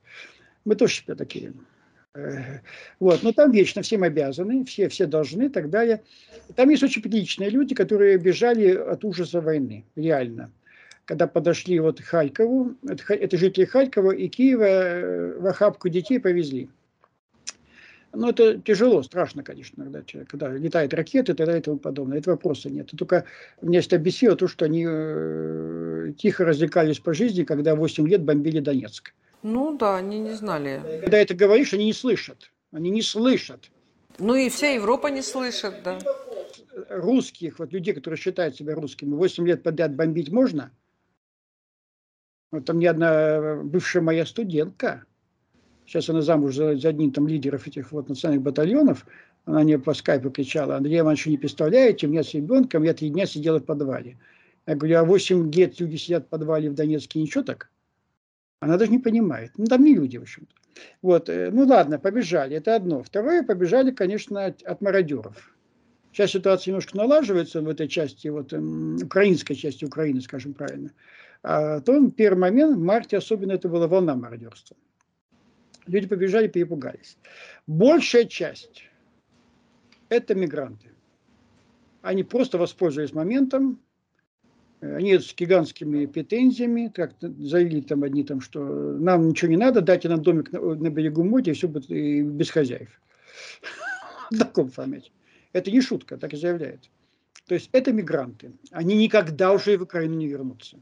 Мы 0.65 0.77
тоже 0.77 0.95
себя 0.95 1.17
такие. 1.17 1.53
Э, 2.15 2.61
вот, 3.01 3.25
но 3.25 3.33
там 3.33 3.51
вечно 3.51 3.83
всем 3.83 4.05
обязаны, 4.05 4.65
все, 4.65 4.89
все 4.89 5.07
должны 5.07 5.47
и 5.47 5.49
так 5.49 5.71
далее. 5.71 6.03
Там 6.55 6.71
есть 6.71 6.85
очень 6.85 7.03
приличные 7.03 7.51
люди, 7.51 7.75
которые 7.75 8.17
бежали 8.17 8.75
от 8.75 9.05
ужаса 9.05 9.41
войны, 9.41 9.85
реально 9.97 10.53
когда 11.05 11.27
подошли 11.27 11.81
вот 11.81 12.01
к 12.01 12.05
Харькову, 12.05 12.75
это, 12.89 13.15
это 13.15 13.37
жители 13.37 13.65
Харькова 13.65 14.13
и 14.13 14.29
Киева 14.29 14.65
э, 14.65 15.39
в 15.39 15.47
охапку 15.47 15.89
детей 15.89 16.19
повезли. 16.19 16.69
Ну, 18.15 18.29
это 18.29 18.59
тяжело, 18.59 19.03
страшно, 19.03 19.43
конечно, 19.43 19.85
когда, 19.85 20.03
когда 20.29 20.53
летают 20.53 20.93
ракеты 20.93 21.33
и 21.33 21.35
так 21.35 21.47
далее 21.47 21.61
и 21.61 21.65
тому 21.65 21.79
подобное. 21.79 22.19
Это 22.19 22.31
вопроса 22.31 22.69
нет. 22.69 22.91
Только 22.97 23.25
меня 23.63 23.81
всегда 23.81 23.97
бесило 23.97 24.37
то, 24.37 24.49
что 24.49 24.67
они 24.67 24.85
э, 24.87 26.13
тихо 26.19 26.45
развлекались 26.45 26.99
по 26.99 27.15
жизни, 27.15 27.45
когда 27.45 27.75
8 27.75 28.07
лет 28.07 28.23
бомбили 28.23 28.61
Донецк. 28.61 29.15
Ну 29.43 29.77
да, 29.79 29.97
они 29.97 30.21
не 30.21 30.35
знали. 30.35 31.01
Когда 31.01 31.19
это 31.19 31.35
говоришь, 31.35 31.73
они 31.73 31.87
не 31.87 31.95
слышат. 31.95 32.51
Они 32.71 32.91
не 32.91 33.03
слышат. 33.03 33.71
Ну 34.19 34.35
и 34.35 34.51
вся 34.51 34.69
Европа 34.69 35.07
не 35.07 35.23
слышит, 35.23 35.75
да. 35.83 35.99
Русских, 36.91 37.59
вот 37.59 37.73
людей, 37.73 37.95
которые 37.95 38.19
считают 38.19 38.57
себя 38.57 38.75
русскими, 38.75 39.15
8 39.15 39.47
лет 39.47 39.63
подряд 39.63 39.97
бомбить 39.97 40.31
можно– 40.31 40.71
там 42.61 42.79
не 42.79 42.87
одна 42.87 43.57
бывшая 43.63 44.01
моя 44.01 44.27
студентка, 44.27 45.05
сейчас 45.87 46.09
она 46.09 46.23
замуж 46.23 46.55
за, 46.55 46.77
за 46.77 46.89
одним 46.91 47.13
там 47.13 47.27
лидеров 47.27 47.67
этих 47.67 47.93
вот 47.93 48.09
национальных 48.09 48.45
батальонов, 48.45 49.07
она 49.45 49.63
мне 49.63 49.79
по 49.79 49.95
скайпу 49.95 50.31
кричала, 50.31 50.77
Андрей 50.77 51.01
Иванович, 51.01 51.27
не 51.27 51.39
представляете, 51.39 52.07
у 52.07 52.11
меня 52.11 52.23
с 52.23 52.35
ребенком, 52.35 52.83
я 52.83 52.95
три 52.95 53.11
дня 53.11 53.27
сидела 53.27 53.59
в 53.59 53.65
подвале. 53.65 54.19
Я 54.67 54.77
говорю, 54.77 54.99
а 54.99 55.05
8 55.05 55.51
лет 55.53 55.81
люди 55.81 55.97
сидят 55.97 56.27
в 56.27 56.29
подвале 56.29 56.71
в 56.71 56.75
Донецке, 56.75 57.21
ничего 57.21 57.43
так? 57.43 57.69
Она 58.61 58.77
даже 58.77 58.93
не 58.93 59.01
понимает. 59.01 59.51
Ну, 59.57 59.65
там 59.65 59.83
не 59.83 59.95
люди, 59.95 60.19
в 60.19 60.23
общем-то. 60.23 60.55
Вот, 61.03 61.29
э, 61.29 61.51
ну 61.51 61.67
ладно, 61.67 61.99
побежали, 61.99 62.57
это 62.57 62.77
одно. 62.77 63.03
Второе, 63.03 63.43
побежали, 63.43 63.91
конечно, 63.91 64.47
от, 64.47 64.63
от 64.63 64.81
мародеров. 64.81 65.53
Сейчас 66.13 66.31
ситуация 66.31 66.71
немножко 66.71 66.97
налаживается 66.97 67.61
в 67.61 67.69
этой 67.69 67.89
части, 67.89 68.29
вот, 68.29 68.53
украинской 69.03 69.55
части 69.55 69.85
Украины, 69.85 70.21
скажем 70.21 70.55
правильно. 70.55 70.93
А 71.43 71.81
то 71.81 72.11
первый 72.11 72.39
момент, 72.39 72.77
в 72.77 72.81
марте 72.81 73.17
особенно 73.17 73.53
это 73.53 73.69
была 73.69 73.89
волна 73.89 74.15
мародерства. 74.15 74.77
Люди 75.87 76.07
побежали, 76.07 76.47
перепугались. 76.47 77.19
Большая 77.67 78.27
часть– 78.27 78.85
это 80.09 80.35
мигранты. 80.37 80.91
Они 82.01 82.23
просто 82.23 82.59
воспользовались 82.59 83.13
моментом, 83.13 83.81
они 84.81 85.19
с 85.19 85.35
гигантскими 85.35 86.07
претензиями, 86.07 86.91
как 86.93 87.15
заявили 87.21 87.81
там 87.81 88.03
одни, 88.03 88.25
там, 88.25 88.41
что 88.41 88.61
нам 88.61 89.29
ничего 89.29 89.51
не 89.51 89.57
надо, 89.57 89.81
дайте 89.81 90.09
нам 90.09 90.23
домик 90.23 90.53
на, 90.53 90.61
на 90.61 90.91
берегу 90.91 91.23
моря, 91.25 91.53
и 91.53 91.55
все 91.55 91.69
будет 91.69 91.91
и 91.91 92.23
без 92.23 92.51
хозяев. 92.51 92.91
В 94.31 94.39
таком 94.39 94.71
формате. 94.71 95.11
Это 95.53 95.71
не 95.71 95.81
шутка, 95.81 96.17
так 96.17 96.33
и 96.33 96.37
заявляет. 96.37 96.91
То 97.47 97.55
есть 97.55 97.69
это 97.73 97.93
мигранты. 97.93 98.53
Они 98.71 98.97
никогда 98.97 99.53
уже 99.53 99.77
в 99.77 99.83
Украину 99.83 100.17
не 100.17 100.27
вернутся 100.27 100.79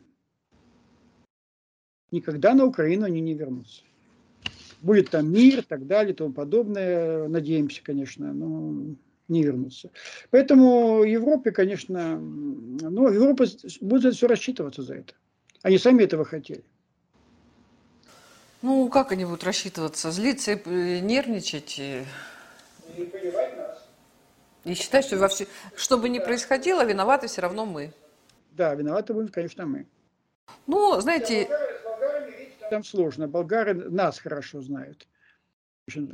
никогда 2.10 2.54
на 2.54 2.64
Украину 2.64 3.06
они 3.06 3.20
не 3.20 3.34
вернутся. 3.34 3.82
Будет 4.82 5.10
там 5.10 5.30
мир 5.30 5.58
и 5.58 5.62
так 5.62 5.86
далее 5.86 6.12
и 6.12 6.16
тому 6.16 6.32
подобное. 6.32 7.28
Надеемся, 7.28 7.82
конечно, 7.82 8.32
но 8.32 8.94
не 9.28 9.42
вернутся. 9.42 9.90
Поэтому 10.30 11.04
Европе, 11.04 11.50
конечно, 11.52 12.18
ну, 12.18 13.08
Европа 13.08 13.46
будет 13.80 14.14
все 14.14 14.26
рассчитываться 14.26 14.82
за 14.82 14.94
это. 14.96 15.14
Они 15.62 15.78
сами 15.78 16.04
этого 16.04 16.24
хотели. 16.24 16.64
Ну, 18.62 18.88
как 18.88 19.12
они 19.12 19.24
будут 19.24 19.44
рассчитываться? 19.44 20.10
Злиться 20.10 20.52
и 20.52 21.00
нервничать? 21.00 21.78
И, 21.78 22.04
и 22.96 23.04
поливать 23.04 23.56
нас. 23.56 23.88
И 24.64 24.74
считать, 24.74 25.06
что 25.06 25.16
во 25.16 25.28
все... 25.28 25.46
что 25.76 25.96
бы 25.96 26.08
ни 26.08 26.18
происходило, 26.18 26.84
виноваты 26.84 27.26
все 27.26 27.40
равно 27.40 27.64
мы. 27.64 27.92
Да, 28.52 28.74
виноваты 28.74 29.14
будем, 29.14 29.28
конечно, 29.28 29.64
мы. 29.64 29.86
Ну, 30.66 31.00
знаете, 31.00 31.48
там 32.70 32.84
сложно. 32.84 33.28
Болгары 33.28 33.74
нас 33.74 34.18
хорошо 34.18 34.62
знают. 34.62 35.06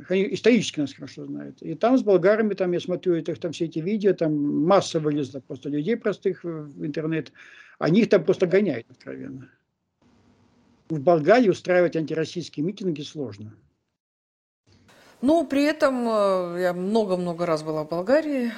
Они 0.09 0.33
исторически 0.33 0.79
нас 0.79 0.93
хорошо 0.93 1.25
знают. 1.25 1.61
И 1.61 1.75
там 1.75 1.97
с 1.97 2.03
болгарами, 2.03 2.53
там 2.53 2.71
я 2.71 2.79
смотрю 2.79 3.15
это, 3.15 3.35
там 3.35 3.51
все 3.51 3.65
эти 3.65 3.79
видео, 3.79 4.13
там 4.13 4.65
масса 4.65 4.99
вылезла 4.99 5.39
просто 5.39 5.69
людей 5.69 5.95
простых 5.95 6.43
в 6.43 6.85
интернет. 6.85 7.31
Они 7.79 8.01
их 8.01 8.09
там 8.09 8.23
просто 8.23 8.47
гоняют 8.47 8.89
откровенно. 8.89 9.49
В 10.89 10.99
Болгарии 10.99 11.49
устраивать 11.49 11.95
антироссийские 11.95 12.65
митинги 12.65 13.01
сложно. 13.01 13.53
Ну, 15.21 15.45
при 15.45 15.63
этом 15.63 16.07
э, 16.07 16.61
я 16.61 16.73
много-много 16.73 17.45
раз 17.45 17.63
была 17.63 17.83
в 17.83 17.89
Болгарии, 17.89 18.51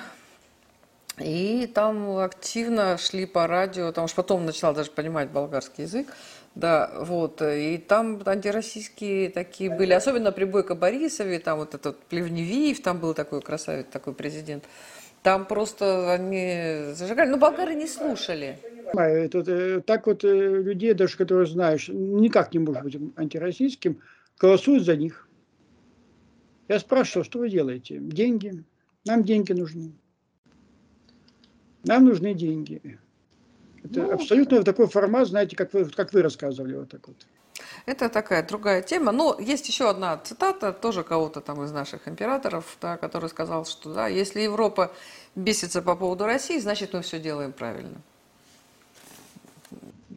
и 1.17 1.67
там 1.67 2.17
активно 2.17 2.97
шли 2.97 3.25
по 3.25 3.47
радио, 3.47 3.91
там 3.91 4.05
уж 4.05 4.13
потом 4.13 4.45
начала 4.45 4.73
даже 4.73 4.91
понимать 4.91 5.29
болгарский 5.31 5.85
язык, 5.85 6.07
да, 6.55 6.91
вот, 6.99 7.41
и 7.41 7.77
там 7.77 8.21
антироссийские 8.25 9.29
такие 9.29 9.75
были, 9.75 9.93
особенно 9.93 10.31
при 10.31 10.45
Бойко 10.45 10.75
Борисове, 10.75 11.39
там 11.39 11.59
вот 11.59 11.75
этот 11.75 11.97
Плевневиев, 12.03 12.81
там 12.81 12.99
был 12.99 13.13
такой 13.13 13.41
красавец, 13.41 13.85
такой 13.91 14.13
президент, 14.13 14.63
там 15.23 15.45
просто 15.45 16.11
они 16.13 16.93
зажигали, 16.93 17.29
но 17.29 17.37
болгары 17.37 17.75
не 17.75 17.87
слушали. 17.87 18.57
Это, 18.93 19.39
э, 19.45 19.81
так 19.81 20.07
вот 20.07 20.23
э, 20.23 20.27
людей, 20.27 20.93
даже 20.93 21.17
которые 21.17 21.45
знаешь, 21.45 21.89
никак 21.89 22.53
не 22.53 22.59
может 22.59 22.83
быть 22.83 22.97
антироссийским, 23.15 24.01
голосуют 24.39 24.83
за 24.83 24.95
них. 24.95 25.27
Я 26.67 26.79
спрашиваю, 26.79 27.23
что 27.25 27.39
вы 27.39 27.49
делаете? 27.49 27.99
Деньги. 27.99 28.63
Нам 29.05 29.23
деньги 29.23 29.53
нужны. 29.53 29.91
Нам 31.83 32.05
нужны 32.05 32.33
деньги. 32.33 32.99
Это 33.83 34.01
ну, 34.01 34.13
абсолютно 34.13 34.63
такой 34.63 34.87
формат, 34.87 35.27
знаете, 35.27 35.55
как 35.55 35.73
вы, 35.73 35.85
как 35.85 36.13
вы 36.13 36.21
рассказывали, 36.21 36.75
вот 36.75 36.89
так 36.89 37.07
вот. 37.07 37.17
Это 37.85 38.09
такая 38.09 38.45
другая 38.45 38.81
тема. 38.81 39.11
Но 39.11 39.37
есть 39.39 39.67
еще 39.67 39.89
одна 39.89 40.17
цитата, 40.17 40.73
тоже 40.73 41.03
кого-то 41.03 41.41
там 41.41 41.63
из 41.63 41.71
наших 41.71 42.07
императоров, 42.07 42.77
да, 42.81 42.97
который 42.97 43.29
сказал, 43.29 43.65
что 43.65 43.93
да, 43.93 44.07
если 44.07 44.41
Европа 44.41 44.93
бесится 45.35 45.81
по 45.81 45.95
поводу 45.95 46.25
России, 46.25 46.59
значит 46.59 46.93
мы 46.93 47.01
все 47.01 47.19
делаем 47.19 47.51
правильно. 47.51 48.01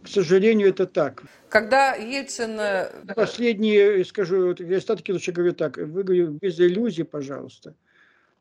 К 0.04 0.08
сожалению, 0.08 0.68
это 0.68 0.86
так. 0.86 1.22
Когда 1.48 1.94
Ельцин... 1.94 2.58
Э, 2.58 2.90
Последние, 3.14 4.04
скажу, 4.04 4.54
остатки 4.76 5.12
лучше 5.12 5.32
говорю 5.32 5.52
так, 5.52 5.76
вы 5.76 6.02
говорю, 6.02 6.38
без 6.40 6.58
иллюзий, 6.58 7.04
пожалуйста. 7.04 7.74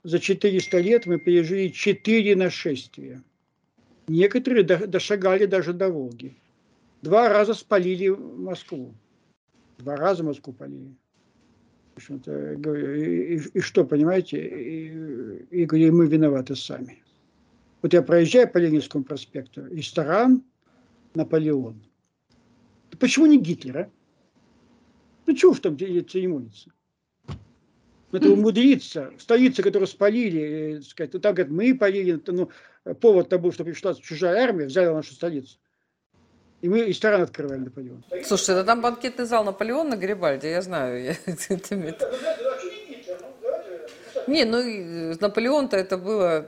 За 0.04 0.20
400 0.20 0.80
лет 0.80 1.06
мы 1.06 1.20
пережили 1.20 1.68
4 1.68 2.36
нашествия. 2.36 3.22
Некоторые 4.08 4.64
дошагали 4.64 5.46
даже 5.46 5.74
до 5.74 5.90
Волги. 5.90 6.36
Два 7.02 7.30
раза 7.30 7.54
спалили 7.54 8.10
Москву. 8.10 8.94
Два 9.78 9.96
раза 9.96 10.24
Москву 10.24 10.54
полили. 10.54 10.96
И, 11.98 13.60
что, 13.60 13.86
понимаете, 13.86 14.38
и, 14.38 15.64
и, 15.64 15.64
и 15.64 15.92
мы 15.92 16.08
виноваты 16.08 16.56
сами. 16.56 17.04
Вот 17.82 17.94
я 17.94 18.02
проезжаю 18.02 18.50
по 18.50 18.58
Ленинскому 18.60 19.04
проспекту, 19.04 19.66
ресторан 19.68 20.44
Наполеон. 21.16 21.82
Почему 23.00 23.26
не 23.26 23.40
Гитлер, 23.40 23.78
а? 23.78 23.90
Ну 25.26 25.36
чего 25.36 25.54
ж 25.54 25.60
там 25.60 25.78
церемониться? 25.78 26.72
Это 28.12 28.30
умудриться. 28.30 29.14
Столица, 29.18 29.64
которую 29.64 29.88
спалили, 29.88 30.42
э, 30.78 30.82
сказать, 30.82 31.14
ну, 31.14 31.20
так 31.20 31.36
говорят, 31.36 31.54
мы 31.54 31.74
полили, 31.78 32.22
ну, 32.28 32.50
повод-то 32.84 33.38
был, 33.38 33.52
что 33.52 33.64
пришла 33.64 33.94
чужая 33.94 34.44
армия, 34.44 34.66
взяла 34.66 34.96
нашу 34.96 35.14
столицу. 35.14 35.58
И 36.62 36.70
мы 36.70 36.86
ресторан 36.86 37.22
открывали 37.22 37.60
Наполеон. 37.60 38.04
Слушайте, 38.24 38.54
да 38.54 38.64
там 38.64 38.82
банкетный 38.82 39.26
зал 39.26 39.44
Наполеон 39.44 39.90
на 39.90 39.98
Гарибальде, 39.98 40.52
я 40.52 40.62
знаю. 40.62 41.04
Я, 41.04 41.12
это, 41.26 41.54
это... 41.56 41.76
Не, 44.28 44.46
ну 44.46 45.16
Наполеон-то 45.20 45.76
это 45.76 45.98
было, 45.98 46.48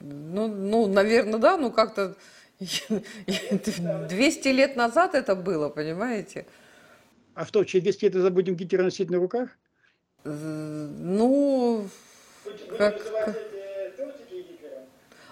ну, 0.00 0.46
ну, 0.46 0.86
наверное, 0.86 1.38
да, 1.38 1.56
ну 1.56 1.70
как-то 1.70 2.14
200 2.58 4.48
лет 4.48 4.76
назад 4.76 5.14
это 5.14 5.34
было, 5.34 5.70
понимаете? 5.70 6.46
А 7.34 7.46
что, 7.46 7.64
через 7.64 7.84
200 7.84 8.04
лет 8.04 8.14
забудем 8.14 8.54
Гитлера 8.54 8.82
носить 8.82 9.10
на 9.10 9.16
руках? 9.16 9.48
Ну, 10.24 11.88
как... 12.78 13.00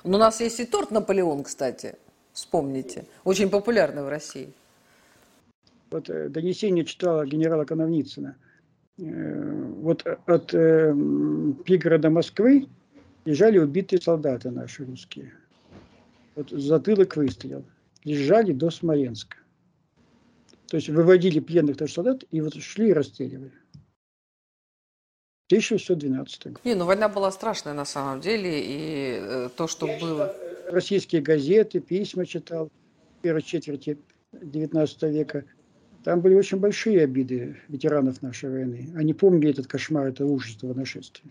Ну, 0.05 0.16
у 0.16 0.20
нас 0.20 0.40
есть 0.40 0.59
и 0.61 0.64
торт 0.64 0.90
Наполеон, 0.90 1.44
кстати, 1.44 1.94
вспомните. 2.32 3.05
Очень 3.24 3.50
популярный 3.50 4.03
в 4.03 4.09
России. 4.09 4.53
Вот 5.90 6.11
э, 6.11 6.28
донесение 6.28 6.84
читала 6.84 7.24
генерала 7.24 7.64
Коновницына. 7.64 8.36
Э, 8.98 9.72
вот 9.80 10.05
от 10.26 10.55
э, 10.55 10.94
пригорода 11.64 12.11
Москвы 12.11 12.66
лежали 13.24 13.59
убитые 13.59 14.00
солдаты 14.00 14.50
наши 14.50 14.84
русские. 14.84 15.32
Вот 16.34 16.50
затылок 16.50 17.16
выстрел. 17.16 17.64
Лежали 18.05 18.53
до 18.53 18.70
Смоленска. 18.70 19.36
То 20.66 20.76
есть 20.76 20.88
выводили 20.88 21.38
пленных 21.38 21.76
солдат 21.88 22.24
и 22.30 22.40
вот 22.40 22.55
шли 22.55 22.88
и 22.88 22.92
расстреливали. 22.92 23.53
1612 25.53 26.46
год. 26.46 26.64
Не, 26.64 26.74
ну 26.74 26.86
война 26.86 27.09
была 27.11 27.30
страшная 27.30 27.74
на 27.74 27.84
самом 27.84 28.22
деле, 28.22 28.61
и 28.61 29.18
э, 29.20 29.48
то, 29.55 29.66
что 29.66 29.86
Я 29.86 29.98
было... 29.98 30.34
Российские 30.70 31.20
газеты, 31.20 31.80
письма 31.80 32.24
читал 32.24 32.70
в 33.18 33.22
первой 33.22 33.42
четверти 33.42 33.98
19 34.32 35.03
века. 35.03 35.44
Там 36.05 36.22
были 36.22 36.34
очень 36.34 36.59
большие 36.59 37.03
обиды 37.03 37.59
ветеранов 37.68 38.22
нашей 38.22 38.50
войны. 38.50 38.88
Они 38.96 39.12
помнили 39.12 39.50
этот 39.50 39.66
кошмар, 39.66 40.07
это 40.07 40.24
ужас 40.24 40.57
этого 40.57 40.72
нашествия. 40.72 41.30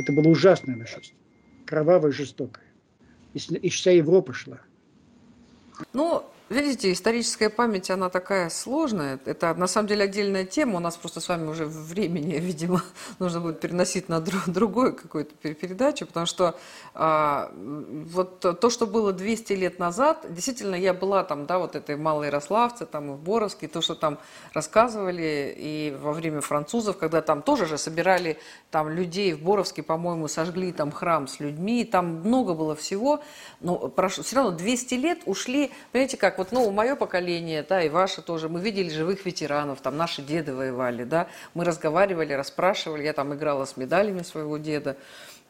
Это 0.00 0.12
было 0.12 0.28
ужасное 0.28 0.74
нашествие, 0.74 1.16
кровавое, 1.64 2.10
жестокое. 2.10 2.64
И, 3.34 3.38
и 3.38 3.68
вся 3.68 3.92
Европа 3.92 4.32
шла. 4.32 4.60
Ну, 5.92 6.24
Видите, 6.48 6.92
историческая 6.92 7.48
память, 7.48 7.90
она 7.90 8.10
такая 8.10 8.50
сложная. 8.50 9.18
Это 9.24 9.54
на 9.54 9.66
самом 9.66 9.88
деле 9.88 10.04
отдельная 10.04 10.44
тема. 10.44 10.76
У 10.76 10.80
нас 10.80 10.96
просто 10.96 11.20
с 11.20 11.28
вами 11.28 11.46
уже 11.46 11.64
времени, 11.64 12.34
видимо, 12.38 12.82
нужно 13.18 13.40
будет 13.40 13.60
переносить 13.60 14.08
на 14.08 14.20
друг, 14.20 14.48
другую 14.48 14.94
какую-то 14.94 15.34
передачу, 15.36 16.06
потому 16.06 16.26
что 16.26 16.58
а, 16.94 17.50
вот 17.54 18.40
то, 18.40 18.70
что 18.70 18.86
было 18.86 19.12
200 19.12 19.52
лет 19.54 19.78
назад, 19.78 20.26
действительно, 20.28 20.74
я 20.74 20.92
была 20.92 21.24
там, 21.24 21.46
да, 21.46 21.58
вот 21.58 21.74
этой 21.74 21.96
Малой 21.96 22.26
Ярославце, 22.26 22.84
там 22.84 23.12
и 23.12 23.14
в 23.14 23.20
Боровске, 23.20 23.68
то, 23.68 23.80
что 23.80 23.94
там 23.94 24.18
рассказывали, 24.52 25.54
и 25.56 25.96
во 26.02 26.12
время 26.12 26.42
французов, 26.42 26.98
когда 26.98 27.22
там 27.22 27.40
тоже 27.40 27.66
же 27.66 27.78
собирали 27.78 28.38
там 28.70 28.90
людей 28.90 29.32
в 29.32 29.42
Боровске, 29.42 29.82
по-моему, 29.82 30.28
сожгли 30.28 30.72
там 30.72 30.92
храм 30.92 31.28
с 31.28 31.40
людьми, 31.40 31.84
там 31.84 32.20
много 32.24 32.52
было 32.52 32.76
всего, 32.76 33.22
но 33.60 33.76
прошло, 33.88 34.22
все 34.22 34.36
равно 34.36 34.50
200 34.50 34.94
лет 34.94 35.18
ушли, 35.24 35.70
понимаете, 35.92 36.18
как 36.18 36.31
вот, 36.38 36.52
ну, 36.52 36.70
мое 36.70 36.96
поколение, 36.96 37.64
да, 37.68 37.82
и 37.82 37.88
ваше 37.88 38.22
тоже, 38.22 38.48
мы 38.48 38.60
видели 38.60 38.88
живых 38.88 39.24
ветеранов, 39.24 39.80
там 39.80 39.96
наши 39.96 40.22
деды 40.22 40.54
воевали, 40.54 41.04
да, 41.04 41.28
мы 41.54 41.64
разговаривали, 41.64 42.32
расспрашивали, 42.32 43.04
я 43.04 43.12
там 43.12 43.34
играла 43.34 43.64
с 43.64 43.76
медалями 43.76 44.22
своего 44.22 44.58
деда, 44.58 44.96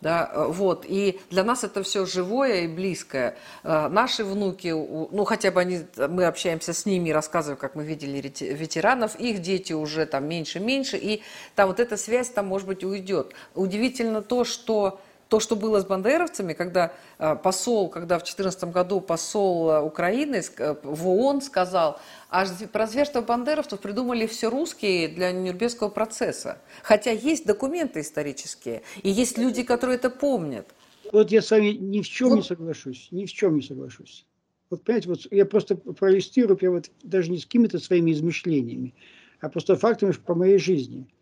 да, 0.00 0.32
вот, 0.34 0.84
и 0.86 1.20
для 1.30 1.44
нас 1.44 1.62
это 1.62 1.84
все 1.84 2.04
живое 2.06 2.62
и 2.62 2.66
близкое. 2.66 3.36
Э, 3.62 3.86
наши 3.86 4.24
внуки, 4.24 4.68
ну, 4.68 5.24
хотя 5.24 5.52
бы 5.52 5.60
они, 5.60 5.82
мы 5.96 6.24
общаемся 6.24 6.72
с 6.72 6.86
ними, 6.86 7.10
рассказываем, 7.10 7.56
как 7.56 7.76
мы 7.76 7.84
видели 7.84 8.20
ветеранов, 8.40 9.14
их 9.20 9.40
дети 9.40 9.72
уже 9.72 10.06
там 10.06 10.26
меньше-меньше, 10.26 10.96
и 10.96 11.22
там 11.54 11.68
вот 11.68 11.78
эта 11.78 11.96
связь 11.96 12.30
там, 12.30 12.46
может 12.46 12.66
быть, 12.66 12.82
уйдет. 12.82 13.32
Удивительно 13.54 14.22
то, 14.22 14.42
что 14.42 15.00
то, 15.32 15.40
что 15.40 15.56
было 15.56 15.80
с 15.80 15.86
бандеровцами, 15.86 16.52
когда 16.52 16.92
э, 17.18 17.36
посол, 17.36 17.88
когда 17.88 18.16
в 18.18 18.22
2014 18.22 18.64
году 18.64 19.00
посол 19.00 19.70
э, 19.70 19.80
Украины 19.80 20.42
э, 20.58 20.74
в 20.82 21.08
ООН 21.08 21.40
сказал, 21.40 21.98
а 22.28 22.44
про 22.70 22.86
зверство 22.86 23.22
бандеровцев 23.22 23.80
придумали 23.80 24.26
все 24.26 24.50
русские 24.50 25.08
для 25.08 25.32
Нюрнбергского 25.32 25.88
процесса. 25.88 26.58
Хотя 26.82 27.12
есть 27.12 27.46
документы 27.46 28.00
исторические, 28.00 28.82
и 29.02 29.08
есть 29.08 29.38
люди, 29.38 29.62
которые 29.62 29.96
это 29.96 30.10
помнят. 30.10 30.66
Вот 31.10 31.30
я 31.30 31.40
с 31.40 31.50
вами 31.50 31.68
ни 31.68 32.02
в 32.02 32.08
чем 32.10 32.28
вот. 32.28 32.36
не 32.36 32.42
соглашусь, 32.42 33.08
ни 33.10 33.24
в 33.24 33.32
чем 33.32 33.56
не 33.56 33.62
соглашусь. 33.62 34.26
Вот 34.68 34.84
понимаете, 34.84 35.08
вот 35.08 35.20
я 35.30 35.46
просто 35.46 35.76
проиллюстрирую, 35.76 36.58
я 36.60 36.70
вот 36.70 36.90
даже 37.02 37.30
не 37.30 37.38
с 37.38 37.46
какими-то 37.46 37.78
своими 37.78 38.12
измышлениями, 38.12 38.94
а 39.40 39.48
просто 39.48 39.76
фактами 39.76 40.12
по 40.12 40.34
моей 40.34 40.58
жизни– 40.58 41.08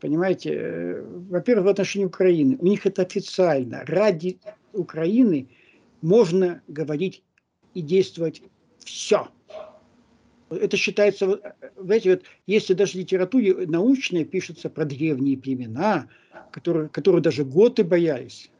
Понимаете, 0.00 0.54
э, 0.54 1.02
во-первых, 1.02 1.66
в 1.66 1.68
отношении 1.68 2.06
Украины. 2.06 2.56
У 2.60 2.66
них 2.66 2.86
это 2.86 3.02
официально. 3.02 3.84
Ради 3.84 4.38
Украины 4.72 5.48
можно 6.02 6.62
говорить 6.68 7.22
и 7.74 7.82
действовать 7.82 8.42
все. 8.78 9.28
Это 10.50 10.76
считается, 10.76 11.54
знаете, 11.76 12.10
вот 12.10 12.22
если 12.46 12.74
даже 12.74 12.92
в 12.92 12.94
литературе 12.96 13.66
научной 13.66 14.24
пишется 14.24 14.70
про 14.70 14.84
древние 14.84 15.36
племена, 15.36 16.08
которые, 16.52 16.88
которые 16.88 17.20
даже 17.20 17.44
готы 17.44 17.84
боялись, 17.84 18.50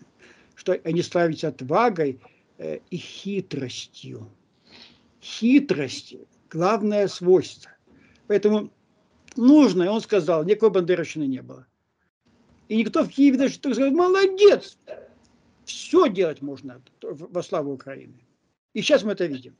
что 0.54 0.80
они 0.84 1.02
славятся 1.02 1.48
отвагой 1.48 2.20
э, 2.58 2.78
и 2.90 2.96
хитростью. 2.96 4.30
Хитрость– 5.20 6.16
главное 6.50 7.08
свойство. 7.08 7.72
Поэтому 8.26 8.70
нужное, 9.36 9.90
он 9.90 10.00
сказал, 10.00 10.44
никакой 10.44 10.70
бандеровщины 10.70 11.24
не 11.26 11.42
было. 11.42 11.66
И 12.68 12.76
никто 12.76 13.04
в 13.04 13.08
Киеве 13.08 13.38
даже 13.38 13.58
так 13.58 13.74
сказал, 13.74 13.92
молодец, 13.92 14.78
все 15.64 16.08
делать 16.08 16.42
можно 16.42 16.82
во 17.02 17.42
славу 17.42 17.72
Украины. 17.72 18.24
И 18.72 18.82
сейчас 18.82 19.04
мы 19.04 19.12
это 19.12 19.26
видим. 19.26 19.56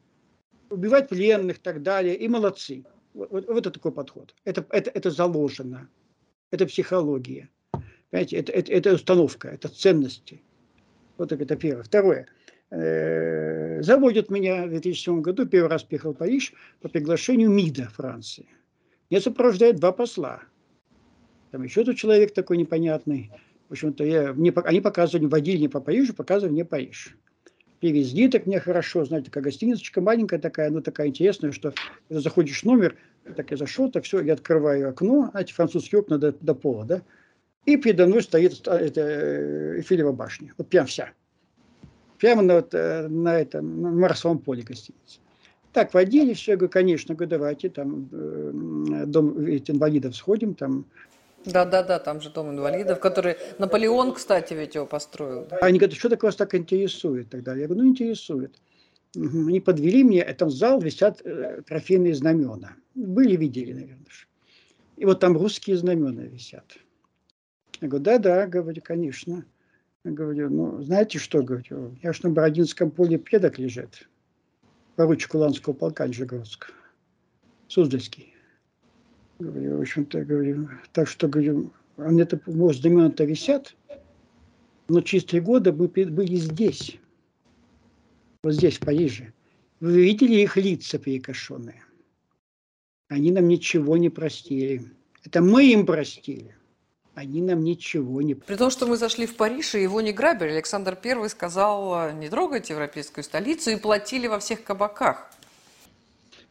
Убивать 0.71 1.09
пленных 1.09 1.59
и 1.59 1.61
так 1.61 1.83
далее, 1.83 2.17
и 2.17 2.29
молодцы. 2.29 2.85
Вот, 3.13 3.31
вот, 3.31 3.47
вот 3.47 3.59
это 3.59 3.71
такой 3.71 3.93
подход. 3.93 4.35
Это, 4.45 4.67
это, 4.71 4.91
это 4.91 5.11
заложено. 5.11 5.89
Это 6.51 6.67
психология. 6.67 7.49
Понимаете, 8.11 8.37
это, 8.37 8.53
это, 8.53 8.73
это 8.73 8.95
установка, 8.95 9.49
это 9.49 9.69
ценности. 9.69 10.43
Вот 11.17 11.33
это 11.33 11.57
первое. 11.57 11.85
Второе. 11.85 12.27
Э, 12.71 13.83
заводят 13.83 14.31
меня 14.31 14.67
в 14.67 14.71
2007 14.71 15.21
году, 15.21 15.47
первый 15.47 15.69
раз 15.69 15.85
приехал 15.85 16.13
в 16.13 16.17
Париж 16.17 16.53
по 16.81 16.89
приглашению 16.89 17.51
МИДа 17.51 17.89
Франции. 17.91 18.49
Меня 19.11 19.21
сопровождают 19.21 19.77
два 19.79 19.93
посла. 19.93 20.43
Там 21.51 21.63
еще 21.63 21.85
тут 21.85 21.97
человек 21.97 22.35
такой 22.35 22.57
непонятный. 22.57 23.31
В 23.69 23.73
общем-то, 23.73 24.05
я, 24.05 24.33
мне, 24.33 24.53
они 24.65 24.81
показывали, 24.81 25.27
водили 25.27 25.59
не 25.59 25.69
по 25.69 25.81
Парижу, 25.81 26.15
показывали 26.15 26.53
мне 26.53 26.65
Париж. 26.65 27.17
Привезли 27.81 28.29
так 28.29 28.47
мне 28.47 28.61
хорошо, 28.61 29.05
знаете, 29.05 29.27
такая 29.27 29.45
гостиницечка 29.45 30.01
маленькая 30.01 30.39
такая, 30.39 30.71
ну 30.71 30.81
такая 30.81 31.09
интересная, 31.09 31.53
что 31.53 31.75
когда 32.09 32.21
заходишь 32.21 32.63
в 32.63 32.65
номер, 32.65 32.97
так 33.37 33.51
я 33.51 33.57
зашел, 33.57 33.91
так 33.91 34.05
все, 34.05 34.21
я 34.21 34.35
открываю 34.35 34.89
окно, 34.89 35.31
эти 35.35 35.53
французские 35.53 36.01
окна 36.01 36.19
до, 36.19 36.33
до 36.33 36.55
пола, 36.55 36.85
да, 36.85 37.03
и 37.67 37.77
передо 37.77 38.07
мной 38.07 38.23
стоит 38.23 38.67
это, 38.67 39.01
э, 39.01 39.77
Эйфелева 39.79 40.13
башня, 40.13 40.53
вот 40.57 40.69
прям 40.69 40.87
вся. 40.87 41.11
Прямо 42.19 42.43
на, 42.43 42.55
вот, 42.57 42.75
э, 42.75 43.09
на 43.09 43.39
этом 43.39 43.83
на 43.83 43.91
Марсовом 43.91 44.39
поле 44.39 44.63
гостиницы. 44.63 45.21
Так, 45.75 45.93
водили 45.93 46.35
все, 46.35 46.53
я 46.53 46.57
говорю, 46.57 46.71
конечно, 46.71 47.17
говорю, 47.17 47.31
давайте, 47.31 47.69
там, 47.69 48.09
э, 48.13 49.07
дом 49.07 49.45
ведь 49.45 49.69
инвалидов 49.69 50.15
сходим, 50.15 50.55
там. 50.55 50.85
Да-да-да, 51.45 51.99
там 51.99 52.21
же 52.21 52.31
дом 52.31 52.51
инвалидов, 52.51 53.01
который, 53.01 53.35
Наполеон, 53.59 54.15
кстати, 54.15 54.55
ведь 54.55 54.77
его 54.77 54.87
построил. 54.87 55.49
Да? 55.51 55.59
Они 55.63 55.81
говорят, 55.81 55.99
что 55.99 56.09
так 56.09 56.23
вас 56.23 56.37
так 56.37 56.55
интересует 56.55 57.29
тогда? 57.29 57.57
Я 57.57 57.67
говорю, 57.67 57.83
ну, 57.83 57.91
интересует. 57.91 58.55
Угу. 59.17 59.49
Они 59.49 59.59
подвели 59.59 60.05
мне, 60.05 60.23
там 60.35 60.49
в 60.49 60.53
зал 60.53 60.81
висят 60.81 61.21
э, 61.25 61.63
трофейные 61.67 62.15
знамена. 62.15 62.77
Были, 62.95 63.35
видели, 63.35 63.73
наверное. 63.73 64.07
И 64.97 65.05
вот 65.05 65.19
там 65.19 65.37
русские 65.37 65.77
знамена 65.77 66.23
висят. 66.23 66.77
Я 67.81 67.89
говорю, 67.89 68.05
да-да, 68.05 68.47
говорю, 68.47 68.81
конечно. 68.81 69.45
Я 70.05 70.13
говорю, 70.13 70.51
ну, 70.51 70.83
знаете 70.83 71.19
что, 71.19 71.43
говорю, 71.43 71.97
я 72.01 72.13
ж 72.13 72.23
на 72.23 72.31
Бородинском 72.31 72.93
поле 72.93 73.19
предок 73.19 73.59
лежит 73.59 74.07
поручик 74.97 75.35
Уланского 75.35 75.75
полка 75.75 76.07
Нижегородского, 76.07 76.75
Суздальский. 77.69 78.35
Говорю, 79.39 79.79
в 79.79 79.81
общем-то, 79.81 80.25
говорю, 80.25 80.69
так 80.93 81.09
что, 81.09 81.29
говорю, 81.29 81.73
они 81.97 82.23
это, 82.23 82.41
может, 82.47 82.83
знамена-то 82.83 83.25
висят, 83.25 83.75
но 84.89 85.01
через 85.01 85.25
три 85.25 85.41
года 85.41 85.73
мы 85.73 85.89
были 85.89 86.37
здесь, 86.37 86.99
вот 88.43 88.55
здесь, 88.55 88.77
в 88.77 88.81
Париже. 88.81 89.33
Вы 89.81 90.05
видели 90.05 90.35
их 90.41 90.57
лица 90.57 90.99
перекошенные? 90.99 91.83
Они 93.09 93.33
нам 93.33 93.49
ничего 93.49 93.97
не 93.97 94.09
простили. 94.09 94.93
Это 95.25 95.43
мы 95.43 95.73
им 95.73 95.85
простили. 95.85 96.55
Они 97.15 97.43
нам 97.43 97.63
ничего 97.63 98.23
не... 98.23 98.35
При 98.35 98.57
том, 98.57 98.71
что 98.71 98.87
мы 98.87 98.97
зашли 98.97 99.27
в 99.27 99.37
Париж, 99.37 99.75
и 99.75 99.83
его 99.83 100.01
не 100.01 100.13
грабили. 100.13 100.51
Александр 100.51 100.99
I 101.03 101.29
сказал, 101.29 102.13
не 102.13 102.29
трогайте 102.29 102.73
европейскую 102.73 103.23
столицу, 103.25 103.71
и 103.71 103.77
платили 103.77 104.27
во 104.27 104.39
всех 104.39 104.65
кабаках. 104.65 105.31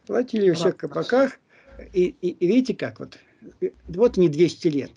Платили 0.06 0.50
во 0.50 0.54
всех 0.56 0.76
кабаках. 0.76 1.38
И, 1.92 2.14
и, 2.20 2.28
и 2.28 2.46
видите 2.46 2.74
как, 2.74 3.00
вот, 3.00 3.18
вот 3.88 4.16
не 4.16 4.28
200 4.28 4.68
лет. 4.68 4.92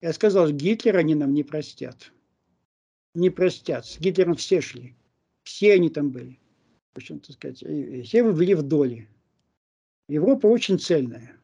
Я 0.00 0.12
сказал, 0.12 0.50
Гитлера 0.50 0.98
они 0.98 1.14
нам 1.14 1.34
не 1.34 1.42
простят. 1.42 2.12
Не 3.14 3.30
простят. 3.30 3.86
С 3.86 3.98
Гитлером 3.98 4.36
все 4.36 4.60
шли. 4.60 4.94
Все 5.42 5.74
они 5.74 5.90
там 5.90 6.10
были. 6.10 6.38
В 6.94 6.98
общем, 6.98 7.20
так 7.20 7.34
сказать, 7.34 7.62
и, 7.62 8.02
все 8.02 8.22
были 8.22 8.54
в 8.54 8.62
доле. 8.62 9.08
Европа 10.08 10.46
очень 10.46 10.78
цельная, 10.78 11.36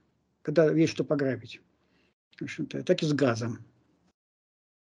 когда 0.43 0.71
есть 0.71 0.93
что 0.93 1.05
пограбить 1.05 1.61
общем-то, 2.45 2.83
так 2.83 3.03
и 3.03 3.07
с 3.07 3.13
газом. 3.13 3.59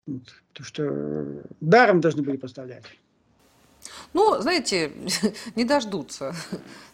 Вот, 0.06 0.22
потому 0.48 0.64
что 0.66 1.42
даром 1.60 2.00
должны 2.00 2.22
были 2.22 2.36
поставлять. 2.36 2.84
Ну, 4.14 4.40
знаете, 4.40 4.92
не 5.56 5.64
дождутся. 5.64 6.34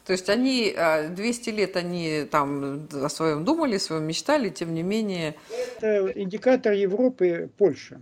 То 0.05 0.13
есть 0.13 0.29
они 0.29 0.75
200 1.11 1.51
а, 1.51 1.53
лет 1.53 1.77
они 1.77 2.27
там 2.31 2.89
о 2.93 3.09
своем 3.09 3.45
думали, 3.45 3.77
о 3.77 3.81
своем 3.81 4.05
мечтали, 4.05 4.51
тем 4.51 4.75
не 4.75 4.83
менее. 4.83 5.37
Это 5.77 6.13
индикатор 6.15 6.73
Европы 6.73 7.51
Польша. 7.57 8.01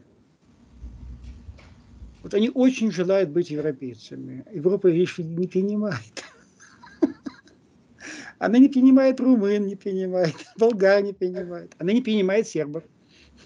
Вот 2.22 2.34
они 2.34 2.50
очень 2.50 2.90
желают 2.92 3.30
быть 3.30 3.50
европейцами. 3.50 4.44
Европа 4.52 4.88
вещь 4.88 5.18
не 5.18 5.46
принимает. 5.46 6.24
Она 8.42 8.58
не 8.58 8.68
принимает 8.68 9.20
румын, 9.20 9.68
не 9.68 9.76
принимает, 9.76 10.34
болгар 10.58 11.00
не 11.00 11.12
принимает. 11.12 11.72
Она 11.78 11.92
не 11.92 12.02
принимает 12.02 12.48
сербов. 12.48 12.82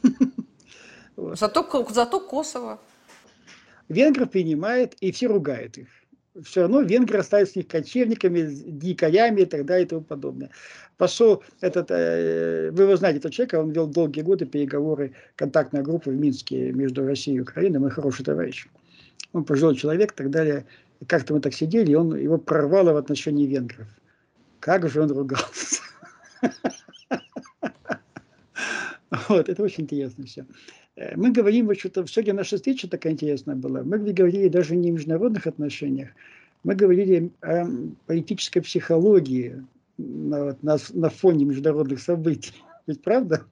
Зато, 1.17 1.87
зато 1.91 2.21
Косово. 2.21 2.79
Венгров 3.89 4.31
принимает, 4.31 4.95
и 5.01 5.13
все 5.13 5.27
ругают 5.27 5.79
их. 5.79 5.89
Все 6.45 6.63
равно 6.63 6.83
венгры 6.83 7.19
остаются 7.19 7.53
с 7.53 7.57
них 7.57 7.69
кочевниками, 7.69 8.41
дикарями 8.51 9.43
и 9.43 9.47
так 9.47 9.65
далее 9.65 9.87
и 9.87 9.89
тому 9.89 10.03
подобное. 10.03 10.51
Посол, 10.99 11.43
этот, 11.63 11.91
э, 11.91 12.71
вы 12.73 12.83
его 12.83 12.97
знаете, 12.97 13.19
этот 13.19 13.33
человек, 13.33 13.55
он 13.55 13.71
вел 13.71 13.87
долгие 13.87 14.23
годы 14.23 14.45
переговоры, 14.45 15.13
контактная 15.37 15.83
группа 15.83 16.11
в 16.11 16.15
Минске 16.15 16.73
между 16.73 17.07
Россией 17.07 17.39
и 17.39 17.41
Украиной, 17.41 17.79
мой 17.79 17.91
хороший 17.91 18.25
товарищ. 18.25 18.67
Он 19.33 19.45
пожилой 19.45 19.77
человек 19.77 20.13
и 20.13 20.17
так 20.17 20.31
далее. 20.31 20.67
Как-то 21.07 21.35
мы 21.35 21.41
так 21.41 21.55
сидели, 21.55 21.93
и 21.93 21.95
он 21.95 22.15
его 22.15 22.39
прорвало 22.39 22.93
в 22.93 22.97
отношении 22.97 23.47
венгров. 23.47 23.87
Как 24.67 24.89
же 24.89 25.01
он 25.01 25.13
ругался. 25.13 25.81
Вот, 29.29 29.49
это 29.49 29.63
очень 29.63 29.85
интересно 29.85 30.27
все. 30.27 30.45
Э, 30.97 31.17
мы 31.17 31.31
говорим, 31.31 31.67
вот 31.67 31.79
что-то, 31.79 32.05
сегодня 32.09 32.35
наша 32.35 32.57
встреча 32.57 32.89
такая 32.89 33.13
интересная 33.13 33.55
была. 33.55 33.85
Мы 33.85 33.99
говорили 33.99 34.49
даже 34.49 34.75
не 34.75 34.91
о 34.91 34.93
международных 34.95 35.47
отношениях, 35.47 36.09
мы 36.65 36.75
говорили 36.75 37.31
о 37.41 37.67
политической 38.07 38.61
психологии 38.61 39.65
на, 39.99 40.57
на, 40.63 40.79
на 40.93 41.11
фоне 41.11 41.45
международных 41.45 42.01
событий. 42.01 42.55
Ведь 42.89 43.03
правда? 43.03 43.45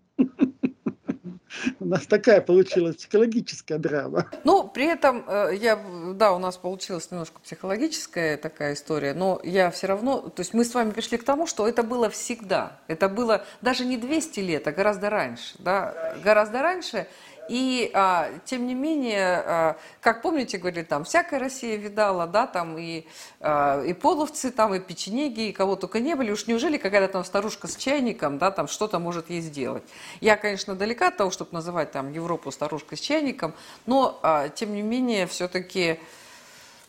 У 1.81 1.86
нас 1.86 2.07
такая 2.07 2.41
получилась 2.41 2.97
психологическая 2.97 3.78
драма. 3.78 4.31
Ну, 4.45 4.69
при 4.69 4.86
этом, 4.86 5.24
э, 5.27 5.57
я, 5.61 5.78
да, 6.15 6.32
у 6.32 6.39
нас 6.39 6.57
получилась 6.57 7.11
немножко 7.11 7.41
психологическая 7.41 8.36
такая 8.36 8.74
история, 8.74 9.15
но 9.15 9.41
я 9.45 9.70
все 9.70 9.86
равно, 9.86 10.20
то 10.20 10.41
есть 10.41 10.55
мы 10.55 10.65
с 10.65 10.74
вами 10.74 10.91
пришли 10.91 11.19
к 11.19 11.24
тому, 11.24 11.47
что 11.47 11.66
это 11.69 11.82
было 11.82 12.11
всегда. 12.11 12.81
Это 12.89 13.09
было 13.09 13.45
даже 13.61 13.85
не 13.85 13.97
200 13.97 14.41
лет, 14.41 14.66
а 14.66 14.73
гораздо 14.73 15.11
раньше. 15.11 15.55
Да? 15.59 16.15
Гораздо 16.23 16.62
раньше. 16.62 17.07
И 17.49 17.91
а, 17.95 18.31
тем 18.45 18.66
не 18.66 18.75
менее, 18.75 19.43
а, 19.45 19.77
как 20.01 20.23
помните, 20.23 20.59
говорили, 20.59 20.83
там 20.83 21.05
всякая 21.05 21.39
Россия 21.39 21.77
видала, 21.77 22.27
да, 22.27 22.47
там 22.47 22.79
и, 22.79 23.07
а, 23.41 23.83
и 23.83 23.93
половцы, 23.93 24.51
там 24.51 24.75
и 24.75 24.81
печенеги, 24.81 25.49
и 25.49 25.53
кого 25.53 25.77
только 25.77 26.01
не 26.01 26.15
были. 26.15 26.31
Уж 26.31 26.47
неужели 26.47 26.79
какая-то 26.79 27.12
там 27.12 27.25
старушка 27.25 27.69
с 27.69 27.77
чайником, 27.77 28.39
да, 28.39 28.51
там 28.51 28.69
что-то 28.69 28.99
может 28.99 29.31
ей 29.31 29.41
сделать? 29.41 29.85
Я, 30.21 30.37
конечно, 30.37 30.75
далека 30.75 31.09
от 31.09 31.16
того, 31.16 31.31
чтобы 31.31 31.51
называть 31.53 31.93
там 31.93 32.12
Европу 32.12 32.51
старушкой 32.51 32.99
с 32.99 33.01
чайником, 33.01 33.55
но 33.87 34.19
а, 34.23 34.49
тем 34.49 34.75
не 34.75 34.83
менее, 34.83 35.27
все-таки 35.27 36.01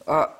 а, 0.05 0.37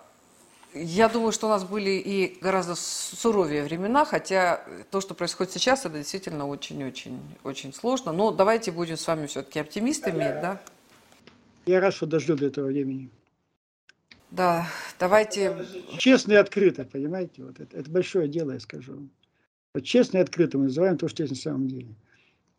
я 0.76 1.10
думаю, 1.10 1.32
что 1.32 1.48
у 1.48 1.50
нас 1.50 1.64
были 1.64 1.92
и 1.92 2.38
гораздо 2.42 2.76
суровее 2.76 3.64
времена, 3.64 4.06
хотя 4.06 4.62
то, 4.92 5.02
что 5.02 5.14
происходит 5.14 5.54
сейчас, 5.54 5.86
это 5.86 5.98
действительно 5.98 6.48
очень-очень 6.48 7.20
очень 7.44 7.74
сложно. 7.74 8.12
Но 8.12 8.32
давайте 8.32 8.72
будем 8.72 8.98
с 8.98 9.08
вами 9.08 9.26
все-таки 9.28 9.60
оптимистами, 9.60 10.20
да? 10.20 10.62
Я 11.66 11.80
рад, 11.80 11.94
что 11.94 12.06
дождем 12.06 12.38
до 12.38 12.48
этого 12.48 12.68
времени. 12.68 13.10
Да, 14.32 14.68
давайте... 15.00 15.66
Честно 15.98 16.34
и 16.34 16.36
открыто, 16.36 16.84
понимаете? 16.84 17.44
Вот 17.44 17.60
это, 17.60 17.78
это 17.78 17.90
большое 17.90 18.28
дело, 18.28 18.52
я 18.52 18.60
скажу. 18.60 19.08
Вот 19.74 19.84
честно 19.84 20.18
и 20.18 20.22
открыто 20.22 20.58
мы 20.58 20.66
называем 20.66 20.98
то, 20.98 21.08
что 21.08 21.24
есть 21.24 21.34
на 21.34 21.40
самом 21.40 21.68
деле. 21.68 21.96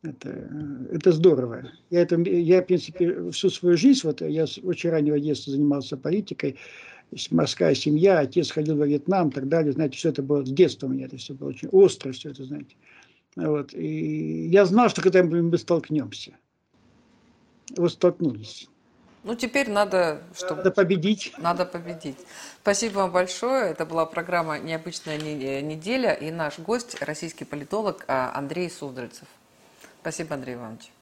Это, 0.03 0.49
это 0.93 1.13
здорово. 1.13 1.71
Я, 1.91 2.03
это, 2.03 2.17
я, 2.21 2.63
в 2.63 2.67
принципе, 2.67 3.31
всю 3.31 3.51
свою 3.51 3.77
жизнь, 3.77 4.01
вот 4.05 4.21
я 4.21 4.47
с 4.47 4.59
очень 4.59 4.91
раннего 4.91 5.19
детства 5.19 5.53
занимался 5.53 5.97
политикой, 5.97 6.57
морская 7.31 7.74
семья, 7.74 8.19
отец 8.19 8.51
ходил 8.51 8.77
во 8.77 8.87
Вьетнам 8.87 9.28
и 9.28 9.33
так 9.33 9.49
далее. 9.49 9.73
Знаете, 9.73 9.97
все 9.97 10.11
это 10.11 10.23
было 10.23 10.45
с 10.45 10.51
детства 10.51 10.87
у 10.87 10.91
меня, 10.91 11.07
это 11.07 11.16
все 11.16 11.35
было 11.35 11.49
очень 11.49 11.69
остро, 11.69 12.12
все 12.12 12.31
это, 12.31 12.45
знаете. 12.45 12.77
Вот. 13.37 13.74
И 13.74 14.49
я 14.49 14.65
знал, 14.65 14.89
что 14.89 15.03
когда 15.03 15.23
мы 15.23 15.57
столкнемся. 15.59 16.33
Вот 17.77 17.93
столкнулись. 17.93 18.69
Ну, 19.24 19.35
теперь 19.35 19.69
надо, 19.69 20.23
чтобы... 20.37 20.57
Надо 20.57 20.70
победить. 20.70 21.33
Надо 21.39 21.66
победить. 21.66 22.16
Спасибо 22.62 22.99
вам 22.99 23.12
большое. 23.12 23.73
Это 23.73 23.85
была 23.85 24.07
программа 24.07 24.61
«Необычная 24.61 25.19
неделя» 25.19 26.12
и 26.12 26.31
наш 26.31 26.61
гость, 26.61 27.03
российский 27.03 27.45
политолог 27.45 28.05
а, 28.07 28.33
Андрей 28.37 28.70
Суздальцев. 28.70 29.27
Спасибо, 30.01 30.37
Андрей 30.37 30.55
Иванович. 30.55 30.93